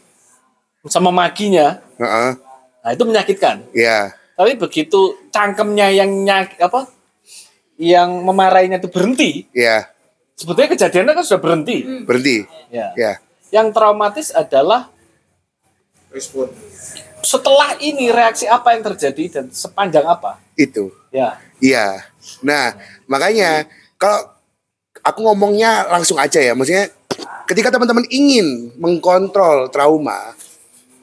[0.86, 2.32] sama maginya, heeh,
[2.84, 3.64] nah itu menyakitkan.
[3.72, 6.90] ya Tapi begitu cangkemnya yang nyak apa
[7.78, 9.88] yang memarahinya itu berhenti, ya
[10.36, 11.78] sebetulnya kejadiannya kan sudah berhenti.
[12.04, 12.38] berhenti
[12.68, 12.90] Ya.
[12.98, 13.14] ya
[13.54, 14.90] Yang traumatis adalah
[16.14, 16.48] Respon.
[17.24, 20.38] setelah ini reaksi apa yang terjadi dan sepanjang apa.
[20.54, 21.38] itu Ya.
[21.62, 22.10] Iya.
[22.42, 22.74] Nah,
[23.06, 23.70] makanya
[24.02, 24.34] kalau
[25.06, 26.90] aku ngomongnya langsung aja ya, maksudnya
[27.46, 30.34] ketika teman-teman ingin mengkontrol trauma,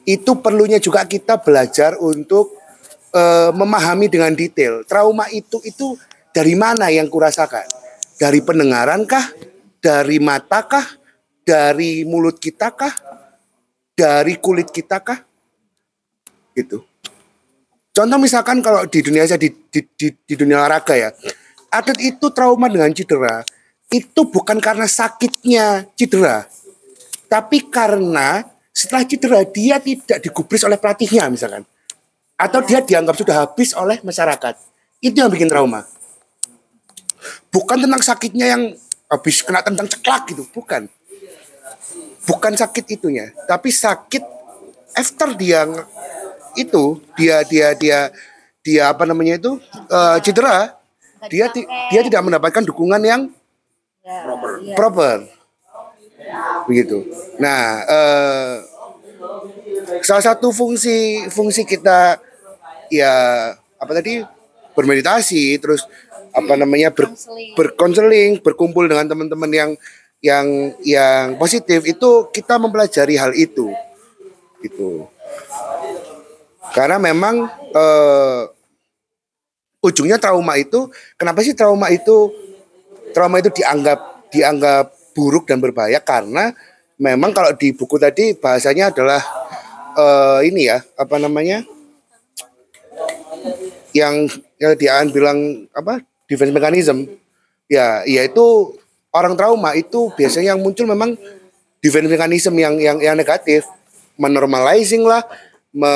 [0.03, 2.59] itu perlunya juga kita belajar untuk
[3.15, 4.83] eh, memahami dengan detail.
[4.83, 5.95] Trauma itu itu
[6.35, 7.65] dari mana yang kurasakan?
[8.19, 9.31] Dari pendengaran kah?
[9.81, 10.85] Dari mata kah?
[11.41, 12.93] Dari mulut kita kah?
[13.95, 15.19] Dari kulit kita kah?
[16.55, 16.83] Gitu.
[17.91, 21.09] Contoh misalkan kalau di dunia saya di, di, di, di dunia olahraga ya,
[21.67, 23.43] atlet itu trauma dengan cedera
[23.91, 26.47] itu bukan karena sakitnya cedera,
[27.27, 31.67] tapi karena setelah cedera dia tidak digubris oleh pelatihnya misalkan,
[32.39, 34.55] atau dia dianggap sudah habis oleh masyarakat.
[35.03, 35.83] Itu yang bikin trauma.
[37.51, 38.71] Bukan tentang sakitnya yang
[39.11, 40.87] habis kena tentang ceklak gitu, bukan.
[42.21, 44.21] Bukan sakit itunya, tapi sakit
[44.93, 45.65] after dia
[46.53, 47.99] itu dia dia dia
[48.61, 49.57] dia apa namanya itu
[49.89, 50.77] eh, cedera
[51.29, 53.21] dia ti- dia tidak mendapatkan dukungan yang
[54.75, 55.25] proper.
[56.69, 57.05] begitu.
[57.41, 58.55] Nah eh,
[60.05, 62.21] salah satu fungsi fungsi kita
[62.93, 63.13] ya
[63.81, 64.21] apa tadi
[64.77, 65.83] bermeditasi terus
[66.31, 67.11] apa namanya ber,
[67.59, 69.71] berkonseling berkumpul dengan teman-teman yang
[70.21, 73.73] yang yang positif itu kita mempelajari hal itu.
[74.61, 75.09] Gitu.
[76.71, 78.41] Karena memang eh,
[79.81, 80.87] ujungnya trauma itu
[81.17, 82.29] kenapa sih trauma itu
[83.11, 85.97] trauma itu dianggap dianggap buruk dan berbahaya?
[85.99, 86.53] Karena
[87.01, 89.21] memang kalau di buku tadi bahasanya adalah
[89.97, 91.65] eh, ini ya apa namanya?
[93.91, 97.09] Yang yang dia bilang apa defense mechanism.
[97.65, 98.77] Ya yaitu
[99.11, 101.15] orang trauma itu biasanya yang muncul memang
[101.83, 103.67] defense mechanism yang yang yang negatif.
[104.19, 105.23] Menormalizing lah
[105.71, 105.91] me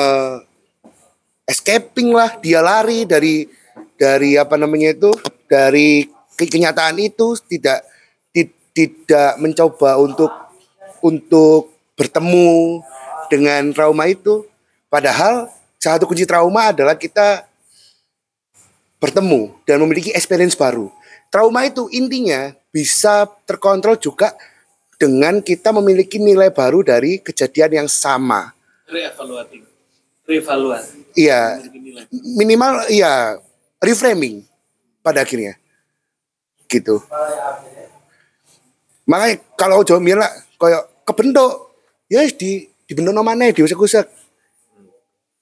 [1.46, 3.46] escaping lah dia lari dari
[3.94, 5.12] dari apa namanya itu
[5.46, 7.86] dari ke- kenyataan itu tidak
[8.34, 10.32] ti- tidak mencoba untuk
[11.00, 12.82] untuk bertemu
[13.30, 14.44] dengan trauma itu.
[14.90, 15.48] Padahal
[15.78, 17.46] satu kunci trauma adalah kita
[18.98, 20.90] bertemu dan memiliki experience baru.
[21.30, 24.36] Trauma itu intinya bisa terkontrol juga
[25.00, 28.52] dengan kita memiliki nilai baru dari kejadian yang sama
[28.86, 29.66] Reevaluating.
[30.26, 31.14] Reevaluasi.
[31.18, 31.58] Iya,
[32.10, 33.38] minimal iya
[33.82, 34.46] reframing
[35.02, 35.58] pada akhirnya.
[36.66, 37.02] Gitu.
[39.06, 40.26] Makanya kalau Jawa Mila
[40.58, 41.78] kayak kebentuk,
[42.10, 44.06] ya wis di dibentuk namanya diusek-usek.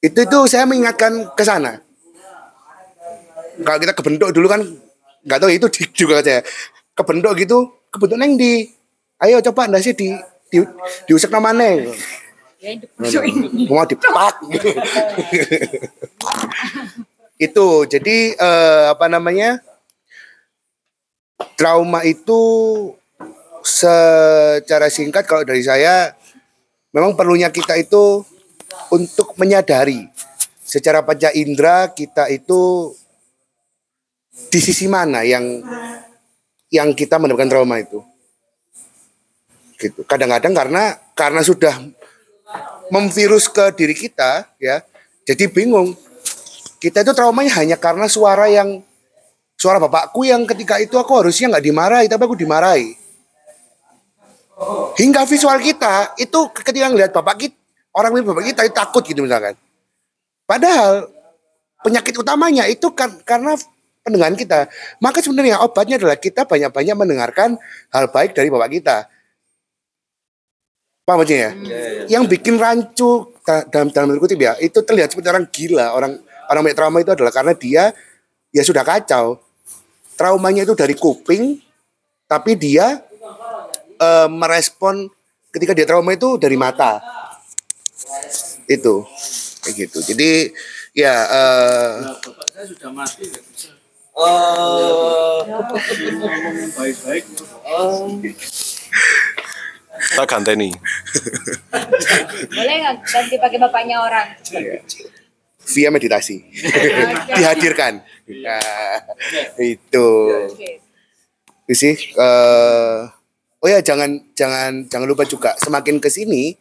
[0.04, 1.80] Itu itu saya mengingatkan ke sana.
[3.60, 4.60] Kalau kita kebentuk dulu kan
[5.24, 6.44] nggak tahu itu di- juga saya
[6.94, 7.58] kebentuk gitu,
[7.90, 8.70] kebentuk neng di
[9.22, 10.14] ayo coba ndak sih di
[10.50, 10.58] di
[11.10, 11.90] diusek namanya.
[13.68, 14.34] Mau dipak.
[17.34, 19.58] itu jadi eh, apa namanya
[21.58, 22.40] trauma itu
[23.64, 26.14] secara singkat kalau dari saya
[26.94, 28.22] memang perlunya kita itu
[28.94, 30.06] untuk menyadari
[30.62, 32.92] secara panca indera kita itu
[34.50, 35.62] di sisi mana yang
[36.74, 38.02] yang kita mendapatkan trauma itu.
[39.78, 40.02] Gitu.
[40.02, 40.82] Kadang-kadang karena
[41.14, 41.78] karena sudah
[42.90, 44.82] memvirus ke diri kita ya
[45.22, 45.94] jadi bingung.
[46.82, 48.82] Kita itu traumanya hanya karena suara yang
[49.54, 52.90] suara bapakku yang ketika itu aku harusnya nggak dimarahi tapi aku dimarahi.
[54.98, 57.56] Hingga visual kita itu ketika ngelihat bapak kita
[57.94, 59.54] orang mirip bapak kita itu takut gitu misalkan.
[60.44, 61.08] Padahal
[61.80, 63.56] penyakit utamanya itu kan karena
[64.04, 64.68] pendengaran kita.
[65.00, 67.56] Maka sebenarnya obatnya adalah kita banyak-banyak mendengarkan
[67.90, 68.96] hal baik dari bapak kita.
[71.04, 71.50] Paham maksudnya ya?
[72.16, 76.12] Yang bikin rancu dalam dalam kutip ya, itu terlihat seperti orang gila, orang
[76.48, 77.84] orang punya trauma itu adalah karena dia
[78.52, 79.40] ya sudah kacau.
[80.14, 81.60] Traumanya itu dari kuping,
[82.24, 83.04] tapi dia
[84.00, 85.10] eh, merespon
[85.52, 87.04] ketika dia trauma itu dari mata.
[88.64, 89.04] Itu
[89.60, 89.98] kayak gitu.
[90.08, 90.56] Jadi
[90.96, 93.28] ya eh, Bapak saya sudah mati.
[94.14, 95.42] Oh.
[95.44, 97.24] Ngomong baik-baik.
[100.14, 100.70] Tak ganteni.
[102.50, 104.28] Boleh nggak ganti pakai bapaknya orang?
[105.64, 106.44] via meditasi
[107.32, 108.04] dihadirkan.
[108.44, 109.00] Nah,
[109.56, 110.08] itu.
[111.64, 113.00] You see, eh,
[113.64, 116.52] oh ya jangan jangan jangan lupa juga semakin ke sini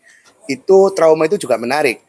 [0.48, 2.00] itu trauma itu juga menarik.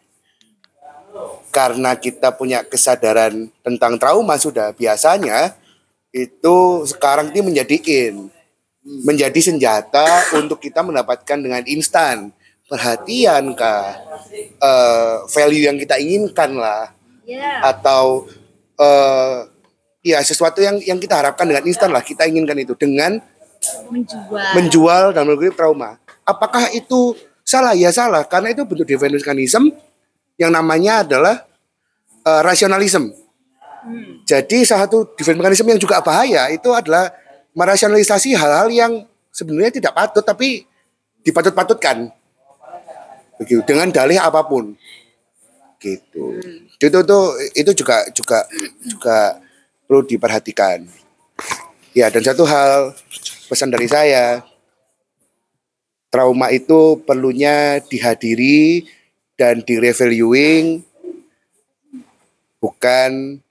[1.55, 5.55] Karena kita punya kesadaran tentang trauma sudah biasanya
[6.11, 8.27] itu sekarang ini menjadi in,
[9.07, 12.35] menjadi senjata untuk kita mendapatkan dengan instan
[12.67, 13.95] perhatian kah,
[14.59, 16.91] eh, value yang kita inginkan lah
[17.25, 17.65] Ya.
[17.65, 18.29] atau
[18.77, 19.49] eh
[20.05, 23.17] ya sesuatu yang yang kita harapkan dengan instan lah kita inginkan itu dengan
[23.89, 24.53] Menjual.
[24.53, 25.97] menjual dalam negeri trauma.
[26.29, 27.73] Apakah itu salah?
[27.73, 29.73] Ya salah karena itu bentuk defense mechanism
[30.41, 31.45] yang namanya adalah
[32.25, 33.15] eh, rasionalisme.
[34.25, 37.13] Jadi salah satu defense mechanism yang juga bahaya itu adalah
[37.53, 38.93] merasionalisasi hal-hal yang
[39.29, 40.65] sebenarnya tidak patut tapi
[41.21, 42.09] dipatut-patutkan.
[43.37, 44.73] Begitu dengan dalih apa pun.
[45.77, 46.25] Gitu.
[46.81, 48.49] Itu tuh itu juga juga
[48.81, 49.19] juga
[49.85, 50.89] perlu diperhatikan.
[51.95, 52.91] Ya, dan satu hal
[53.47, 54.43] pesan dari saya,
[56.11, 58.83] trauma itu perlunya dihadiri
[59.35, 60.83] dan direvaluing,
[62.63, 63.43] bukan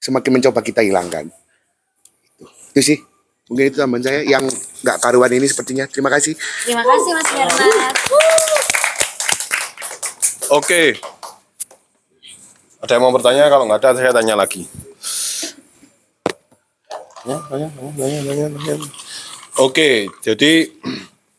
[0.00, 1.28] semakin mencoba kita hilangkan.
[2.38, 2.98] Itu, itu sih,
[3.50, 4.44] mungkin itu tambahan saya yang
[4.86, 5.84] nggak karuan ini sepertinya.
[5.90, 6.38] Terima kasih.
[6.64, 7.96] Terima kasih Mas Bernard.
[10.50, 10.82] Oke.
[12.80, 13.46] Ada yang mau bertanya?
[13.52, 14.64] Kalau nggak ada, saya tanya lagi.
[17.28, 18.88] Ya, tanya, tanya, tanya, tanya, tanya.
[19.60, 20.72] Oke, jadi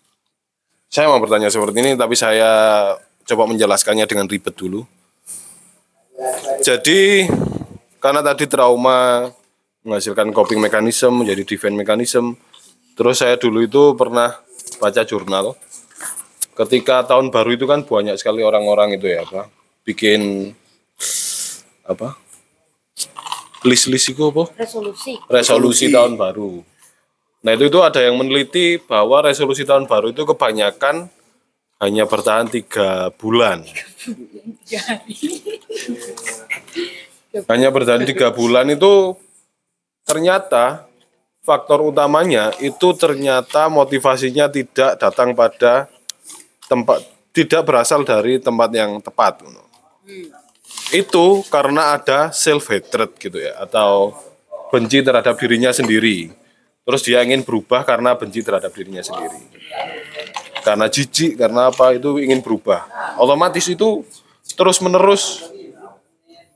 [0.94, 2.94] saya mau bertanya seperti ini, tapi saya
[3.26, 4.86] coba menjelaskannya dengan ribet dulu.
[6.62, 7.26] Jadi,
[7.98, 9.30] karena tadi trauma
[9.82, 12.38] menghasilkan coping mechanism, menjadi defense mechanism,
[12.94, 14.38] terus saya dulu itu pernah
[14.78, 15.58] baca jurnal,
[16.62, 19.48] ketika tahun baru itu kan banyak sekali orang-orang itu ya apa
[19.82, 20.52] bikin
[21.88, 22.14] apa
[23.66, 25.18] list-list itu apa Resolusi.
[25.26, 26.62] resolusi tahun baru
[27.42, 31.10] nah itu itu ada yang meneliti bahwa resolusi tahun baru itu kebanyakan
[31.82, 33.66] hanya bertahan tiga bulan.
[37.50, 39.18] Hanya bertahan tiga bulan itu
[40.06, 40.86] ternyata
[41.42, 45.90] faktor utamanya itu ternyata motivasinya tidak datang pada
[46.70, 47.02] tempat
[47.34, 49.42] tidak berasal dari tempat yang tepat.
[50.94, 54.14] Itu karena ada self hatred gitu ya atau
[54.70, 56.30] benci terhadap dirinya sendiri.
[56.86, 59.42] Terus dia ingin berubah karena benci terhadap dirinya sendiri
[60.62, 62.86] karena jijik karena apa itu ingin berubah.
[63.18, 64.06] Otomatis itu
[64.54, 65.50] terus menerus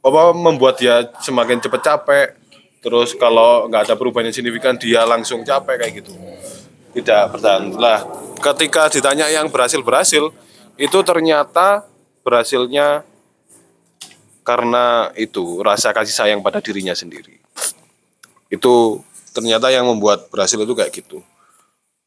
[0.05, 2.27] apa membuat dia semakin cepat capek.
[2.85, 6.13] Terus kalau nggak ada perubahan yang signifikan dia langsung capek kayak gitu.
[6.93, 7.73] Tidak bertahan.
[7.75, 8.05] Lah
[8.39, 10.29] ketika ditanya yang berhasil berhasil
[10.77, 11.83] itu ternyata
[12.21, 13.01] berhasilnya
[14.45, 17.41] karena itu rasa kasih sayang pada dirinya sendiri.
[18.53, 19.01] Itu
[19.33, 21.25] ternyata yang membuat berhasil itu kayak gitu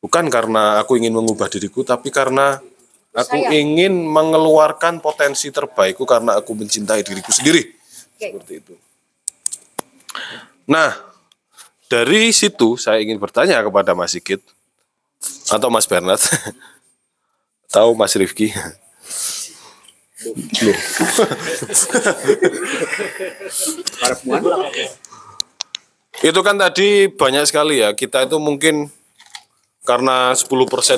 [0.08, 2.56] bukan karena aku ingin mengubah diriku tapi karena
[3.12, 7.76] aku ingin mengeluarkan potensi terbaikku karena aku mencintai diriku sendiri.
[8.16, 8.72] Seperti itu.
[10.64, 10.96] Nah
[11.92, 14.40] dari situ saya ingin bertanya kepada Mas Sigit
[15.52, 16.24] atau Mas Bernard.
[17.76, 18.48] Tahu Mas Rifki?
[20.64, 20.78] Loh.
[26.24, 27.92] itu kan tadi banyak sekali ya.
[27.92, 28.88] Kita itu mungkin
[29.88, 30.44] karena 10%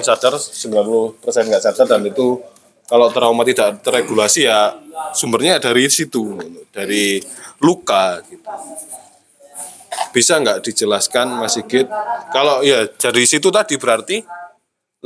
[0.02, 2.42] sadar 90% nggak sadar dan itu
[2.90, 4.74] kalau trauma tidak terregulasi ya
[5.14, 6.34] sumbernya dari situ
[6.74, 7.22] dari
[7.62, 8.50] luka gitu.
[10.10, 11.86] bisa nggak dijelaskan Mas Sigit?
[12.34, 14.26] Kalau ya dari situ tadi berarti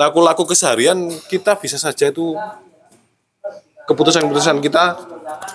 [0.01, 2.33] laku-laku keseharian kita bisa saja itu
[3.85, 4.97] keputusan-keputusan kita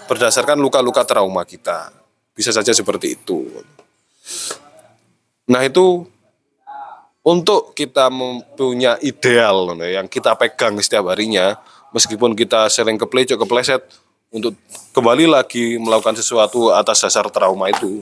[0.05, 1.89] berdasarkan luka-luka trauma kita.
[2.37, 3.49] Bisa saja seperti itu.
[5.49, 6.05] Nah itu
[7.29, 11.53] untuk kita mempunyai ideal ya, yang kita pegang setiap harinya
[11.93, 13.85] meskipun kita sering keplecok kepleset
[14.33, 14.57] untuk
[14.93, 18.01] kembali lagi melakukan sesuatu atas dasar trauma itu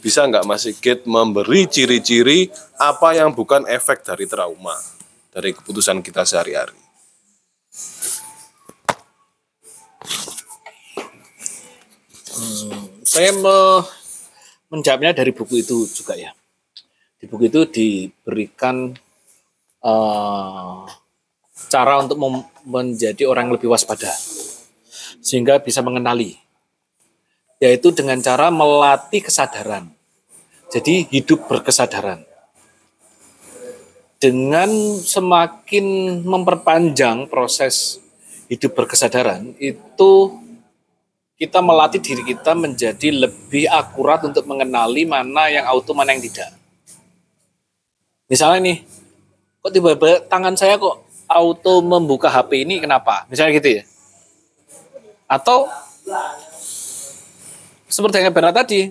[0.00, 2.48] bisa nggak Mas Sigit memberi ciri-ciri
[2.80, 4.76] apa yang bukan efek dari trauma
[5.28, 6.80] dari keputusan kita sehari-hari
[13.04, 13.84] saya me-
[14.72, 16.32] menjawabnya dari buku itu juga ya.
[17.20, 18.96] Di buku itu diberikan
[19.84, 20.80] eh,
[21.68, 22.16] cara untuk
[22.64, 24.08] menjadi orang yang lebih waspada,
[25.20, 26.40] sehingga bisa mengenali,
[27.60, 29.92] yaitu dengan cara melatih kesadaran.
[30.72, 32.24] Jadi hidup berkesadaran.
[34.20, 34.68] Dengan
[35.00, 38.00] semakin memperpanjang proses
[38.48, 40.40] hidup berkesadaran, itu
[41.40, 46.59] kita melatih diri kita menjadi lebih akurat untuk mengenali mana yang auto, mana yang tidak.
[48.30, 48.78] Misalnya nih,
[49.58, 53.26] kok tiba-tiba tangan saya kok auto membuka HP ini kenapa?
[53.26, 53.82] Misalnya gitu ya.
[55.26, 55.66] Atau
[57.90, 58.86] seperti yang Bernard tadi,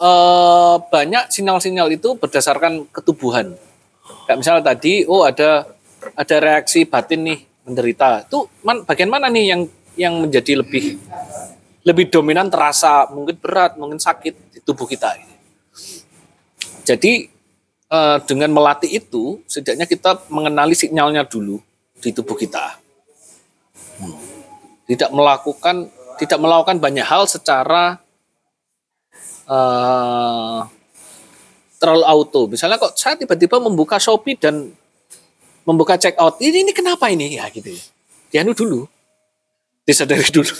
[0.00, 3.52] eh, banyak sinyal-sinyal itu berdasarkan ketubuhan.
[4.24, 5.68] Kayak misalnya tadi, oh ada
[6.16, 7.38] ada reaksi batin nih
[7.68, 8.24] menderita.
[8.24, 9.60] Itu man, bagian mana nih yang
[10.00, 10.96] yang menjadi lebih
[11.84, 15.20] lebih dominan terasa mungkin berat, mungkin sakit di tubuh kita.
[16.84, 17.33] Jadi
[17.94, 21.62] eh, dengan melatih itu, setidaknya kita mengenali sinyalnya dulu
[22.02, 22.82] di tubuh kita.
[24.02, 24.18] Hmm.
[24.90, 25.88] Tidak melakukan
[26.18, 28.02] tidak melakukan banyak hal secara
[29.46, 30.60] eh,
[31.78, 32.40] terlalu auto.
[32.50, 34.74] Misalnya kok saya tiba-tiba membuka Shopee dan
[35.64, 36.36] membuka check out.
[36.42, 37.38] Ini, ini kenapa ini?
[37.38, 37.84] Ya gitu ya.
[38.32, 38.88] Dianu dulu.
[39.84, 40.52] Disadari dulu.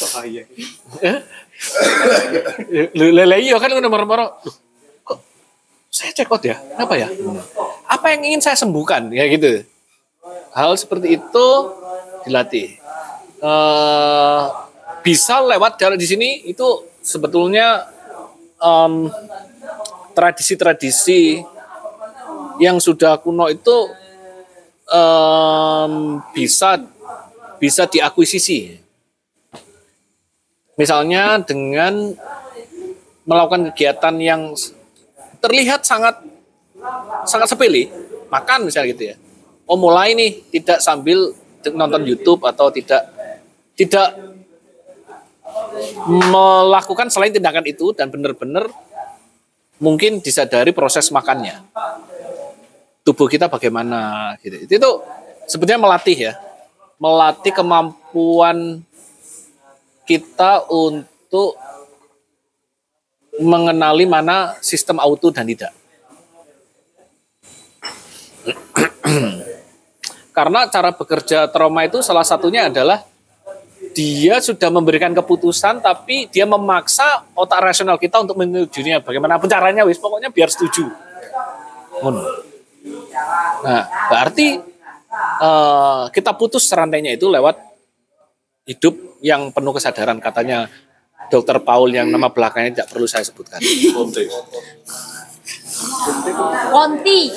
[0.00, 0.42] Bahaya.
[2.96, 4.28] Lele iya kan udah marah-marah.
[4.40, 4.69] Loh, Kok
[5.90, 6.54] saya check out ya?
[6.54, 7.10] Kenapa ya?
[7.90, 9.10] Apa yang ingin saya sembuhkan?
[9.10, 9.66] Ya gitu.
[10.54, 11.46] Hal seperti itu
[12.24, 12.78] dilatih.
[13.42, 14.42] Eh,
[15.02, 17.90] bisa lewat cara di sini itu sebetulnya
[18.62, 19.10] em,
[20.14, 21.42] tradisi-tradisi
[22.62, 23.90] yang sudah kuno itu
[24.86, 26.78] em, bisa
[27.58, 28.78] bisa diakuisisi.
[30.78, 32.14] Misalnya dengan
[33.28, 34.42] melakukan kegiatan yang
[35.40, 36.20] terlihat sangat
[37.28, 37.88] sangat sepele,
[38.28, 39.16] makan misalnya gitu ya.
[39.68, 41.32] Oh mulai nih tidak sambil
[41.76, 43.04] nonton YouTube atau tidak
[43.76, 44.16] tidak
[46.08, 48.68] melakukan selain tindakan itu dan benar-benar
[49.80, 51.64] mungkin disadari proses makannya.
[53.04, 54.68] Tubuh kita bagaimana gitu.
[54.68, 54.90] Itu, itu
[55.48, 56.32] sebetulnya melatih ya.
[57.00, 58.84] Melatih kemampuan
[60.04, 61.56] kita untuk
[63.38, 65.70] mengenali mana sistem auto dan tidak.
[70.36, 73.04] Karena cara bekerja trauma itu salah satunya adalah
[73.90, 79.98] dia sudah memberikan keputusan tapi dia memaksa otak rasional kita untuk menujunya bagaimanapun caranya wis
[79.98, 80.86] pokoknya biar setuju.
[83.60, 84.60] Nah, berarti
[85.42, 87.58] eh, kita putus rantainya itu lewat
[88.68, 90.70] hidup yang penuh kesadaran katanya
[91.30, 93.62] Dokter Paul yang nama belakangnya tidak perlu saya sebutkan.
[96.74, 97.30] Konti.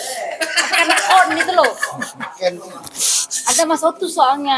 [0.74, 1.72] Karena on itu loh.
[3.54, 4.58] Ada Mas Otu soalnya.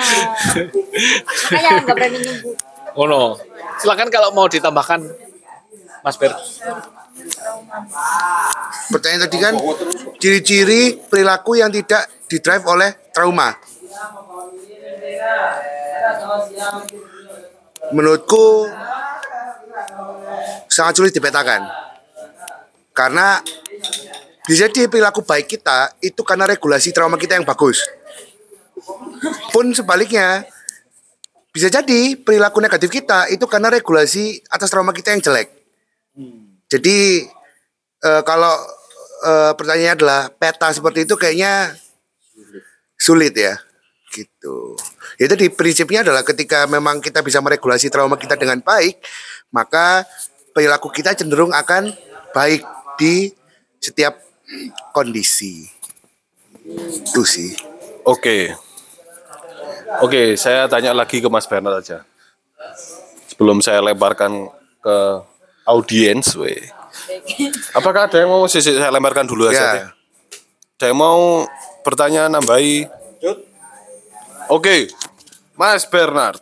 [1.51, 2.55] Makanya nggak berani nyebut.
[2.95, 3.35] Oh no.
[3.83, 5.03] Silakan kalau mau ditambahkan
[6.01, 6.31] Mas Ber.
[8.87, 9.53] Pertanyaan tadi kan
[10.21, 13.51] ciri-ciri perilaku yang tidak didrive oleh trauma.
[17.91, 18.69] Menurutku
[20.69, 21.65] sangat sulit dipetakan.
[22.95, 23.39] Karena
[24.45, 27.83] bisa jadi perilaku baik kita itu karena regulasi trauma kita yang bagus.
[29.51, 30.45] Pun sebaliknya,
[31.49, 35.49] bisa jadi perilaku negatif kita itu karena regulasi atas trauma kita yang jelek.
[36.67, 37.25] Jadi
[38.03, 38.53] eh, kalau
[39.23, 41.75] eh, pertanyaannya adalah peta seperti itu kayaknya
[42.95, 43.55] sulit ya,
[44.11, 44.75] gitu.
[45.19, 48.99] Itu di prinsipnya adalah ketika memang kita bisa meregulasi trauma kita dengan baik,
[49.49, 50.07] maka
[50.55, 51.91] perilaku kita cenderung akan
[52.31, 52.63] baik
[52.95, 53.31] di
[53.81, 54.17] setiap
[54.95, 55.67] kondisi.
[57.05, 57.53] Itu sih.
[58.05, 58.53] Oke.
[60.01, 62.03] Oke, saya tanya lagi ke Mas Bernard aja.
[63.29, 64.49] Sebelum saya lebarkan
[64.81, 64.97] ke
[65.67, 66.55] audiens, we.
[67.75, 69.55] Apakah ada yang mau sisi saya lemparkan dulu aja?
[69.55, 69.71] Ya.
[69.75, 69.87] deh.
[70.75, 71.47] Ada yang mau
[71.85, 72.87] bertanya nambahi?
[74.51, 74.89] Oke,
[75.55, 76.41] Mas Bernard.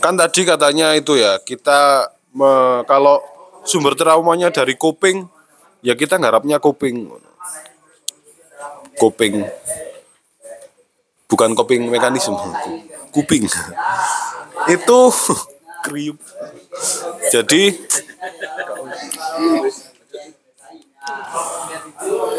[0.00, 3.22] Kan tadi katanya itu ya, kita me- kalau
[3.64, 5.24] sumber traumanya dari coping,
[5.80, 7.08] ya kita ngarapnya coping
[8.94, 9.42] coping
[11.26, 12.36] bukan coping mekanisme
[13.10, 13.46] kuping.
[14.70, 15.00] Itu
[15.84, 16.18] kriuk.
[17.32, 17.74] Jadi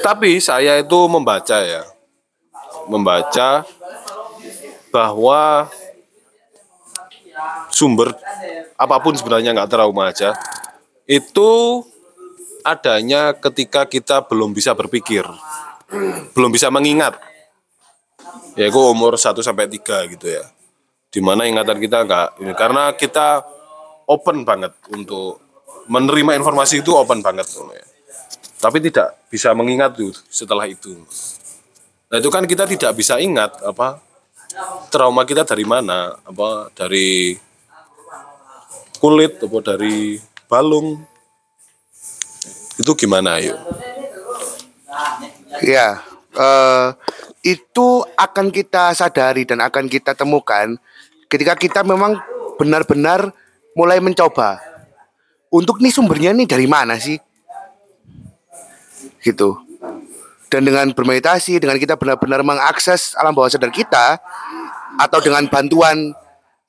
[0.02, 1.84] tapi saya itu membaca ya.
[2.86, 3.66] Membaca
[4.94, 5.68] bahwa
[7.72, 8.14] sumber
[8.76, 10.36] apa pun sebenarnya nggak trauma aja.
[11.06, 11.84] Itu
[12.66, 15.24] adanya ketika kita belum bisa berpikir
[16.34, 17.18] belum bisa mengingat.
[18.56, 20.44] Ya itu umur 1 sampai 3 gitu ya.
[21.12, 23.44] Di mana ingatan kita nggak ini karena kita
[24.08, 25.40] open banget untuk
[25.86, 27.86] menerima informasi itu open banget ya.
[28.58, 30.98] tapi tidak bisa mengingat tuh setelah itu.
[32.10, 34.02] Nah itu kan kita tidak bisa ingat apa
[34.90, 37.36] trauma kita dari mana apa dari
[38.99, 41.03] kulit atau dari balung
[42.76, 43.56] itu gimana ayo
[45.64, 46.03] Ya,
[46.36, 46.88] eh,
[47.45, 47.88] itu
[48.19, 50.76] akan kita sadari dan akan kita temukan
[51.32, 52.19] ketika kita memang
[52.60, 53.32] benar-benar
[53.77, 54.60] mulai mencoba.
[55.48, 57.15] Untuk nih sumbernya nih dari mana sih?
[59.23, 59.65] Gitu.
[60.50, 64.22] Dan dengan bermeditasi, dengan kita benar-benar mengakses alam bawah sadar kita,
[64.96, 66.14] atau dengan bantuan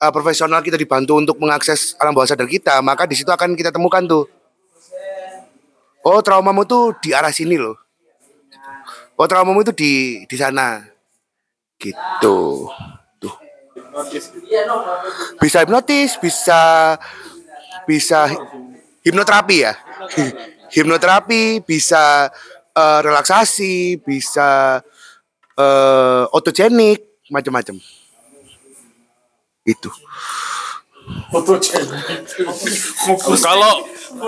[0.01, 3.69] eh, profesional kita dibantu untuk mengakses alam bawah sadar kita, maka di situ akan kita
[3.69, 4.25] temukan tuh.
[6.07, 7.75] Oh, traumamu tuh di arah sini loh.
[9.17, 10.85] Oh traumamu itu di di sana.
[11.81, 12.37] Gitu.
[13.17, 13.33] Tuh.
[15.41, 16.93] Bisa hipnotis, bisa
[17.89, 18.29] bisa
[19.01, 19.73] hipnoterapi ya.
[20.77, 22.29] hipnoterapi, bisa
[22.77, 24.81] eh, relaksasi, bisa
[25.57, 27.81] eh otogenik, macam-macam.
[29.65, 29.89] Itu.
[33.41, 33.73] kalau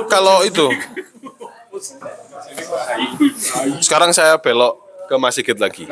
[0.07, 0.67] kalau itu
[3.83, 5.87] sekarang saya belok ke Mas Sigit lagi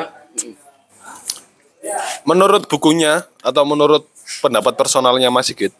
[2.23, 4.07] menurut bukunya atau menurut
[4.39, 5.75] pendapat personalnya Mas Sigit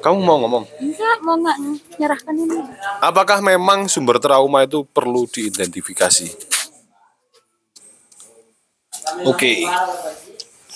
[0.00, 0.64] kamu mau ngomong?
[0.78, 1.56] Enggak, mau nggak?
[1.98, 2.58] Nyerahkan ini.
[3.02, 6.28] apakah memang sumber trauma itu perlu diidentifikasi?
[9.26, 9.64] Oke.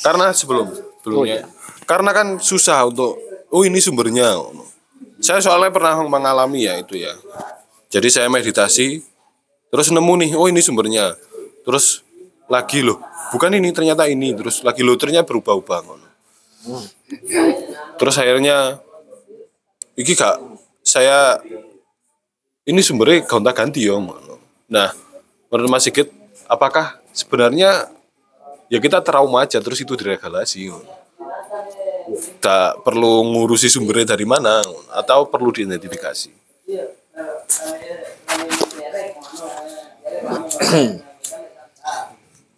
[0.00, 0.70] Karena sebelum
[1.02, 1.46] sebelumnya.
[1.84, 3.18] Karena kan susah untuk
[3.50, 4.40] oh ini sumbernya.
[5.20, 7.12] Saya soalnya pernah mengalami ya itu ya.
[7.90, 9.02] Jadi saya meditasi
[9.70, 11.14] terus nemu nih oh ini sumbernya.
[11.66, 12.00] Terus
[12.48, 13.02] lagi loh
[13.34, 14.32] bukan ini ternyata ini.
[14.32, 15.99] Terus lagi loh ternyata berubah-ubah
[17.96, 18.80] terus akhirnya
[19.96, 20.36] iki gak
[20.84, 21.40] saya
[22.68, 24.38] ini sumbernya gonta ganti ngono.
[24.68, 24.92] nah
[25.48, 26.12] menurut Mas Sigit
[26.46, 27.88] apakah sebenarnya
[28.68, 30.92] ya kita trauma aja terus itu diregalasi ngono.
[32.42, 34.60] tak perlu ngurusi sumbernya dari mana
[34.92, 36.30] atau perlu diidentifikasi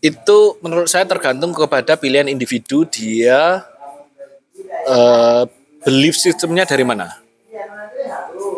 [0.03, 3.63] itu menurut saya tergantung kepada pilihan individu dia
[4.87, 5.43] eh,
[5.83, 7.11] belief sistemnya dari mana.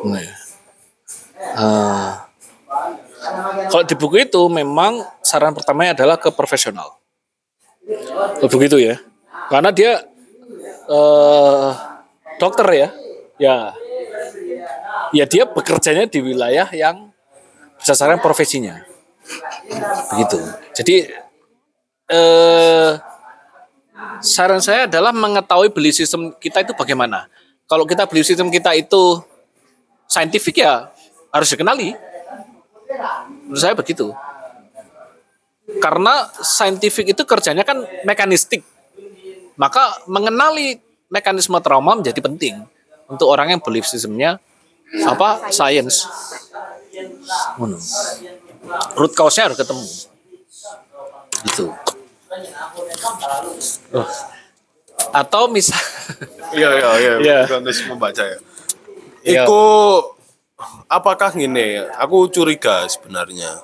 [0.05, 2.10] Nah, eh,
[3.72, 7.01] kalau di buku itu memang saran pertamanya adalah ke profesional.
[8.44, 8.96] Begitu ya,
[9.48, 10.05] karena dia
[10.88, 11.70] eh,
[12.36, 12.88] dokter ya,
[13.40, 13.56] ya,
[15.12, 17.12] ya dia bekerjanya di wilayah yang
[17.80, 18.84] berdasarkan profesinya,
[20.12, 20.40] begitu.
[20.76, 20.96] Jadi
[22.09, 22.90] eh,
[24.20, 27.27] saran saya adalah mengetahui belief system kita itu bagaimana.
[27.65, 29.23] Kalau kita belief system kita itu
[30.07, 30.93] saintifik ya
[31.32, 31.97] harus dikenali.
[33.49, 34.12] Menurut saya begitu.
[35.81, 38.62] Karena saintifik itu kerjanya kan mekanistik.
[39.57, 40.78] Maka mengenali
[41.09, 42.62] mekanisme trauma menjadi penting
[43.09, 44.39] untuk orang yang belief systemnya
[45.09, 46.07] apa science.
[47.59, 47.78] Ngono.
[48.97, 49.86] Root cause-nya harus ketemu.
[51.45, 51.66] Gitu.
[53.94, 54.09] Oh.
[55.11, 55.78] Atau misal
[56.55, 57.12] Iya iya iya.
[57.19, 57.39] Iya.
[57.47, 58.39] Bukan terus membaca ya.
[59.27, 59.43] Iya.
[59.47, 59.62] Iku
[60.86, 61.82] apakah gini?
[61.98, 63.59] Aku curiga sebenarnya.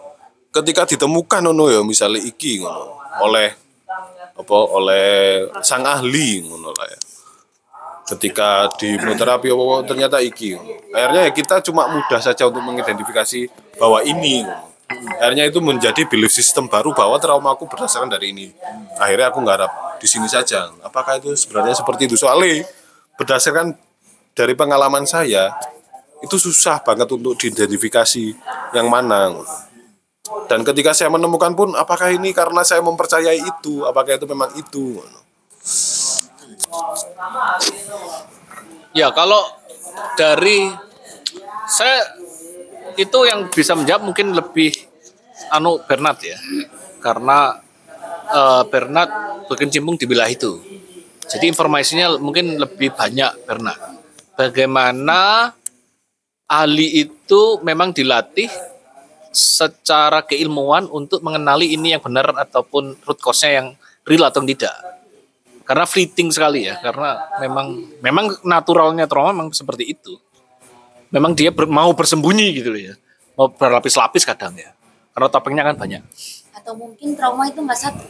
[0.50, 3.54] Ketika ditemukan ono ya misalnya iki ngono oleh
[4.34, 5.08] apa oleh
[5.62, 7.00] sang ahli ngono lah ya.
[8.10, 10.58] Ketika di hipnoterapi apa ternyata iki.
[10.90, 13.46] Akhirnya ya kita cuma mudah saja untuk mengidentifikasi
[13.78, 14.42] bahwa ini.
[14.90, 18.46] Akhirnya itu menjadi belief system baru bahwa trauma aku berdasarkan dari ini.
[18.98, 20.74] Akhirnya aku ngharap di sini saja.
[20.82, 22.18] Apakah itu sebenarnya seperti itu?
[22.18, 22.66] Soalnya
[23.14, 23.78] berdasarkan
[24.34, 25.54] dari pengalaman saya
[26.20, 28.34] itu susah banget untuk diidentifikasi
[28.74, 29.30] yang mana.
[30.50, 34.98] Dan ketika saya menemukan pun apakah ini karena saya mempercayai itu, apakah itu memang itu.
[38.90, 39.42] Ya kalau
[40.18, 40.74] dari
[41.70, 42.02] Saya
[42.96, 44.72] itu yang bisa menjawab mungkin lebih
[45.52, 46.38] anu Bernard ya.
[47.02, 47.58] Karena
[48.30, 49.10] eh, Bernard
[49.50, 50.58] berkecimpung di wilayah itu.
[51.30, 53.78] Jadi informasinya mungkin lebih banyak Bernard.
[54.34, 55.52] Bagaimana
[56.50, 58.50] ahli itu memang dilatih
[59.30, 63.66] secara keilmuan untuk mengenali ini yang benar ataupun root cause-nya yang
[64.02, 64.74] real atau tidak.
[65.62, 70.18] Karena fleeting sekali ya, karena memang memang naturalnya trauma memang seperti itu.
[71.10, 72.94] Memang dia ber- mau bersembunyi gitu loh ya.
[73.34, 74.70] Mau berlapis-lapis kadang ya.
[75.10, 76.02] Karena topengnya kan banyak.
[76.54, 78.04] Atau mungkin trauma itu nggak satu.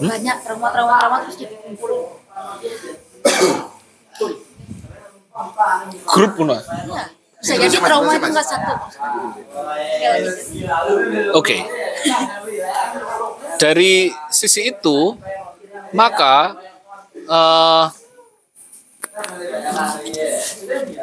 [0.00, 0.08] Hmm?
[0.08, 2.00] Banyak trauma-trauma trauma terus dikumpulin.
[6.12, 6.48] Grup pun.
[6.52, 7.04] Iya.
[7.42, 8.74] Bisa jadi trauma itu nggak satu.
[11.34, 11.56] Oke.
[13.58, 15.18] Dari sisi itu,
[15.92, 16.56] maka
[17.18, 17.84] eh,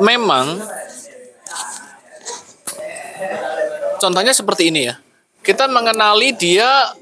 [0.02, 0.58] memang
[4.02, 4.96] contohnya seperti ini ya.
[5.40, 6.94] Kita mengenali dia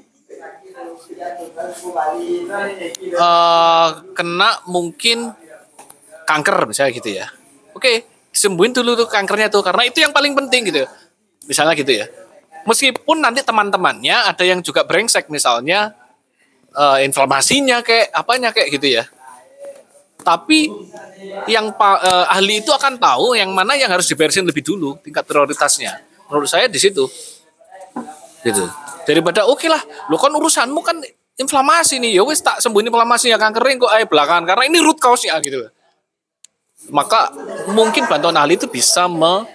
[3.18, 5.32] eh, kena mungkin
[6.28, 7.26] kanker misalnya gitu ya.
[7.74, 10.84] Oke, sembuhin dulu tuh kankernya tuh karena itu yang paling penting gitu.
[11.48, 12.06] Misalnya gitu ya.
[12.68, 15.96] Meskipun nanti teman-temannya ada yang juga brengsek misalnya
[16.76, 19.08] eh, inflamasinya kayak apanya kayak gitu ya.
[20.28, 20.68] Tapi
[21.48, 26.04] yang eh, ahli itu akan tahu yang mana yang harus diberesin lebih dulu tingkat prioritasnya.
[26.28, 27.08] Menurut saya di situ.
[28.44, 28.68] Gitu.
[29.08, 29.80] Daripada oke lah,
[30.12, 31.00] lo kan urusanmu kan
[31.40, 35.00] inflamasi nih, ya wes tak sembuhin inflamasi ya kankerin kok ayo belakangan karena ini root
[35.00, 35.72] cause-nya gitu.
[36.92, 37.32] Maka
[37.72, 39.48] mungkin bantuan ahli itu bisa me-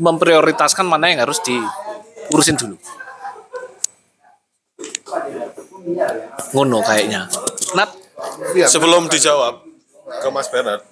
[0.00, 2.80] memprioritaskan mana yang harus diurusin dulu.
[6.56, 7.28] Ngono kayaknya.
[7.76, 7.90] Nat,
[8.66, 9.62] Sebelum dijawab
[10.20, 10.82] ke Mas Bernard,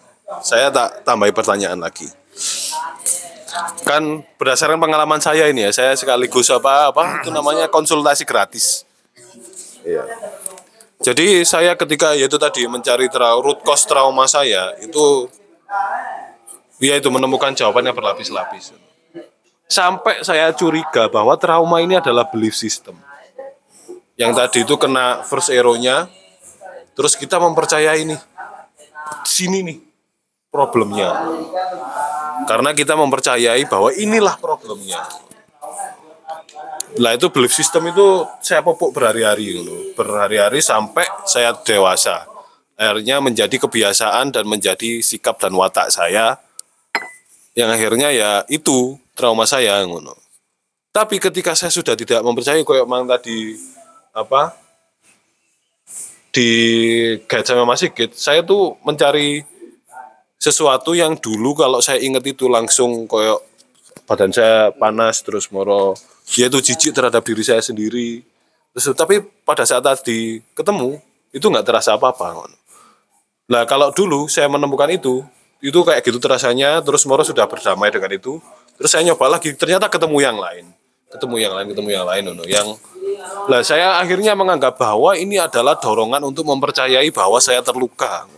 [0.45, 2.07] saya tak tambahi pertanyaan lagi.
[3.83, 8.85] Kan berdasarkan pengalaman saya ini ya, saya sekaligus apa apa itu namanya konsultasi gratis.
[9.83, 10.05] Iya.
[10.99, 15.31] Jadi saya ketika yaitu tadi mencari tra- root cause trauma saya itu
[16.83, 18.75] ya itu menemukan jawabannya berlapis-lapis.
[19.69, 22.97] Sampai saya curiga bahwa trauma ini adalah belief system.
[24.19, 26.11] Yang tadi itu kena first arrow-nya,
[26.99, 28.19] terus kita mempercayai nih
[29.23, 29.79] sini nih
[30.51, 31.15] problemnya.
[32.51, 35.07] Karena kita mempercayai bahwa inilah problemnya.
[36.99, 42.27] Lah itu belief system itu saya pupuk berhari-hari gitu berhari-hari sampai saya dewasa.
[42.75, 46.43] Akhirnya menjadi kebiasaan dan menjadi sikap dan watak saya.
[47.55, 50.29] Yang akhirnya ya itu trauma saya ngono
[50.99, 53.55] tapi ketika saya sudah tidak mempercayai kayak mang tadi
[54.11, 54.51] apa
[56.33, 56.51] di
[57.25, 59.43] sama Mas Sigit, saya tuh mencari
[60.39, 63.43] sesuatu yang dulu kalau saya ingat itu langsung koyok
[64.07, 65.99] badan saya panas terus moro
[66.31, 68.23] dia itu jijik terhadap diri saya sendiri
[68.71, 71.03] terus tapi pada saat tadi ketemu
[71.35, 72.47] itu nggak terasa apa-apa
[73.51, 75.27] nah kalau dulu saya menemukan itu
[75.59, 78.39] itu kayak gitu terasanya terus moro sudah berdamai dengan itu
[78.79, 80.71] terus saya nyoba lagi ternyata ketemu yang lain
[81.11, 82.45] ketemu yang lain ketemu yang lain Nono.
[82.47, 82.69] yang
[83.49, 88.29] lah saya akhirnya menganggap bahwa ini adalah dorongan untuk mempercayai bahwa saya terluka.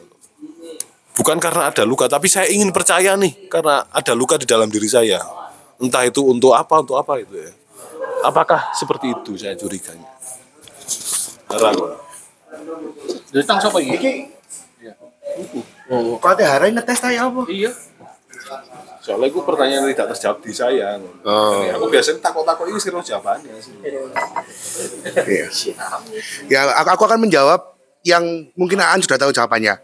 [1.19, 4.87] Bukan karena ada luka, tapi saya ingin percaya nih karena ada luka di dalam diri
[4.89, 5.21] saya.
[5.77, 7.53] Entah itu untuk apa, untuk apa itu ya.
[8.25, 10.07] Apakah seperti itu saya curiganya?
[11.51, 11.77] Harap.
[13.35, 14.31] jadi tang siapa ini?
[15.91, 17.43] Oh, kok ada hari ngetes saya apa?
[17.51, 17.75] Iya.
[19.01, 21.01] Soalnya itu pertanyaan tidak terjawab di saya.
[21.25, 21.65] Oh.
[21.65, 23.57] Aku biasanya takut-takut ini sih jawabannya.
[23.57, 23.75] sih.
[25.25, 25.47] Iya.
[26.53, 29.81] Ya, aku, akan menjawab yang mungkin Aan sudah tahu jawabannya.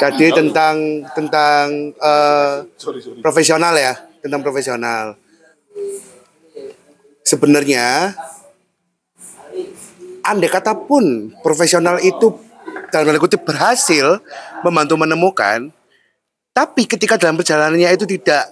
[0.00, 0.76] Tadi tentang
[1.12, 3.20] tentang eh, Sorry, sorry.
[3.20, 3.92] profesional ya,
[4.24, 5.20] tentang profesional.
[7.20, 8.16] Sebenarnya
[10.24, 12.49] andai kata pun profesional itu
[12.90, 14.18] dalam tanda kutip berhasil
[14.66, 15.70] membantu menemukan,
[16.50, 18.50] tapi ketika dalam perjalanannya itu tidak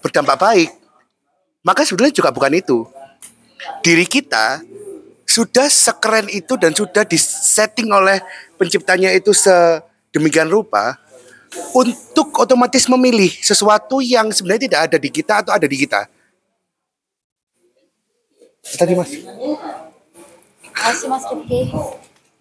[0.00, 0.70] berdampak baik,
[1.66, 2.86] maka sebenarnya juga bukan itu.
[3.84, 4.64] Diri kita
[5.28, 8.18] sudah sekeren itu dan sudah disetting oleh
[8.56, 10.96] penciptanya itu sedemikian rupa
[11.74, 16.06] untuk otomatis memilih sesuatu yang sebenarnya tidak ada di kita atau ada di kita.
[18.60, 19.10] Tadi mas.
[20.80, 21.60] Makasih Mas Rifki.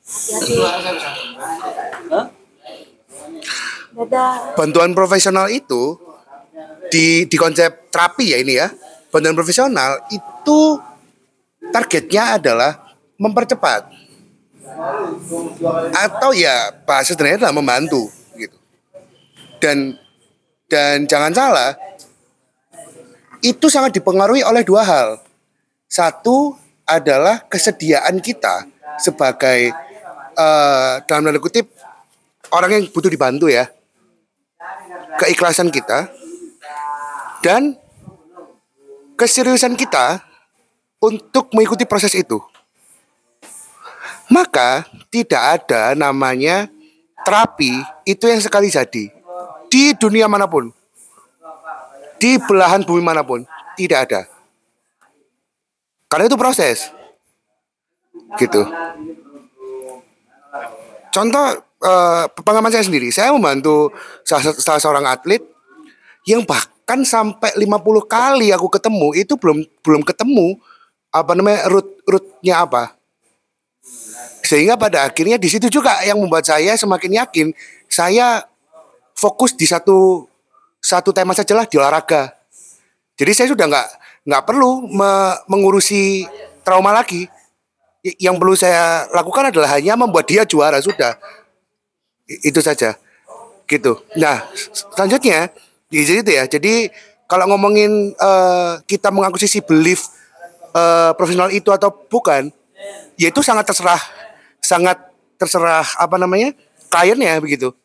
[0.09, 1.23] Hati-hati.
[3.89, 4.55] Dadah.
[4.55, 5.97] bantuan profesional itu
[6.93, 8.69] di di konsep terapi ya ini ya
[9.11, 10.79] bantuan profesional itu
[11.73, 12.71] targetnya adalah
[13.19, 13.91] mempercepat
[15.93, 18.07] atau ya bahasa sebenarnya adalah membantu
[18.37, 18.57] gitu
[19.59, 19.99] Dan
[20.69, 21.73] dan jangan salah,
[23.41, 25.09] itu sangat dipengaruhi oleh dua hal.
[25.89, 26.53] Satu
[26.85, 28.69] adalah kesediaan kita
[29.01, 29.73] sebagai
[30.39, 31.67] eh, dalam tanda kutip
[32.55, 33.67] orang yang butuh dibantu ya.
[35.19, 36.07] Keikhlasan kita
[37.43, 37.75] dan
[39.19, 40.23] keseriusan kita
[41.03, 42.39] untuk mengikuti proses itu.
[44.29, 46.69] Maka tidak ada namanya
[47.25, 49.11] terapi itu yang sekali jadi
[49.67, 50.71] di dunia mana pun.
[52.19, 53.43] Di belahan bumi mana pun
[53.79, 54.21] tidak ada.
[56.11, 56.91] Karena itu proses.
[58.37, 58.61] Gitu.
[61.09, 61.45] Contoh
[61.83, 63.93] eh, pengalaman saya sendiri, saya membantu
[64.25, 65.41] salah, salah seorang atlet
[66.27, 70.59] yang bahkan sampai 50 kali aku ketemu itu belum belum ketemu
[71.09, 72.93] apa namanya root rootnya apa.
[74.45, 77.47] Sehingga pada akhirnya di situ juga yang membuat saya semakin yakin
[77.89, 78.45] saya
[79.17, 80.25] fokus di satu
[80.79, 82.33] satu tema sajalah di olahraga.
[83.19, 83.87] Jadi saya sudah nggak
[84.29, 86.23] nggak perlu me- mengurusi
[86.61, 87.25] trauma lagi
[88.03, 91.19] yang perlu saya lakukan adalah hanya membuat dia juara sudah.
[92.25, 92.95] Itu saja.
[93.67, 93.99] Gitu.
[94.17, 94.47] Nah
[94.95, 95.51] selanjutnya
[95.89, 96.89] di situ ya jadi
[97.29, 100.09] kalau ngomongin eh, kita mengakuisisi belief
[100.73, 102.49] eh, profesional itu atau bukan
[103.19, 104.01] ya itu sangat terserah
[104.63, 104.97] sangat
[105.37, 106.55] terserah apa namanya
[106.89, 107.75] kliennya begitu.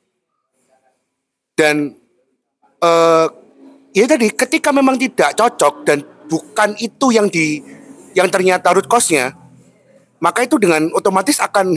[1.54, 1.92] Dan
[2.80, 3.26] eh
[3.94, 7.62] ya tadi ketika memang tidak cocok dan bukan itu yang di
[8.16, 9.43] yang ternyata root cause-nya
[10.24, 11.76] maka itu dengan otomatis akan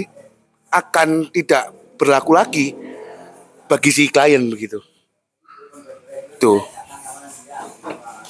[0.72, 2.72] akan tidak berlaku lagi
[3.68, 4.80] bagi si klien begitu.
[6.40, 6.64] Tuh.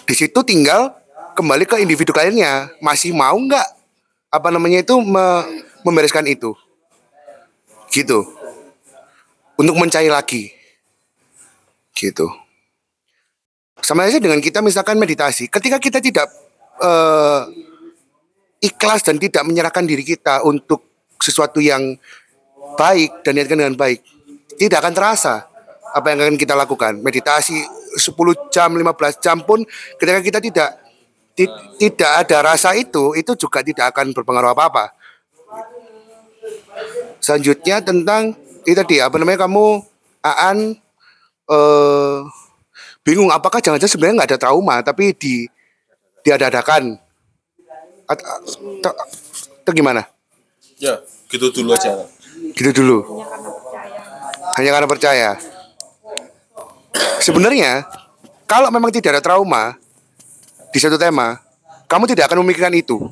[0.09, 0.97] Di situ tinggal
[1.37, 2.73] kembali ke individu kliennya.
[2.81, 3.67] Masih mau nggak
[4.33, 5.45] apa namanya itu me-
[5.85, 6.57] membereskan itu?
[7.93, 8.25] Gitu.
[9.53, 10.49] Untuk mencari lagi.
[11.93, 12.25] Gitu.
[13.85, 15.45] Sama aja dengan kita misalkan meditasi.
[15.45, 16.25] Ketika kita tidak
[16.81, 17.66] eh,
[18.61, 20.83] ikhlas dan tidak menyerahkan diri kita untuk
[21.21, 21.97] sesuatu yang
[22.77, 24.01] baik dan niatkan dengan baik.
[24.57, 25.45] Tidak akan terasa
[25.93, 26.99] apa yang akan kita lakukan.
[27.01, 27.57] Meditasi
[27.97, 29.61] 10 jam 15 jam pun
[29.97, 30.69] ketika kita tidak
[31.37, 34.93] ti- tidak ada rasa itu itu juga tidak akan berpengaruh apa-apa.
[37.21, 38.33] Selanjutnya tentang
[38.65, 39.81] itu tadi apa namanya kamu
[40.27, 40.75] Aan
[41.47, 42.17] eh
[43.07, 45.47] bingung apakah jangan-jangan sebenarnya nggak ada trauma tapi di
[46.27, 46.99] diadakan
[48.07, 50.07] atau, gimana?
[50.79, 52.07] Ya, gitu dulu aja.
[52.55, 53.23] gitu dulu.
[54.55, 55.29] Hanya karena percaya.
[57.19, 57.83] Sebenarnya
[58.47, 59.75] kalau memang tidak ada trauma
[60.71, 61.41] di satu tema
[61.91, 63.09] kamu tidak akan memikirkan itu.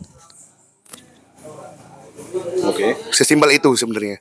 [2.65, 2.97] Oke.
[3.13, 4.19] sesimpel itu sebenarnya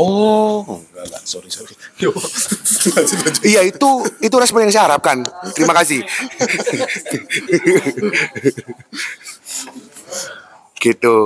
[0.00, 1.76] Oh, enggak enggak, sorry sorry.
[2.96, 3.44] Lanjut lanjut.
[3.44, 3.88] Iya itu
[4.24, 5.20] itu respon yang saya harapkan.
[5.52, 6.00] Terima kasih.
[10.80, 11.18] gitu.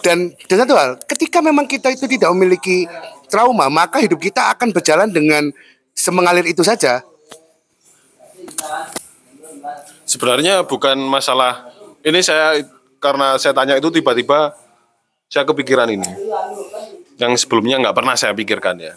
[0.00, 2.88] Dan dan satu hal, ketika memang kita itu tidak memiliki
[3.28, 5.52] trauma, maka hidup kita akan berjalan dengan
[5.92, 7.04] semengalir itu saja.
[10.08, 11.68] Sebenarnya bukan masalah
[12.00, 12.64] ini saya
[13.04, 14.56] karena saya tanya itu tiba-tiba
[15.28, 16.06] saya kepikiran ini.
[17.16, 18.94] Yang sebelumnya nggak pernah saya pikirkan ya.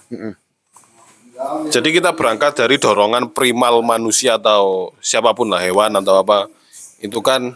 [1.71, 6.51] Jadi kita berangkat dari dorongan primal manusia atau siapa pun lah hewan atau apa
[6.99, 7.55] itu kan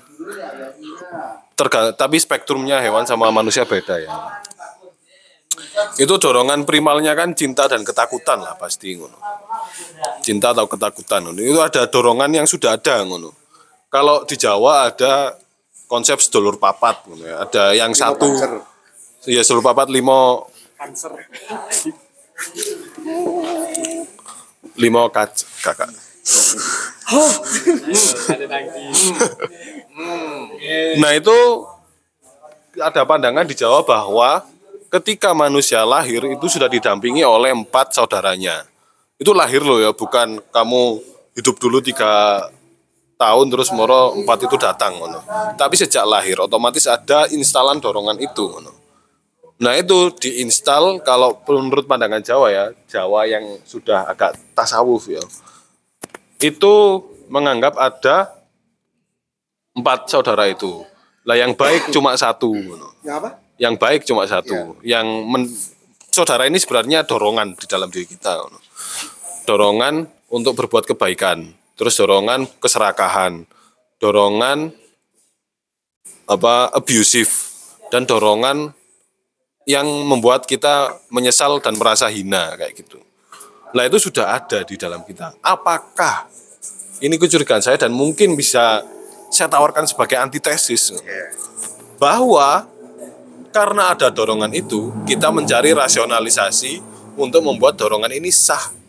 [1.60, 4.11] terga tapi spektrumnya hewan sama manusia beda ya.
[5.99, 9.19] Itu dorongan primalnya kan cinta dan ketakutan lah pasti ngono.
[10.23, 11.44] Cinta atau ketakutan ngono.
[11.44, 13.35] Itu ada dorongan yang sudah ada ngono.
[13.91, 15.35] Kalau di Jawa ada
[15.91, 17.35] konsep sedulur papat ngono ya.
[17.44, 18.31] Ada yang satu
[19.27, 20.48] ya sedulur papat limo
[24.76, 25.31] Limo kac
[25.61, 25.89] kakak.
[28.49, 28.85] Lagi.
[30.97, 31.38] Nah itu
[32.81, 34.41] ada pandangan di Jawa bahwa
[34.89, 38.65] ketika manusia lahir itu sudah didampingi oleh empat saudaranya.
[39.22, 40.99] Itu lahir loh ya, bukan kamu
[41.38, 42.43] hidup dulu tiga
[43.15, 44.97] tahun terus moro empat itu datang.
[45.53, 48.51] Tapi sejak lahir otomatis ada instalan dorongan itu.
[49.61, 55.21] Nah itu diinstal kalau menurut pandangan Jawa ya, Jawa yang sudah agak tasawuf ya.
[56.41, 58.34] Itu menganggap ada
[59.77, 60.84] empat saudara itu.
[61.23, 62.51] Lah yang baik cuma satu.
[62.51, 62.91] ngono.
[63.05, 63.39] Ya apa?
[63.55, 64.75] Yang baik cuma satu.
[64.84, 65.53] Yang men-
[66.11, 68.43] saudara ini sebenarnya dorongan di dalam diri kita.
[69.47, 71.47] Dorongan untuk berbuat kebaikan.
[71.80, 73.47] Terus dorongan keserakahan.
[73.97, 74.75] Dorongan
[76.27, 77.31] apa abusive
[77.91, 78.71] dan dorongan
[79.64, 82.99] yang membuat kita menyesal dan merasa hina kayak gitu.
[83.73, 85.34] Nah itu sudah ada di dalam kita.
[85.41, 86.27] Apakah
[87.02, 88.84] ini kecurigaan saya dan mungkin bisa
[89.34, 90.94] saya tawarkan sebagai antitesis
[91.98, 92.69] bahwa
[93.49, 96.81] karena ada dorongan itu kita mencari rasionalisasi
[97.18, 98.84] untuk membuat dorongan ini sah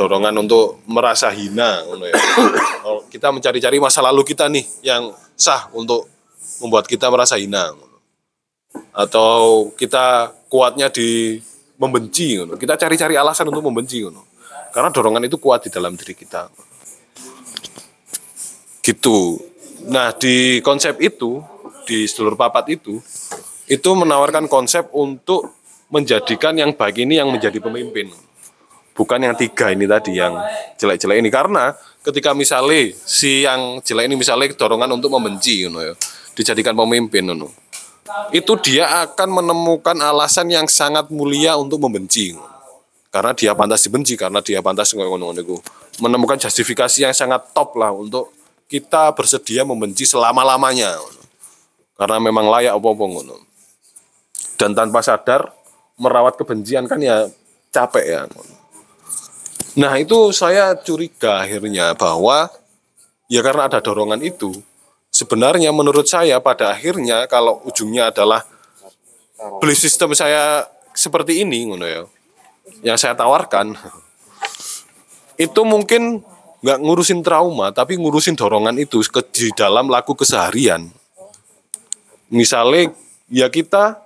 [0.00, 2.16] dorongan untuk merasa hina ya.
[3.12, 6.08] Kita mencari-cari masa lalu kita nih yang sah untuk
[6.64, 7.76] membuat kita merasa hina.
[8.94, 11.38] Atau kita kuatnya di
[11.80, 12.54] membenci ngono.
[12.60, 14.26] kita cari-cari alasan untuk membenci ngono.
[14.70, 16.50] karena dorongan itu kuat di dalam diri kita
[18.84, 19.38] gitu
[19.88, 21.40] nah di konsep itu
[21.88, 23.00] di seluruh papat itu
[23.70, 25.56] itu menawarkan konsep untuk
[25.90, 28.10] menjadikan yang baik ini yang menjadi pemimpin
[28.94, 30.36] bukan yang tiga ini tadi yang
[30.76, 31.72] jelek-jelek ini karena
[32.04, 35.96] ketika misalnya si yang jelek ini misalnya dorongan untuk membenci you ya,
[36.36, 37.48] dijadikan pemimpin you.
[38.30, 42.34] Itu dia akan menemukan alasan yang sangat mulia untuk membenci.
[43.10, 44.94] Karena dia pantas dibenci karena dia pantas
[45.98, 48.30] menemukan justifikasi yang sangat top lah untuk
[48.70, 50.94] kita bersedia membenci selama-lamanya.
[51.98, 53.36] Karena memang layak apa-apa ngono.
[54.54, 55.50] Dan tanpa sadar
[55.98, 57.26] merawat kebencian kan ya
[57.74, 58.22] capek ya.
[59.74, 62.46] Nah itu saya curiga akhirnya bahwa
[63.26, 64.54] ya karena ada dorongan itu
[65.20, 68.40] sebenarnya menurut saya pada akhirnya kalau ujungnya adalah
[69.60, 70.64] beli sistem saya
[70.96, 72.02] seperti ini ngono ya
[72.80, 73.76] yang saya tawarkan
[75.36, 76.24] itu mungkin
[76.64, 80.88] nggak ngurusin trauma tapi ngurusin dorongan itu ke di dalam laku keseharian
[82.32, 82.92] misalnya
[83.28, 84.00] ya kita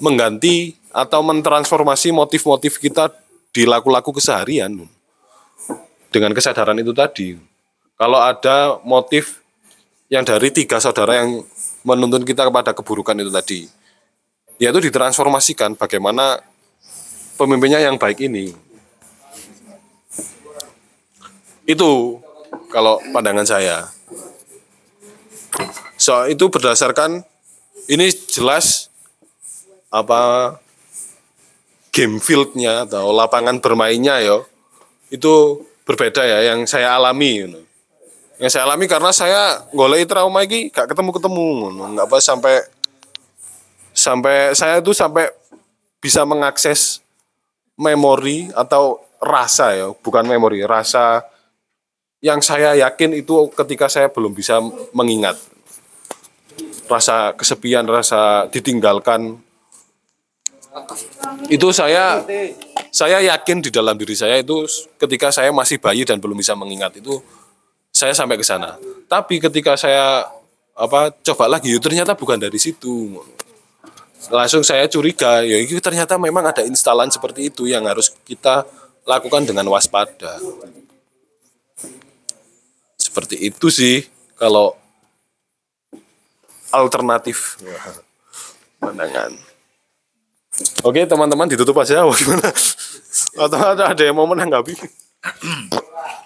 [0.00, 3.10] mengganti atau mentransformasi motif-motif kita
[3.54, 4.86] di laku-laku keseharian
[6.10, 7.38] dengan kesadaran itu tadi.
[7.94, 9.43] Kalau ada motif
[10.12, 11.44] yang dari tiga saudara yang
[11.84, 13.60] menuntun kita kepada keburukan itu tadi,
[14.60, 16.40] yaitu ditransformasikan bagaimana
[17.40, 18.52] pemimpinnya yang baik ini.
[21.64, 22.20] Itu
[22.68, 23.88] kalau pandangan saya.
[25.96, 27.24] So itu berdasarkan
[27.88, 28.92] ini jelas
[29.88, 30.54] apa
[31.94, 34.42] game fieldnya atau lapangan bermainnya ya
[35.14, 37.64] itu berbeda ya yang saya alami you know.
[38.44, 41.48] Yang saya alami karena saya golek trauma ini gak ketemu ketemu
[41.96, 42.60] nggak apa sampai
[43.96, 45.32] sampai saya itu sampai
[45.96, 47.00] bisa mengakses
[47.80, 51.24] memori atau rasa ya bukan memori rasa
[52.24, 54.56] yang saya yakin itu ketika saya belum bisa
[54.96, 55.36] mengingat.
[56.88, 59.36] Rasa kesepian rasa ditinggalkan.
[61.52, 62.24] Itu saya
[62.88, 64.64] saya yakin di dalam diri saya itu
[64.96, 67.20] ketika saya masih bayi dan belum bisa mengingat itu
[68.04, 68.76] saya sampai ke sana.
[69.08, 70.28] Tapi ketika saya
[70.76, 73.16] apa coba lagi, ya ternyata bukan dari situ.
[74.28, 78.68] Langsung saya curiga, ya itu ternyata memang ada instalan seperti itu yang harus kita
[79.08, 80.36] lakukan dengan waspada.
[83.00, 84.04] Seperti itu sih
[84.36, 84.76] kalau
[86.72, 87.60] alternatif
[88.80, 89.32] pandangan.
[90.84, 92.04] Oke teman-teman ditutup aja?
[93.44, 94.72] Atau ada yang mau menanggapi?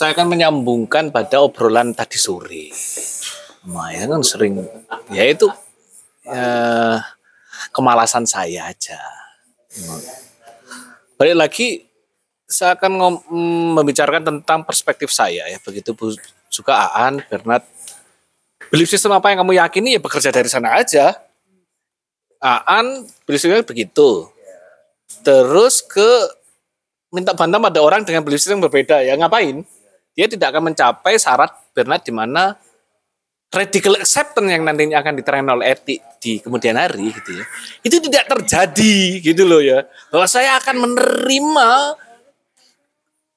[0.00, 2.72] Saya akan menyambungkan pada obrolan tadi sore.
[3.68, 4.64] Maya kan sering,
[5.12, 5.44] ya itu
[6.24, 7.04] ya,
[7.68, 8.96] kemalasan saya aja.
[11.20, 11.84] Balik lagi,
[12.48, 13.24] saya akan ngom-
[13.76, 15.60] membicarakan tentang perspektif saya ya.
[15.60, 15.92] Begitu
[16.48, 17.68] juga Aan, Bernard.
[18.72, 21.12] Belief system apa yang kamu yakini ya bekerja dari sana aja.
[22.40, 24.32] Aan belief systemnya begitu.
[25.20, 26.08] Terus ke
[27.12, 29.60] minta bantuan pada orang dengan belief system berbeda ya ngapain?
[30.14, 32.58] Dia tidak akan mencapai syarat Bernard di mana
[33.50, 37.44] radical acceptance yang nantinya akan diterangkan oleh etik di kemudian hari gitu ya.
[37.82, 39.86] Itu tidak terjadi gitu loh ya.
[40.14, 41.70] Bahwa saya akan menerima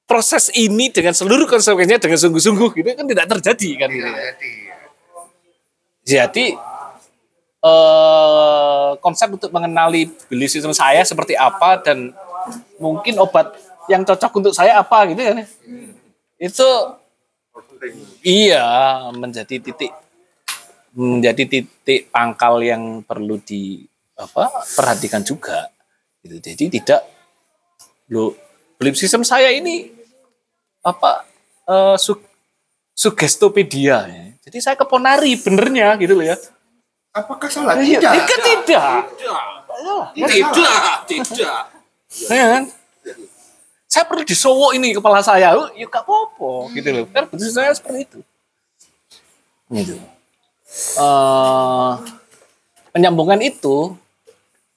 [0.04, 4.32] proses ini dengan seluruh konsekuensinya dengan sungguh-sungguh gitu kan tidak terjadi kan gitu ya.
[6.04, 6.46] Jadi
[7.64, 12.12] eh, konsep untuk mengenali belief system saya seperti apa dan
[12.76, 13.56] mungkin obat
[13.88, 15.46] yang cocok untuk saya apa gitu kan ya.
[16.38, 16.68] Itu
[18.24, 18.66] iya
[19.14, 19.92] menjadi titik
[20.94, 23.82] menjadi titik pangkal yang perlu di
[24.14, 25.70] apa perhatikan juga
[26.22, 26.38] gitu.
[26.38, 27.02] Jadi tidak
[28.10, 28.34] lo
[28.78, 29.90] belief system saya ini
[30.84, 31.26] apa
[31.66, 32.14] eh, su,
[32.94, 34.24] sugestopedia ya.
[34.44, 36.36] Jadi saya keponari benernya gitu loh ya.
[37.14, 37.78] Apakah salah?
[37.78, 38.12] Iya, Tidak.
[38.12, 38.90] iya, tidak.
[40.18, 41.62] Tidak, tidak.
[42.26, 42.64] Ya kan?
[43.94, 47.06] Saya perlu disowok ini kepala saya, oh, ya gak apa-apa gitu loh.
[47.14, 48.18] Kan betul saya seperti itu.
[49.70, 49.94] Gitu.
[50.98, 51.92] Eh,
[52.90, 53.94] penyambungan itu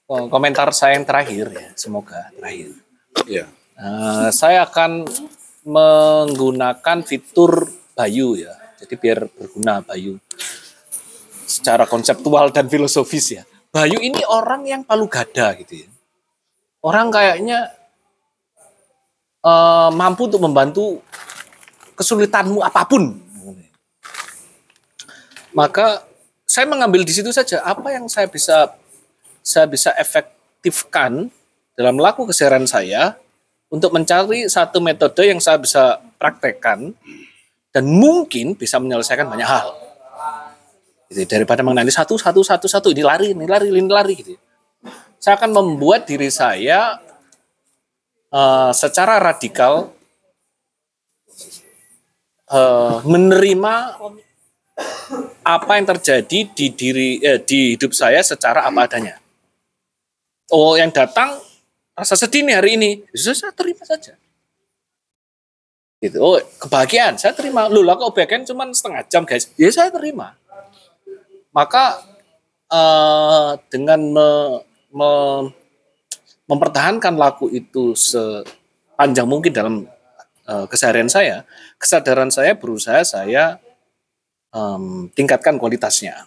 [0.06, 2.77] komentar saya yang terakhir ya, semoga terakhir.
[3.26, 3.49] Iya.
[3.81, 5.10] Eh, saya akan
[5.65, 8.53] menggunakan fitur Bayu ya.
[8.77, 10.22] Jadi biar berguna Bayu
[11.49, 13.44] secara konseptual dan filosofis ya.
[13.73, 15.89] Bayu ini orang yang palu gada gitu ya.
[16.85, 17.73] Orang kayaknya
[19.47, 20.99] eh, mampu untuk membantu
[21.95, 23.15] kesulitanmu apa pun.
[25.55, 26.05] Maka
[26.45, 28.77] saya mengambil di situ saja apa yang saya bisa
[29.41, 31.31] saya bisa efektifkan
[31.73, 33.17] dalam laku keseharian saya
[33.67, 36.93] untuk mencari satu metode yang saya bisa praktekkan
[37.73, 39.75] dan mungkin bisa menyelesaikan banyak hal.
[41.07, 44.35] Gitu, daripada mengenali satu satu satu satu ini lari ini lari ini lari gitu.
[45.17, 46.99] Saya akan membuat diri saya
[48.31, 49.91] eh, secara radikal
[52.51, 53.75] eh, menerima
[55.47, 59.17] apa yang terjadi di diri eh, di hidup saya secara apa adanya.
[60.47, 61.39] Oh, yang datang
[61.91, 64.15] rasa sedih nih hari ini, ya saya terima saja.
[65.97, 66.21] Gitu.
[66.21, 67.65] Oh, kebahagiaan, saya terima.
[67.67, 69.49] Loh, lah kok kebahagiaan cuma setengah jam, guys.
[69.57, 70.37] Ya saya terima.
[71.51, 71.99] Maka
[72.69, 74.29] eh, dengan me,
[74.93, 75.49] me-
[76.47, 79.75] mempertahankan laku itu sepanjang mungkin dalam
[80.47, 81.43] eh, keseharian saya,
[81.75, 83.59] kesadaran saya berusaha saya
[84.55, 86.25] em, tingkatkan kualitasnya.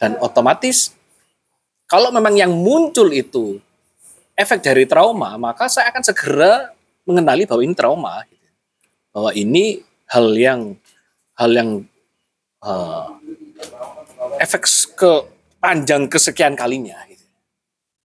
[0.00, 0.92] Dan otomatis
[1.90, 3.58] kalau memang yang muncul itu
[4.38, 6.72] efek dari trauma, maka saya akan segera
[7.04, 8.48] mengenali bahwa ini trauma, gitu.
[9.10, 9.64] bahwa ini
[10.06, 10.60] hal yang
[11.34, 11.70] hal yang
[12.62, 13.06] eh,
[14.40, 14.64] efek
[14.96, 15.12] ke
[15.60, 17.09] panjang kesekian kalinya.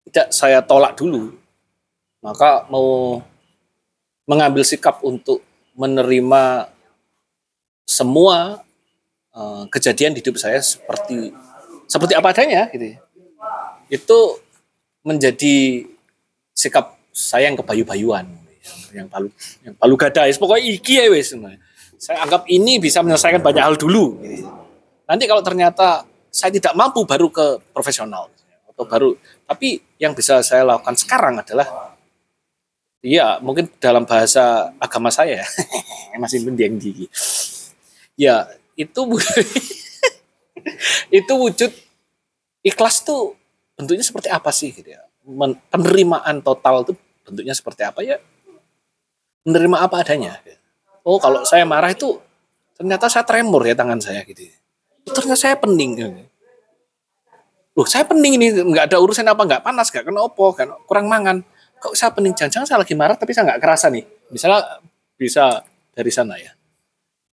[0.04, 0.12] Gitu.
[0.12, 1.32] Tidak saya tolak dulu,
[2.20, 3.20] maka mau
[4.28, 5.40] mengambil sikap untuk
[5.74, 6.68] menerima
[7.88, 8.60] semua
[9.32, 11.32] eh, kejadian di hidup saya seperti
[11.88, 12.98] seperti apa adanya gitu ya.
[13.88, 14.40] Itu
[15.04, 15.84] menjadi
[16.56, 18.44] sikap saya yang kebayu-bayuan
[18.94, 19.28] yang palu
[19.60, 20.38] yang palu gada wis.
[20.40, 21.34] pokoknya iki ya wis
[21.98, 24.48] saya anggap ini bisa menyelesaikan banyak hal dulu gitu.
[25.04, 28.30] nanti kalau ternyata saya tidak mampu baru ke profesional
[28.70, 29.10] atau baru
[29.46, 31.94] tapi yang bisa saya lakukan sekarang adalah
[33.04, 35.44] Iya, mungkin dalam bahasa agama saya
[36.16, 37.04] masih mendiang gigi.
[38.16, 38.48] Ya,
[38.80, 38.96] itu
[41.20, 41.68] itu wujud
[42.64, 43.36] ikhlas tuh
[43.76, 45.04] bentuknya seperti apa sih gitu ya.
[45.68, 46.96] Penerimaan total itu
[47.28, 48.16] bentuknya seperti apa ya?
[49.44, 50.40] Menerima apa adanya.
[51.04, 52.16] Oh, kalau saya marah itu
[52.80, 54.48] ternyata saya tremor ya tangan saya gitu.
[55.04, 55.92] Ternyata saya pening.
[56.00, 56.24] gitu.
[57.74, 61.10] Loh, saya pening ini nggak ada urusan apa nggak panas, nggak kena opo, nggak kurang
[61.10, 61.42] mangan.
[61.82, 62.30] Kok saya pening?
[62.30, 64.06] Jangan-jangan saya lagi marah tapi saya nggak kerasa nih.
[64.30, 64.78] Misalnya
[65.18, 66.54] bisa dari sana ya.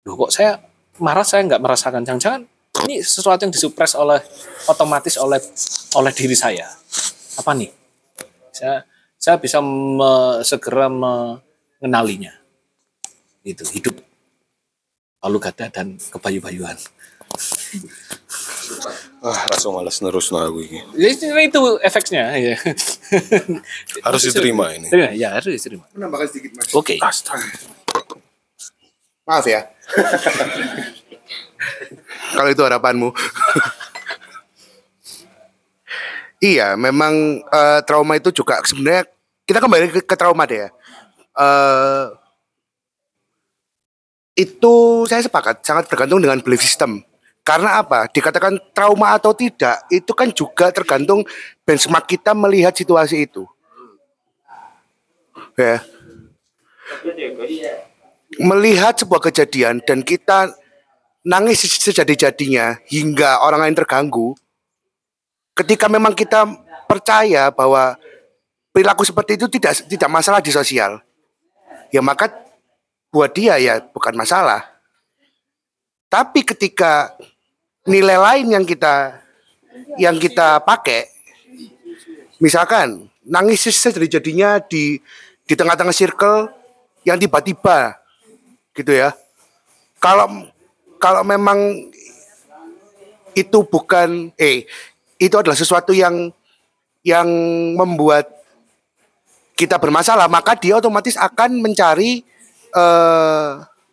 [0.05, 0.61] Loh, kok saya
[1.01, 2.05] marah saya nggak merasakan.
[2.05, 2.45] Jangan-jangan
[2.85, 4.21] ini sesuatu yang disupres oleh
[4.69, 5.41] otomatis oleh
[5.97, 6.69] oleh diri saya.
[7.41, 7.73] Apa nih?
[8.53, 8.85] Saya
[9.17, 12.37] saya bisa me- segera mengenalinya.
[13.41, 13.97] Itu hidup
[15.17, 16.77] palu gada dan kebayu-bayuan.
[19.27, 20.87] Ah, rasa malas nerus nah aku ini.
[20.95, 22.55] Ya, itu efeknya ya.
[24.07, 24.87] Harus diterima ini.
[24.87, 25.83] Terima, ya harus diterima.
[25.99, 26.71] Menambahkan sedikit mas.
[26.71, 26.95] Oke.
[29.27, 29.67] Maaf ya.
[32.39, 33.11] Kalau itu harapanmu.
[36.39, 39.11] iya, memang eh, trauma itu juga sebenarnya
[39.43, 40.71] kita kembali ke, ke trauma deh ya.
[41.35, 42.07] Eh,
[44.47, 44.75] itu
[45.11, 47.03] saya sepakat sangat bergantung dengan belief system.
[47.47, 48.11] Karena apa?
[48.11, 51.23] Dikatakan trauma atau tidak, itu kan juga tergantung
[51.63, 53.47] benchmark kita melihat situasi itu.
[55.55, 55.79] Ya.
[58.43, 60.59] Melihat sebuah kejadian dan kita
[61.23, 64.35] nangis se- sejadi-jadinya hingga orang lain terganggu.
[65.55, 66.51] Ketika memang kita
[66.91, 67.95] percaya bahwa
[68.75, 70.99] perilaku seperti itu tidak tidak masalah di sosial,
[71.95, 72.27] ya maka
[73.15, 74.67] buat dia ya bukan masalah.
[76.11, 77.15] Tapi ketika
[77.87, 79.23] nilai lain yang kita
[79.97, 81.09] yang kita pakai,
[82.43, 84.99] misalkan nangis sejadi-jadinya di
[85.47, 86.51] di tengah-tengah circle
[87.07, 87.95] yang tiba-tiba
[88.75, 89.15] gitu ya.
[90.03, 90.51] Kalau
[90.99, 91.89] kalau memang
[93.37, 94.67] itu bukan eh
[95.17, 96.35] itu adalah sesuatu yang
[97.07, 97.29] yang
[97.79, 98.27] membuat
[99.57, 102.27] kita bermasalah, maka dia otomatis akan mencari
[102.75, 103.51] eh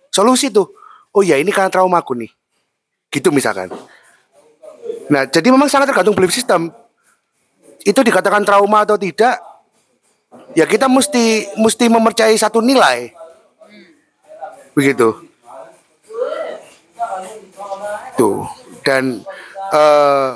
[0.09, 0.67] solusi tuh.
[1.13, 2.31] Oh ya ini karena traumaku nih.
[3.13, 3.69] Gitu misalkan.
[5.13, 6.73] Nah, jadi memang sangat tergantung belief system.
[7.85, 9.37] Itu dikatakan trauma atau tidak,
[10.57, 13.13] ya kita mesti mesti mempercayai satu nilai.
[14.73, 15.29] Begitu.
[18.17, 18.49] Tuh.
[18.81, 19.21] Dan
[19.69, 20.33] eh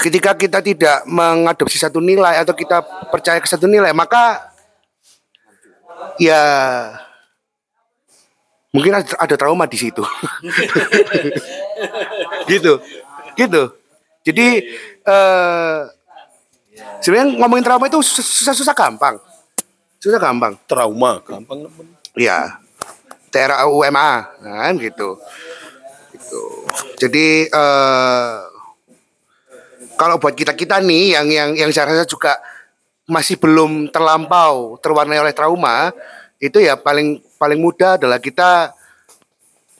[0.00, 2.80] ketika kita tidak mengadopsi satu nilai atau kita
[3.12, 4.50] percaya ke satu nilai maka
[6.16, 6.42] ya
[8.70, 10.02] mungkin ada, trauma di situ
[12.50, 12.78] gitu
[13.34, 13.62] gitu
[14.22, 14.46] jadi
[15.06, 15.78] eh
[17.02, 19.18] sebenarnya ngomongin trauma itu susah susah gampang
[20.00, 21.68] susah gampang Trauma, gampang.
[22.16, 22.56] Iya.
[23.30, 24.10] TRAUMA,
[24.42, 25.14] kan gitu.
[26.10, 26.42] Gitu.
[26.98, 28.36] Jadi eh
[29.94, 32.40] kalau buat kita kita nih yang yang yang saya rasa juga
[33.06, 35.94] masih belum terlampau terwarnai oleh trauma,
[36.42, 38.76] itu ya paling paling mudah adalah kita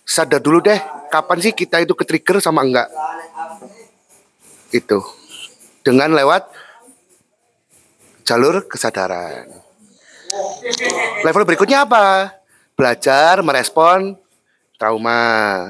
[0.09, 0.81] sadar dulu deh
[1.13, 2.89] kapan sih kita itu ke trigger sama enggak.
[4.73, 5.05] Itu.
[5.85, 6.49] Dengan lewat
[8.25, 9.45] jalur kesadaran.
[11.21, 12.33] Level berikutnya apa?
[12.79, 14.17] Belajar merespon
[14.81, 15.69] trauma.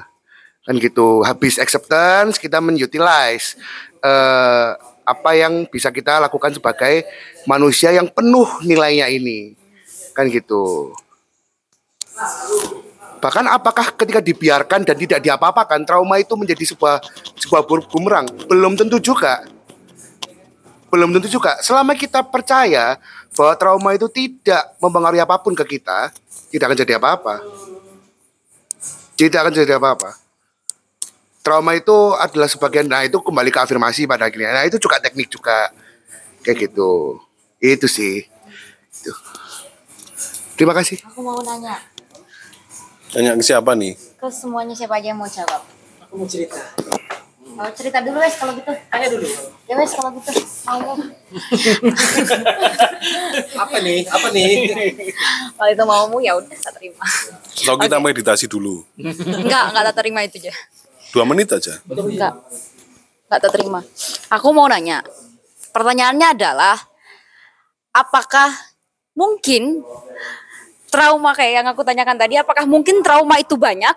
[0.63, 1.27] Kan gitu.
[1.27, 3.59] Habis acceptance kita menutilize
[3.99, 4.71] eh,
[5.03, 7.03] apa yang bisa kita lakukan sebagai
[7.51, 9.59] manusia yang penuh nilainya ini.
[10.15, 10.95] Kan gitu.
[13.21, 17.05] Bahkan apakah ketika dibiarkan dan tidak diapa-apakan trauma itu menjadi sebuah
[17.37, 18.25] sebuah bumerang?
[18.49, 19.45] Belum tentu juga.
[20.89, 21.61] Belum tentu juga.
[21.61, 22.97] Selama kita percaya
[23.37, 26.11] bahwa trauma itu tidak mempengaruhi apa pun ke kita,
[26.49, 27.45] tidak akan jadi apa-apa.
[29.21, 30.17] Tidak akan jadi apa-apa.
[31.45, 34.57] Trauma itu adalah sebagian, nah itu kembali ke afirmasi pada akhirnya.
[34.57, 35.69] Nah itu juga teknik juga.
[36.41, 37.21] Kayak gitu.
[37.61, 38.25] Itu sih.
[38.97, 39.13] Itu.
[40.57, 41.01] Terima kasih.
[41.05, 41.90] Aku mau nanya
[43.11, 43.99] Tanya ke siapa nih?
[44.21, 45.65] ke semuanya siapa aja yang mau jawab.
[46.07, 46.61] Aku mau cerita.
[47.57, 48.71] Mau cerita dulu wes kalau gitu.
[48.71, 49.27] Tanya dulu.
[49.67, 50.31] Ya wes kalau gitu.
[50.69, 50.95] Mau.
[53.67, 54.07] Apa nih?
[54.07, 54.51] Apa nih?
[55.59, 57.03] Kalau itu maumu ya udah tak terima.
[57.59, 58.87] Atau kita meditasi dulu.
[59.01, 60.55] Enggak, enggak tak terima itu aja.
[61.11, 61.83] Dua menit aja.
[61.91, 62.39] Enggak.
[63.27, 63.81] Enggak tak terima.
[64.31, 65.03] Aku mau nanya.
[65.75, 66.77] Pertanyaannya adalah
[67.91, 68.55] apakah
[69.19, 69.83] mungkin
[70.91, 73.95] trauma kayak yang aku tanyakan tadi apakah mungkin trauma itu banyak?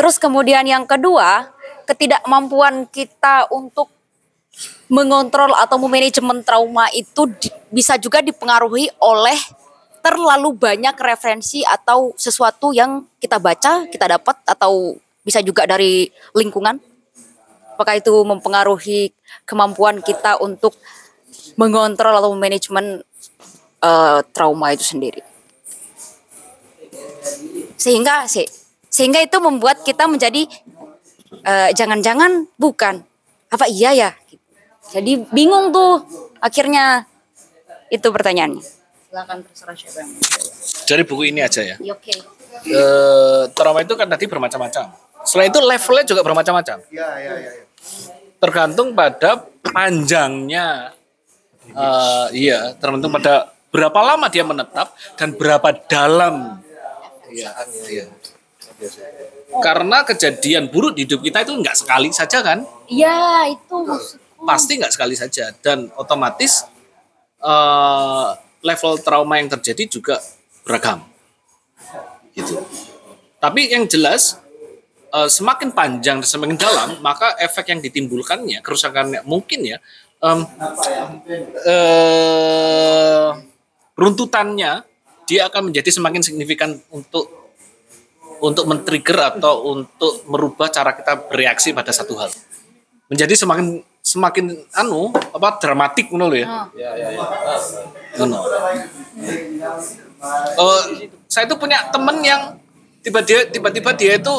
[0.00, 1.52] Terus kemudian yang kedua,
[1.84, 3.92] ketidakmampuan kita untuk
[4.90, 9.38] mengontrol atau memanajemen trauma itu di- bisa juga dipengaruhi oleh
[10.00, 16.80] terlalu banyak referensi atau sesuatu yang kita baca, kita dapat atau bisa juga dari lingkungan.
[17.76, 19.12] Apakah itu mempengaruhi
[19.44, 20.76] kemampuan kita untuk
[21.56, 23.04] mengontrol atau manajemen
[23.80, 25.20] eh, trauma itu sendiri?
[27.80, 28.46] Sehingga sih
[28.90, 30.44] sehingga itu membuat kita menjadi
[31.46, 33.00] eh, jangan-jangan bukan
[33.50, 34.10] apa iya ya
[34.90, 36.02] jadi bingung tuh
[36.42, 37.06] akhirnya
[37.90, 38.62] itu pertanyaannya
[39.10, 40.86] silakan terserah siapa yang mau jawab.
[40.86, 41.76] Dari buku ini aja ya.
[41.82, 42.14] Ya, oke
[42.60, 44.92] Eh, trauma itu kan tadi bermacam-macam.
[45.24, 46.76] Selain itu levelnya juga bermacam-macam.
[46.92, 47.50] Iya, iya, iya.
[48.36, 50.92] Tergantung pada panjangnya.
[51.70, 56.58] eh, iya, tergantung pada berapa lama dia menetap dan berapa dalam.
[57.30, 57.50] Iya,
[57.86, 58.06] iya.
[59.62, 62.62] Karena kejadian buruk di hidup kita itu nggak sekali saja kan?
[62.90, 66.64] iya itu maksudku Pasti nggak sekali saja dan otomatis
[67.44, 68.28] eh,
[68.64, 70.16] level trauma yang terjadi juga
[70.64, 71.04] beragam.
[72.32, 72.56] Gitu.
[73.36, 74.40] Tapi yang jelas
[75.12, 79.78] eh, semakin panjang dan semakin dalam, maka efek yang ditimbulkannya, kerusakannya mungkin ya
[80.24, 80.40] em,
[81.68, 83.28] eh,
[84.00, 84.80] runtutannya
[85.28, 87.28] dia akan menjadi semakin signifikan untuk
[88.40, 92.32] untuk men-trigger atau untuk merubah cara kita bereaksi pada satu hal.
[93.12, 96.72] Menjadi semakin semakin anu apa dramatik ngono lho ya.
[98.16, 98.36] Ngono.
[100.56, 100.82] Eh,
[101.28, 102.56] saya itu punya temen yang
[103.04, 104.36] tiba dia tiba-tiba dia itu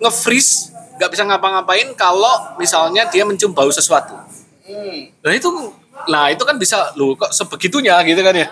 [0.00, 4.16] nge-freeze nggak bisa ngapa-ngapain kalau misalnya dia mencium bau sesuatu.
[5.20, 5.48] Nah itu
[6.08, 8.48] nah itu kan bisa loh kok sebegitunya gitu kan ya.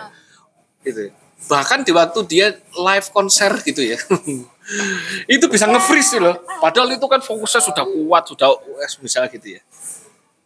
[0.85, 1.09] Gitu.
[1.49, 2.47] Bahkan di waktu dia
[2.77, 3.97] live konser gitu ya.
[5.35, 6.37] itu bisa nge-freeze loh.
[6.61, 9.61] Padahal itu kan fokusnya sudah kuat, sudah US misalnya gitu ya.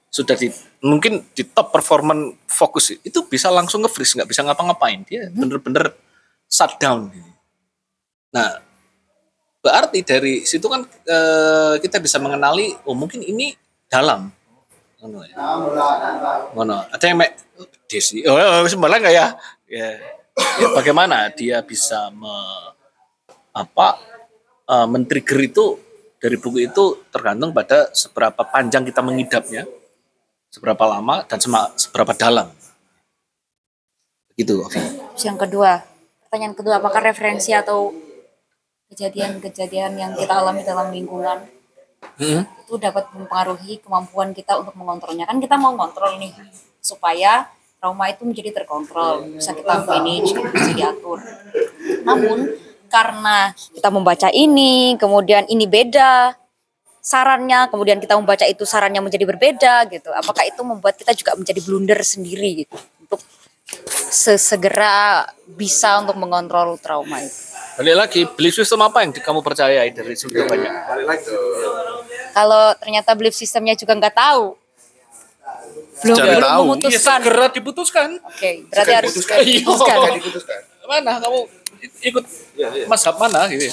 [0.09, 0.49] Sudah di
[0.81, 5.05] mungkin di top performance fokus itu bisa langsung nge-freeze, nggak bisa ngapa-ngapain.
[5.05, 5.93] Dia bener-bener
[6.49, 7.13] shutdown.
[8.33, 8.63] Nah,
[9.59, 13.51] berarti dari situ kan eh, kita bisa mengenali oh mungkin ini
[13.91, 14.31] dalam
[14.99, 15.35] ngono ya
[16.55, 19.35] ngono ada yang mek oh, desi oh oh, nggak ya?
[19.67, 19.89] ya
[20.59, 22.33] ya bagaimana dia bisa me,
[23.53, 23.99] apa
[24.65, 25.65] eh, men-trigger itu
[26.19, 29.63] dari buku itu tergantung pada seberapa panjang kita mengidapnya
[30.51, 32.51] seberapa lama dan sema- seberapa dalam
[34.35, 34.79] gitu Ovi.
[35.15, 35.83] Terus yang kedua
[36.27, 37.91] pertanyaan kedua apakah referensi atau
[38.89, 41.59] kejadian-kejadian yang kita alami dalam lingkungan
[42.19, 42.47] Hmm.
[42.63, 45.27] itu dapat mempengaruhi kemampuan kita untuk mengontrolnya.
[45.27, 46.31] Kan kita mau kontrol nih
[46.79, 47.47] supaya
[47.79, 51.23] trauma itu menjadi terkontrol, bisa kita manage, bisa diatur.
[52.03, 52.51] Namun
[52.91, 56.35] karena kita membaca ini, kemudian ini beda
[56.99, 60.11] sarannya, kemudian kita membaca itu sarannya menjadi berbeda gitu.
[60.11, 63.23] Apakah itu membuat kita juga menjadi blunder sendiri gitu untuk
[64.11, 67.47] sesegera bisa untuk mengontrol trauma itu.
[67.79, 70.73] Balik lagi, belief system apa yang kamu percayai dari sudah banyak?
[72.35, 74.58] Kalau ternyata belief sistemnya juga nggak tahu,
[75.99, 76.49] belum Cari belum tahu.
[76.49, 77.19] Ya memutuskan.
[77.19, 78.09] segera diputuskan.
[78.21, 79.37] Oke, berarti harus Iya.
[80.17, 80.59] diputuskan.
[80.83, 81.39] Mana kamu
[82.01, 82.25] ikut
[82.85, 83.69] mazhab mana gitu?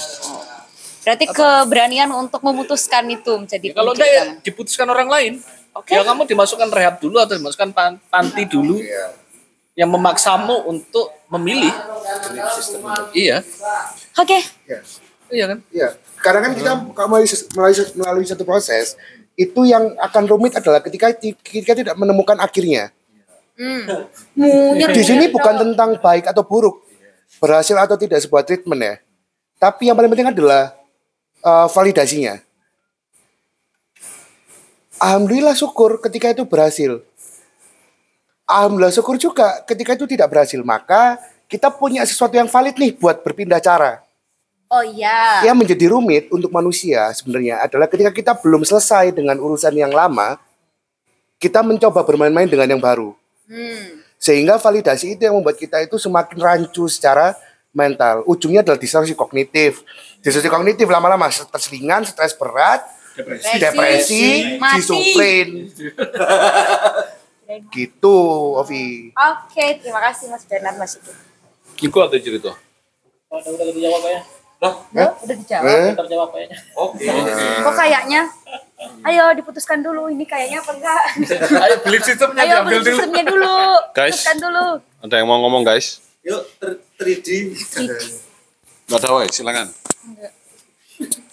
[1.00, 4.42] Berarti keberanian untuk memutuskan itu menjadi Ya, kalau enggak ya utama.
[4.42, 5.32] diputuskan orang lain.
[5.86, 8.80] Ya kamu dimasukkan rehab dulu atau dimasukkan pan- panti dulu
[9.72, 11.72] yang memaksamu untuk memilih.
[13.12, 13.44] Iya.
[14.16, 14.38] Oke.
[14.64, 14.80] Ya.
[15.26, 15.58] Iya kan?
[15.68, 15.88] Iya.
[16.16, 18.96] Karena kan kita melalui, melalui, melalui satu proses
[19.36, 22.90] itu yang akan rumit adalah ketika ti- kita tidak menemukan akhirnya.
[24.96, 26.84] Di sini bukan tentang baik atau buruk,
[27.40, 28.94] berhasil atau tidak sebuah treatment ya.
[29.56, 30.76] Tapi yang paling penting adalah
[31.44, 32.40] uh, validasinya.
[34.96, 37.04] Alhamdulillah syukur ketika itu berhasil.
[38.48, 40.60] Alhamdulillah syukur juga ketika itu tidak berhasil.
[40.64, 44.05] Maka kita punya sesuatu yang valid nih buat berpindah cara.
[44.66, 45.46] Oh iya.
[45.46, 50.42] Yang menjadi rumit untuk manusia sebenarnya adalah ketika kita belum selesai dengan urusan yang lama,
[51.38, 53.14] kita mencoba bermain-main dengan yang baru.
[53.46, 54.02] Hmm.
[54.18, 57.38] Sehingga validasi itu yang membuat kita itu semakin rancu secara
[57.70, 58.26] mental.
[58.26, 59.86] Ujungnya adalah distorsi kognitif.
[60.18, 62.82] Distorsi kognitif lama-lama stres ringan, stres berat,
[63.14, 64.24] depresi, Depresi.
[64.58, 65.48] Schizofren.
[67.76, 68.16] gitu,
[68.58, 69.14] Ovi.
[69.14, 71.12] Oke, terima kasih Mas Bernard Mas itu.
[71.86, 72.56] Iku atau cerita?
[73.30, 74.20] Udah udah dijawab ya.
[74.56, 75.68] Udah, udah dijawab.
[75.68, 75.92] Eh?
[75.92, 76.58] Terjawab kayaknya.
[76.74, 77.04] Oke.
[77.60, 78.20] Kok kayaknya?
[79.04, 81.02] Ayo diputuskan dulu ini kayaknya apa enggak?
[81.64, 82.88] Ayo belief systemnya Ayo diambil beli dulu.
[82.88, 83.56] sistemnya dulu.
[83.92, 84.12] Guys.
[84.16, 84.66] Putuskan dulu.
[85.04, 86.00] Ada yang mau ngomong guys?
[86.24, 86.42] Yuk,
[86.96, 87.28] 3D.
[88.86, 89.68] Nggak ada woi, silakan.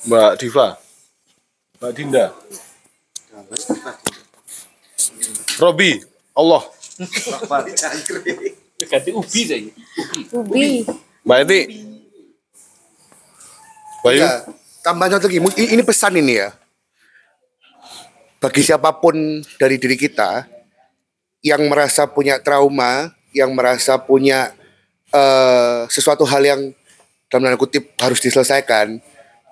[0.08, 0.68] Mbak Diva.
[1.80, 2.26] Mbak Dinda.
[5.60, 5.92] Robi,
[6.36, 6.64] Allah.
[8.84, 9.70] Ganti ubi saya.
[10.36, 10.84] Ubi.
[11.24, 11.60] Mbak Eti.
[14.04, 14.20] Bayu.
[14.20, 14.44] Ya,
[14.84, 16.52] tambahan satu lagi, ini pesan ini ya.
[18.44, 19.16] Bagi siapa pun
[19.56, 20.44] dari diri kita
[21.40, 24.52] yang merasa punya trauma, yang merasa punya
[25.16, 26.62] eh, sesuatu hal yang
[27.32, 29.00] dalam tanda kutip harus diselesaikan,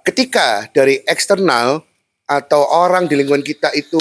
[0.04, 1.82] ketika dari eksternal
[2.28, 4.00] atau orang di lingkungan kita itu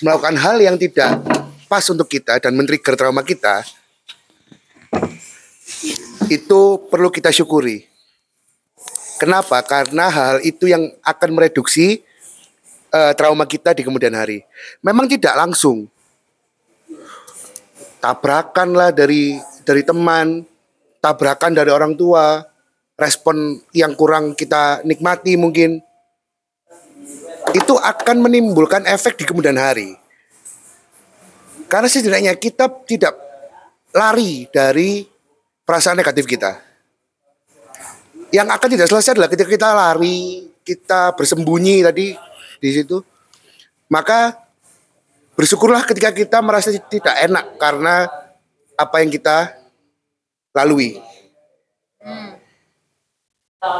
[0.00, 1.20] melakukan hal yang tidak
[1.68, 3.60] pas untuk kita dan men-trigger trauma kita,
[6.32, 7.93] itu perlu kita syukuri.
[9.24, 9.64] Kenapa?
[9.64, 12.04] Karena hal itu yang akan mereduksi
[12.92, 14.44] eh, trauma kita di kemudian hari.
[14.84, 15.88] Memang tidak langsung.
[18.04, 20.44] Tabrakan lah dari dari teman,
[21.00, 22.44] tabrakan dari orang tua,
[23.00, 25.80] respon yang kurang kita nikmati mungkin.
[27.56, 29.96] Itu akan menimbulkan efek di kemudian hari.
[31.72, 33.16] Karena setidaknya kita tidak
[33.88, 35.08] lari dari
[35.64, 36.63] perasaan negatif kita
[38.34, 42.18] yang akan tidak selesai adalah ketika kita lari, kita bersembunyi tadi
[42.58, 42.98] di situ.
[43.86, 44.34] Maka
[45.38, 48.10] bersyukurlah ketika kita merasa tidak enak karena
[48.74, 49.54] apa yang kita
[50.50, 50.98] lalui.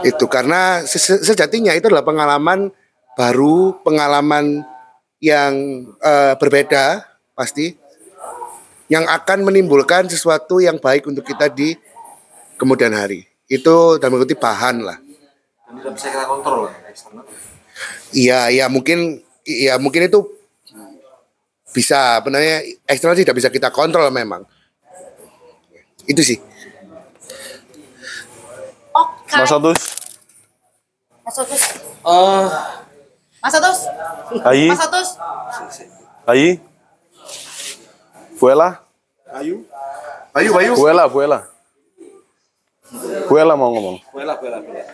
[0.06, 2.70] Itu karena se- se- sejatinya itu adalah pengalaman
[3.18, 4.62] baru, pengalaman
[5.18, 5.52] yang
[5.98, 7.02] eh, berbeda
[7.34, 7.74] pasti
[8.86, 11.74] yang akan menimbulkan sesuatu yang baik untuk kita di
[12.54, 13.33] kemudian hari.
[13.48, 14.98] Itu dalam kutip bahan lah.
[15.68, 17.24] Dan tidak bisa kita kontrol lah, eksternal.
[18.14, 20.22] Iya, iya mungkin iya mungkin itu
[21.74, 24.46] bisa apa namanya eksternal tidak bisa kita kontrol memang.
[26.06, 26.38] Itu sih.
[28.94, 29.34] Oke.
[29.34, 29.80] Mas Atus.
[31.24, 31.62] Mas Otus.
[32.04, 32.44] Eh,
[33.42, 33.78] Mas Otus.
[34.46, 34.66] Ayi.
[34.70, 35.08] Mas Otus.
[36.28, 36.48] Ayi.
[38.38, 38.84] Buela.
[39.34, 39.66] Ayu.
[40.30, 40.72] Bayu, Bayu.
[40.78, 41.53] Buela, Buela.
[43.26, 43.96] Buela mau ngomong.
[44.14, 44.84] Bela, bela, bela.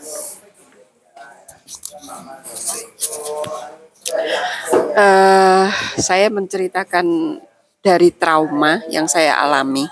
[4.91, 5.67] Eh,
[6.01, 7.39] saya menceritakan
[7.81, 9.87] dari trauma yang saya alami.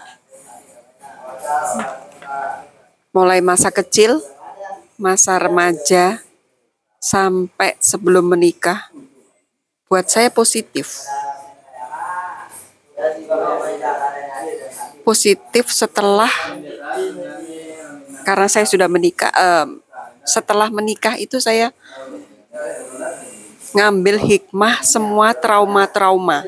[3.14, 4.20] Mulai masa kecil,
[5.00, 6.20] masa remaja,
[6.98, 8.90] sampai sebelum menikah,
[9.88, 11.08] buat saya positif.
[15.06, 16.28] Positif setelah,
[18.28, 19.80] karena saya sudah menikah, em,
[20.20, 21.72] setelah menikah itu saya
[23.72, 26.44] ngambil hikmah semua trauma-trauma.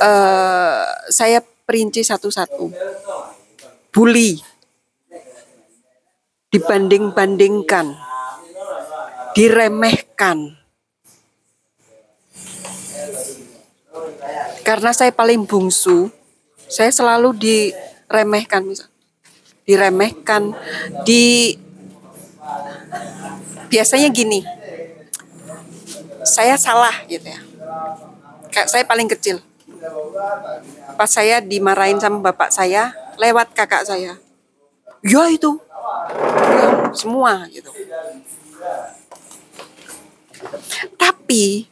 [0.00, 2.72] Eh, saya perinci satu-satu.
[3.92, 4.40] Bully.
[6.48, 7.92] Dibanding-bandingkan.
[9.36, 10.56] Diremehkan.
[14.64, 16.08] Karena saya paling bungsu,
[16.72, 18.95] saya selalu diremehkan misal.
[19.66, 20.54] Diremehkan,
[21.02, 21.58] di
[23.66, 24.40] biasanya gini.
[26.22, 27.40] Saya salah gitu ya.
[28.50, 29.42] Kayak saya paling kecil.
[30.96, 34.16] Pas saya dimarahin sama bapak saya lewat kakak saya.
[35.04, 35.58] Ya itu.
[36.56, 37.70] Ya, semua gitu.
[40.96, 41.66] Tapi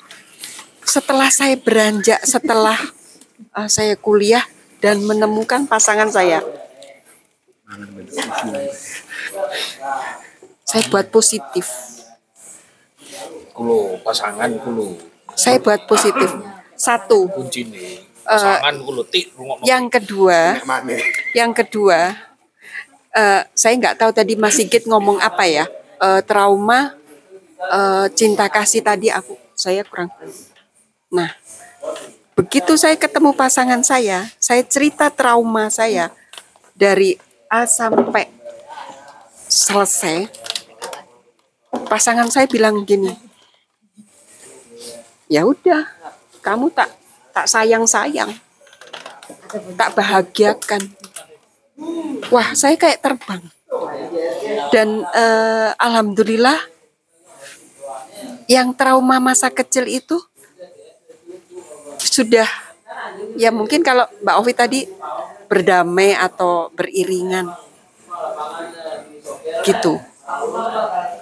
[0.84, 2.78] setelah saya beranjak, setelah
[3.54, 4.44] uh, saya kuliah
[4.78, 6.44] dan menemukan pasangan saya,
[10.64, 11.66] saya buat positif.
[13.54, 14.98] Kulo pasangan kulo
[15.34, 16.30] Saya buat positif.
[16.74, 17.78] Satu, kuncine.
[17.78, 19.62] Eh, Pasangan kulo tik rungokno.
[19.62, 20.58] yang kedua,
[21.34, 22.14] yang kedua,
[23.14, 25.66] eh, saya nggak tahu tadi Mas Sigit ngomong apa ya,
[26.04, 26.92] Eh, trauma,
[27.58, 30.10] eh, cinta kasih tadi aku saya kurang.
[31.08, 31.30] Nah,
[32.34, 36.10] begitu saya ketemu pasangan saya, saya cerita trauma saya
[36.74, 37.16] dari
[37.54, 38.26] A sampai
[39.46, 40.26] selesai.
[41.86, 43.14] Pasangan saya bilang gini,
[45.30, 45.86] ya udah,
[46.42, 46.90] kamu tak
[47.30, 48.34] tak sayang sayang,
[49.78, 50.82] tak bahagiakan.
[52.34, 53.46] Wah, saya kayak terbang.
[54.74, 56.58] Dan eh, alhamdulillah,
[58.50, 60.18] yang trauma masa kecil itu
[62.02, 62.50] sudah
[63.38, 64.80] ya mungkin kalau Mbak Ovi tadi
[65.48, 67.52] berdamai atau beriringan.
[69.64, 69.94] Gitu.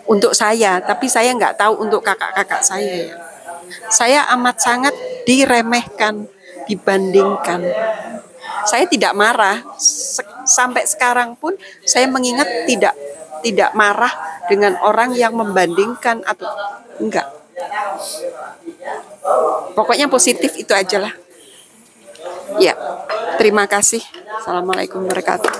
[0.06, 3.16] Untuk saya tapi saya nggak tahu untuk kakak-kakak saya ya.
[3.88, 4.94] Saya amat sangat
[5.24, 6.28] diremehkan
[6.68, 7.64] dibandingkan.
[8.68, 9.62] Saya tidak marah.
[10.42, 11.54] Sampai sekarang pun
[11.86, 12.94] saya mengingat tidak
[13.42, 14.12] tidak marah
[14.46, 16.46] dengan orang yang membandingkan atau
[17.02, 17.26] enggak.
[19.74, 21.21] Pokoknya positif itu aja lah
[22.60, 22.74] ya
[23.38, 24.02] terima kasih
[24.40, 25.52] assalamualaikum warahmatullahi wabarakatuh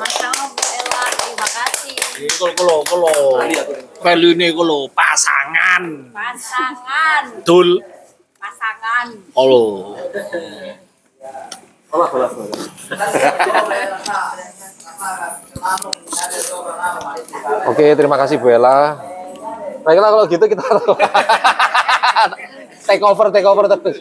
[1.23, 1.97] terima kasih.
[2.39, 3.11] Kulo kulo
[4.03, 6.13] value ini kulo pasangan.
[6.13, 7.83] Pasangan, Dul
[8.39, 9.07] pasangan.
[9.33, 9.97] kulo.
[17.69, 18.97] Oke, terima kasih Bu Ella.
[19.83, 20.63] Baiklah kalau gitu kita
[22.87, 23.99] take over, take over terus.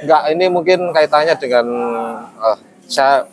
[0.00, 1.66] Enggak, ini mungkin kaitannya dengan
[2.36, 3.28] eh, saya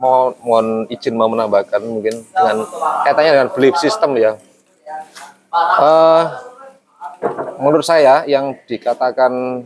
[0.00, 2.64] mau mohon izin mau menambahkan mungkin dengan
[3.04, 4.36] kaitannya dengan belief system ya.
[5.52, 6.24] Eh,
[7.60, 9.64] menurut saya yang dikatakan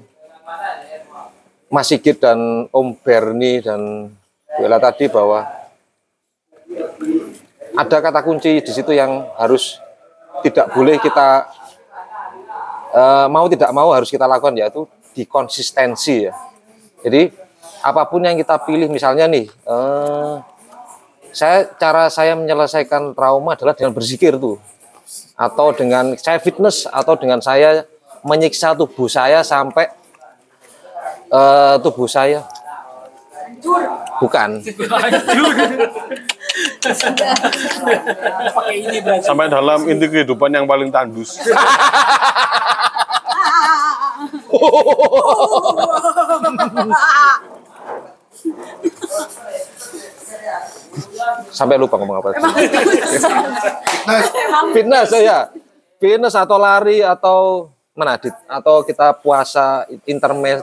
[1.70, 4.10] Mas Sigit dan Om Berni dan
[4.54, 5.42] Bu Ella tadi bahwa
[7.74, 9.82] ada kata kunci di situ yang harus
[10.42, 11.46] tidak boleh kita
[12.94, 16.34] eh, mau tidak mau harus kita lakukan yaitu di konsistensi ya.
[17.04, 17.30] Jadi
[17.84, 20.34] apa pun yang kita pilih misalnya nih eh,
[21.34, 24.58] saya cara saya menyelesaikan trauma adalah dengan berzikir tuh.
[25.34, 27.84] Atau dengan saya fitness atau dengan saya
[28.24, 29.86] menyiksa tubuh saya sampai
[31.30, 32.42] eh, tubuh saya.
[34.22, 34.62] Bukan
[38.54, 39.26] Pakai ini berarti.
[39.26, 41.38] Sampai dalam inti kehidupan yang paling tandus.
[51.54, 52.28] sampai lupa ngomong apa
[54.74, 55.48] fitness ya
[55.98, 58.34] fitness atau lari atau mana Dit?
[58.50, 60.62] atau kita puasa intermed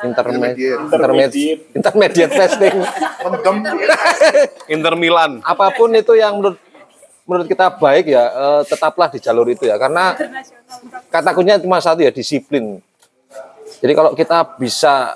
[0.00, 0.54] intermed
[0.86, 1.60] intermediate.
[1.74, 2.32] intermediate.
[2.32, 2.76] Fasting
[4.74, 5.42] Inter Milan.
[5.42, 6.56] Apa pun itu yang menurut
[7.26, 9.76] menurut kita baik ya eh, tetaplah di jalur itu ya.
[9.76, 10.14] Karena
[11.10, 12.78] kata kuncinya cuma satu ya disiplin.
[13.80, 15.14] Jadi kalau kita bisa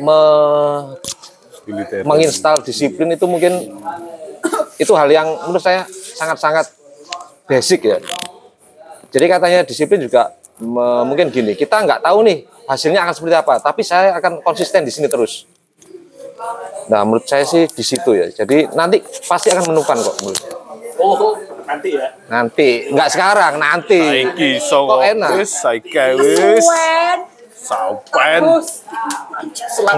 [0.00, 0.96] me-
[2.02, 3.52] menginstal disiplin itu mungkin
[4.74, 5.84] itu hal yang menurut saya
[6.16, 6.66] sangat-sangat
[7.44, 7.98] basic ya.
[9.10, 13.58] Jadi katanya disiplin juga me- mungkin gini, kita nggak tahu nih hasilnya akan seperti apa,
[13.58, 15.50] tapi saya akan konsisten di sini terus.
[16.86, 18.30] Nah, menurut saya sih di situ ya.
[18.30, 20.54] Jadi nanti pasti akan menemukan kok menurut saya.
[21.00, 21.34] Oh,
[21.66, 22.08] nanti ya.
[22.30, 23.98] Nanti, nggak sekarang, nanti.
[23.98, 25.30] Saiki iso Kok enak?
[25.38, 26.66] Wis saiki wis.
[27.50, 28.40] Sampen.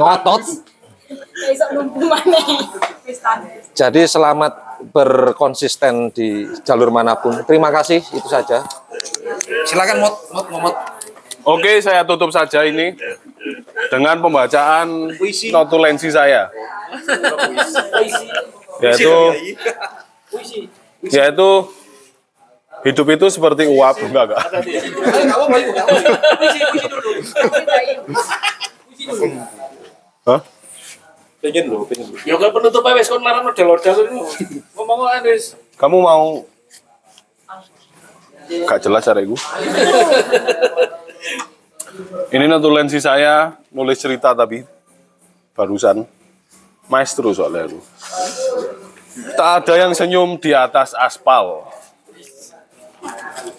[0.01, 0.42] Ngotot.
[3.73, 4.52] Jadi selamat
[4.91, 7.36] berkonsisten di jalur mana pun.
[7.44, 8.65] Terima kasih, itu saja.
[9.68, 10.76] Silakan Mot, Mot, Mot.
[11.43, 12.95] Oke, saya tutup saja ini
[13.91, 15.11] dengan pembacaan
[15.51, 16.47] notulensi saya,
[18.79, 19.15] yaitu
[21.03, 21.51] yaitu
[22.87, 24.43] hidup itu seperti uap, enggak enggak.
[30.23, 30.41] Hah?
[31.43, 32.19] Pengen loh, pengen loh.
[32.23, 34.19] Ya kan penutup aja kon marah model-model itu.
[34.79, 35.59] Ngomong wis.
[35.75, 36.47] Kamu mau
[38.53, 39.35] Gak jelas cara iku.
[42.33, 44.65] Ini notulensi saya nulis cerita tapi
[45.52, 46.09] barusan
[46.89, 47.78] maestro soalnya itu.
[49.36, 51.68] Tak ada yang senyum di atas aspal.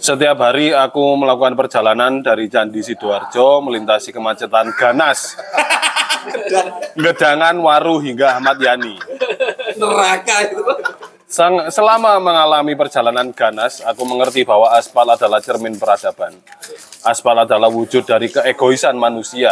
[0.03, 5.37] Setiap hari aku melakukan perjalanan dari Candi Sidoarjo melintasi kemacetan ganas.
[6.95, 8.95] Gedangan Waru hingga Ahmad Yani.
[9.75, 10.59] Neraka itu.
[11.33, 16.37] Sang, selama mengalami perjalanan ganas, aku mengerti bahwa aspal adalah cermin peradaban.
[17.01, 19.49] Aspal adalah wujud dari keegoisan manusia.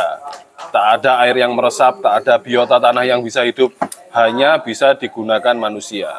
[0.69, 3.73] Tak ada air yang meresap, tak ada biota tanah yang bisa hidup,
[4.13, 6.13] hanya bisa digunakan manusia.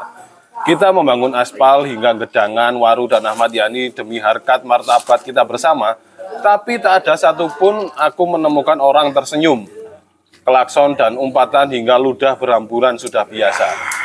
[0.67, 5.95] Kita membangun aspal hingga gedangan, waru, dan Ahmad Yani demi harkat martabat kita bersama,
[6.43, 9.71] tapi tak ada satupun aku menemukan orang tersenyum.
[10.43, 14.03] Klakson dan umpatan hingga ludah beramburan sudah biasa.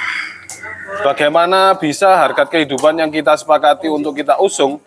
[1.04, 4.80] Bagaimana bisa harkat kehidupan yang kita sepakati untuk kita usung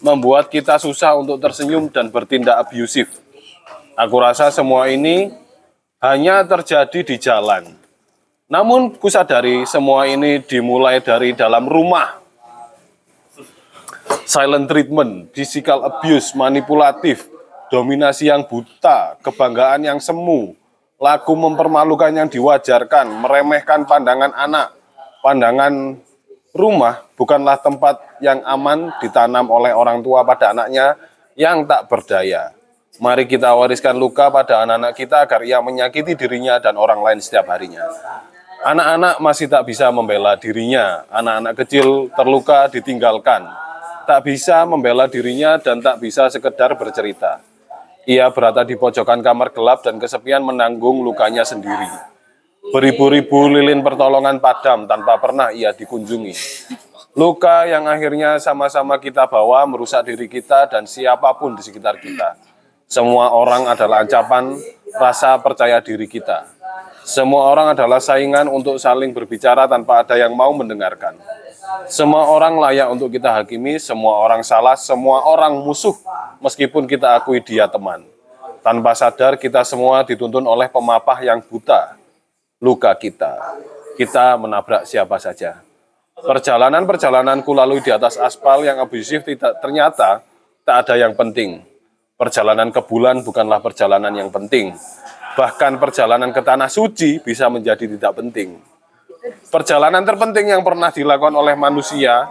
[0.00, 3.10] membuat kita susah untuk tersenyum dan bertindak abusif?
[3.98, 5.34] Aku rasa semua ini
[6.00, 7.76] hanya terjadi di jalan.
[8.50, 12.18] Namun kusadari semua ini dimulai dari dalam rumah.
[14.26, 17.30] Silent treatment, physical abuse, manipulatif,
[17.70, 20.54] dominasi yang buta, kebanggaan yang semu,
[20.98, 24.79] laku mempermalukan yang diwajarkan, meremehkan pandangan anak,
[25.22, 25.96] pandangan
[26.56, 30.98] rumah bukanlah tempat yang aman ditanam oleh orang tua pada anaknya
[31.38, 32.52] yang tak berdaya.
[33.00, 37.48] Mari kita wariskan luka pada anak-anak kita agar ia menyakiti dirinya dan orang lain setiap
[37.48, 37.86] harinya.
[38.60, 43.48] Anak-anak masih tak bisa membela dirinya, anak-anak kecil terluka ditinggalkan,
[44.04, 47.40] tak bisa membela dirinya dan tak bisa sekedar bercerita.
[48.04, 51.88] Ia berada di pojokan kamar gelap dan kesepian menanggung lukanya sendiri.
[52.60, 56.36] Beribu-ribu lilin pertolongan padam tanpa pernah ia dikunjungi.
[57.16, 62.36] Luka yang akhirnya sama-sama kita bawa merusak diri kita dan siapa pun di sekitar kita.
[62.84, 64.60] Semua orang adalah ancaman
[64.92, 66.46] rasa percaya diri kita.
[67.00, 71.16] Semua orang adalah saingan untuk saling berbicara tanpa ada yang mau mendengarkan.
[71.90, 75.96] Semua orang layak untuk kita hakimi, semua orang salah, semua orang musuh,
[76.38, 78.04] meskipun kita akui dia teman.
[78.60, 81.99] Tanpa sadar kita semua dituntun oleh pemapah yang buta,
[82.60, 83.56] luka kita.
[83.96, 85.60] Kita menabrak siapa saja.
[86.20, 90.20] Perjalanan-perjalananku lalu di atas aspal yang abusif tidak ternyata
[90.68, 91.64] tak ada yang penting.
[92.20, 94.76] Perjalanan ke bulan bukanlah perjalanan yang penting.
[95.32, 98.60] Bahkan perjalanan ke tanah suci bisa menjadi tidak penting.
[99.48, 102.28] Perjalanan terpenting yang pernah dilakukan oleh manusia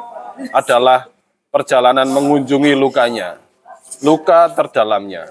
[0.54, 1.10] adalah
[1.50, 3.42] perjalanan mengunjungi lukanya,
[4.06, 5.26] luka terdalamnya.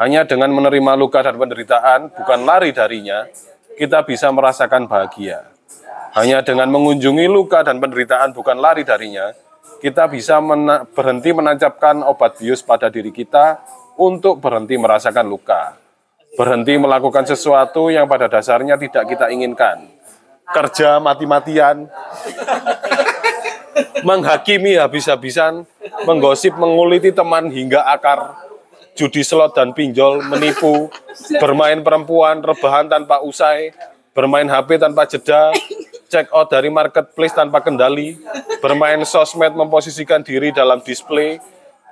[0.00, 3.28] Hanya dengan menerima luka dan penderitaan, bukan lari darinya,
[3.80, 5.48] kita bisa merasakan bahagia.
[6.12, 9.32] Hanya dengan mengunjungi luka dan penderitaan, bukan lari darinya,
[9.80, 13.56] kita bisa mena berhenti menancapkan obat bius pada diri kita
[13.96, 15.80] untuk berhenti merasakan luka.
[16.36, 19.88] Berhenti melakukan sesuatu yang pada dasarnya tidak kita inginkan.
[20.52, 21.88] Kerja mati-matian,
[24.08, 25.64] menghakimi habis-habisan,
[26.04, 28.49] menggosip, menguliti teman hingga akar,
[28.94, 30.90] judi slot dan pinjol, menipu,
[31.38, 33.74] bermain perempuan, rebahan tanpa usai,
[34.12, 35.54] bermain HP tanpa jeda,
[36.10, 38.18] check out dari marketplace tanpa kendali,
[38.58, 41.38] bermain sosmed memposisikan diri dalam display,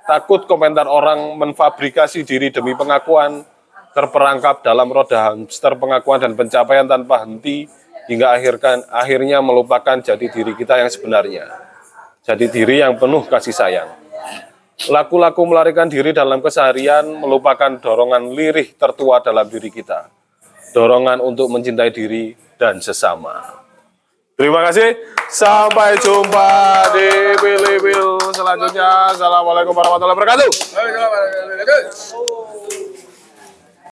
[0.05, 3.47] takut komentar orang memfabrikasi diri demi pengakuan,
[3.95, 7.65] terperangkap dalam roda hamster pengakuan dan pencapaian tanpa henti,
[8.09, 11.45] hingga akhirkan, akhirnya melupakan jati diri kita yang sebenarnya.
[12.25, 13.89] Jati diri yang penuh kasih sayang.
[14.87, 20.07] Laku-laku melarikan diri dalam keseharian melupakan dorongan lirih tertua dalam diri kita.
[20.71, 23.59] Dorongan untuk mencintai diri dan sesama.
[24.39, 24.95] Terima kasih.
[25.27, 26.47] Sampai jumpa
[26.95, 29.11] di Pil-Pil selanjutnya.
[29.11, 30.47] Assalamualaikum warahmatullahi wabarakatuh.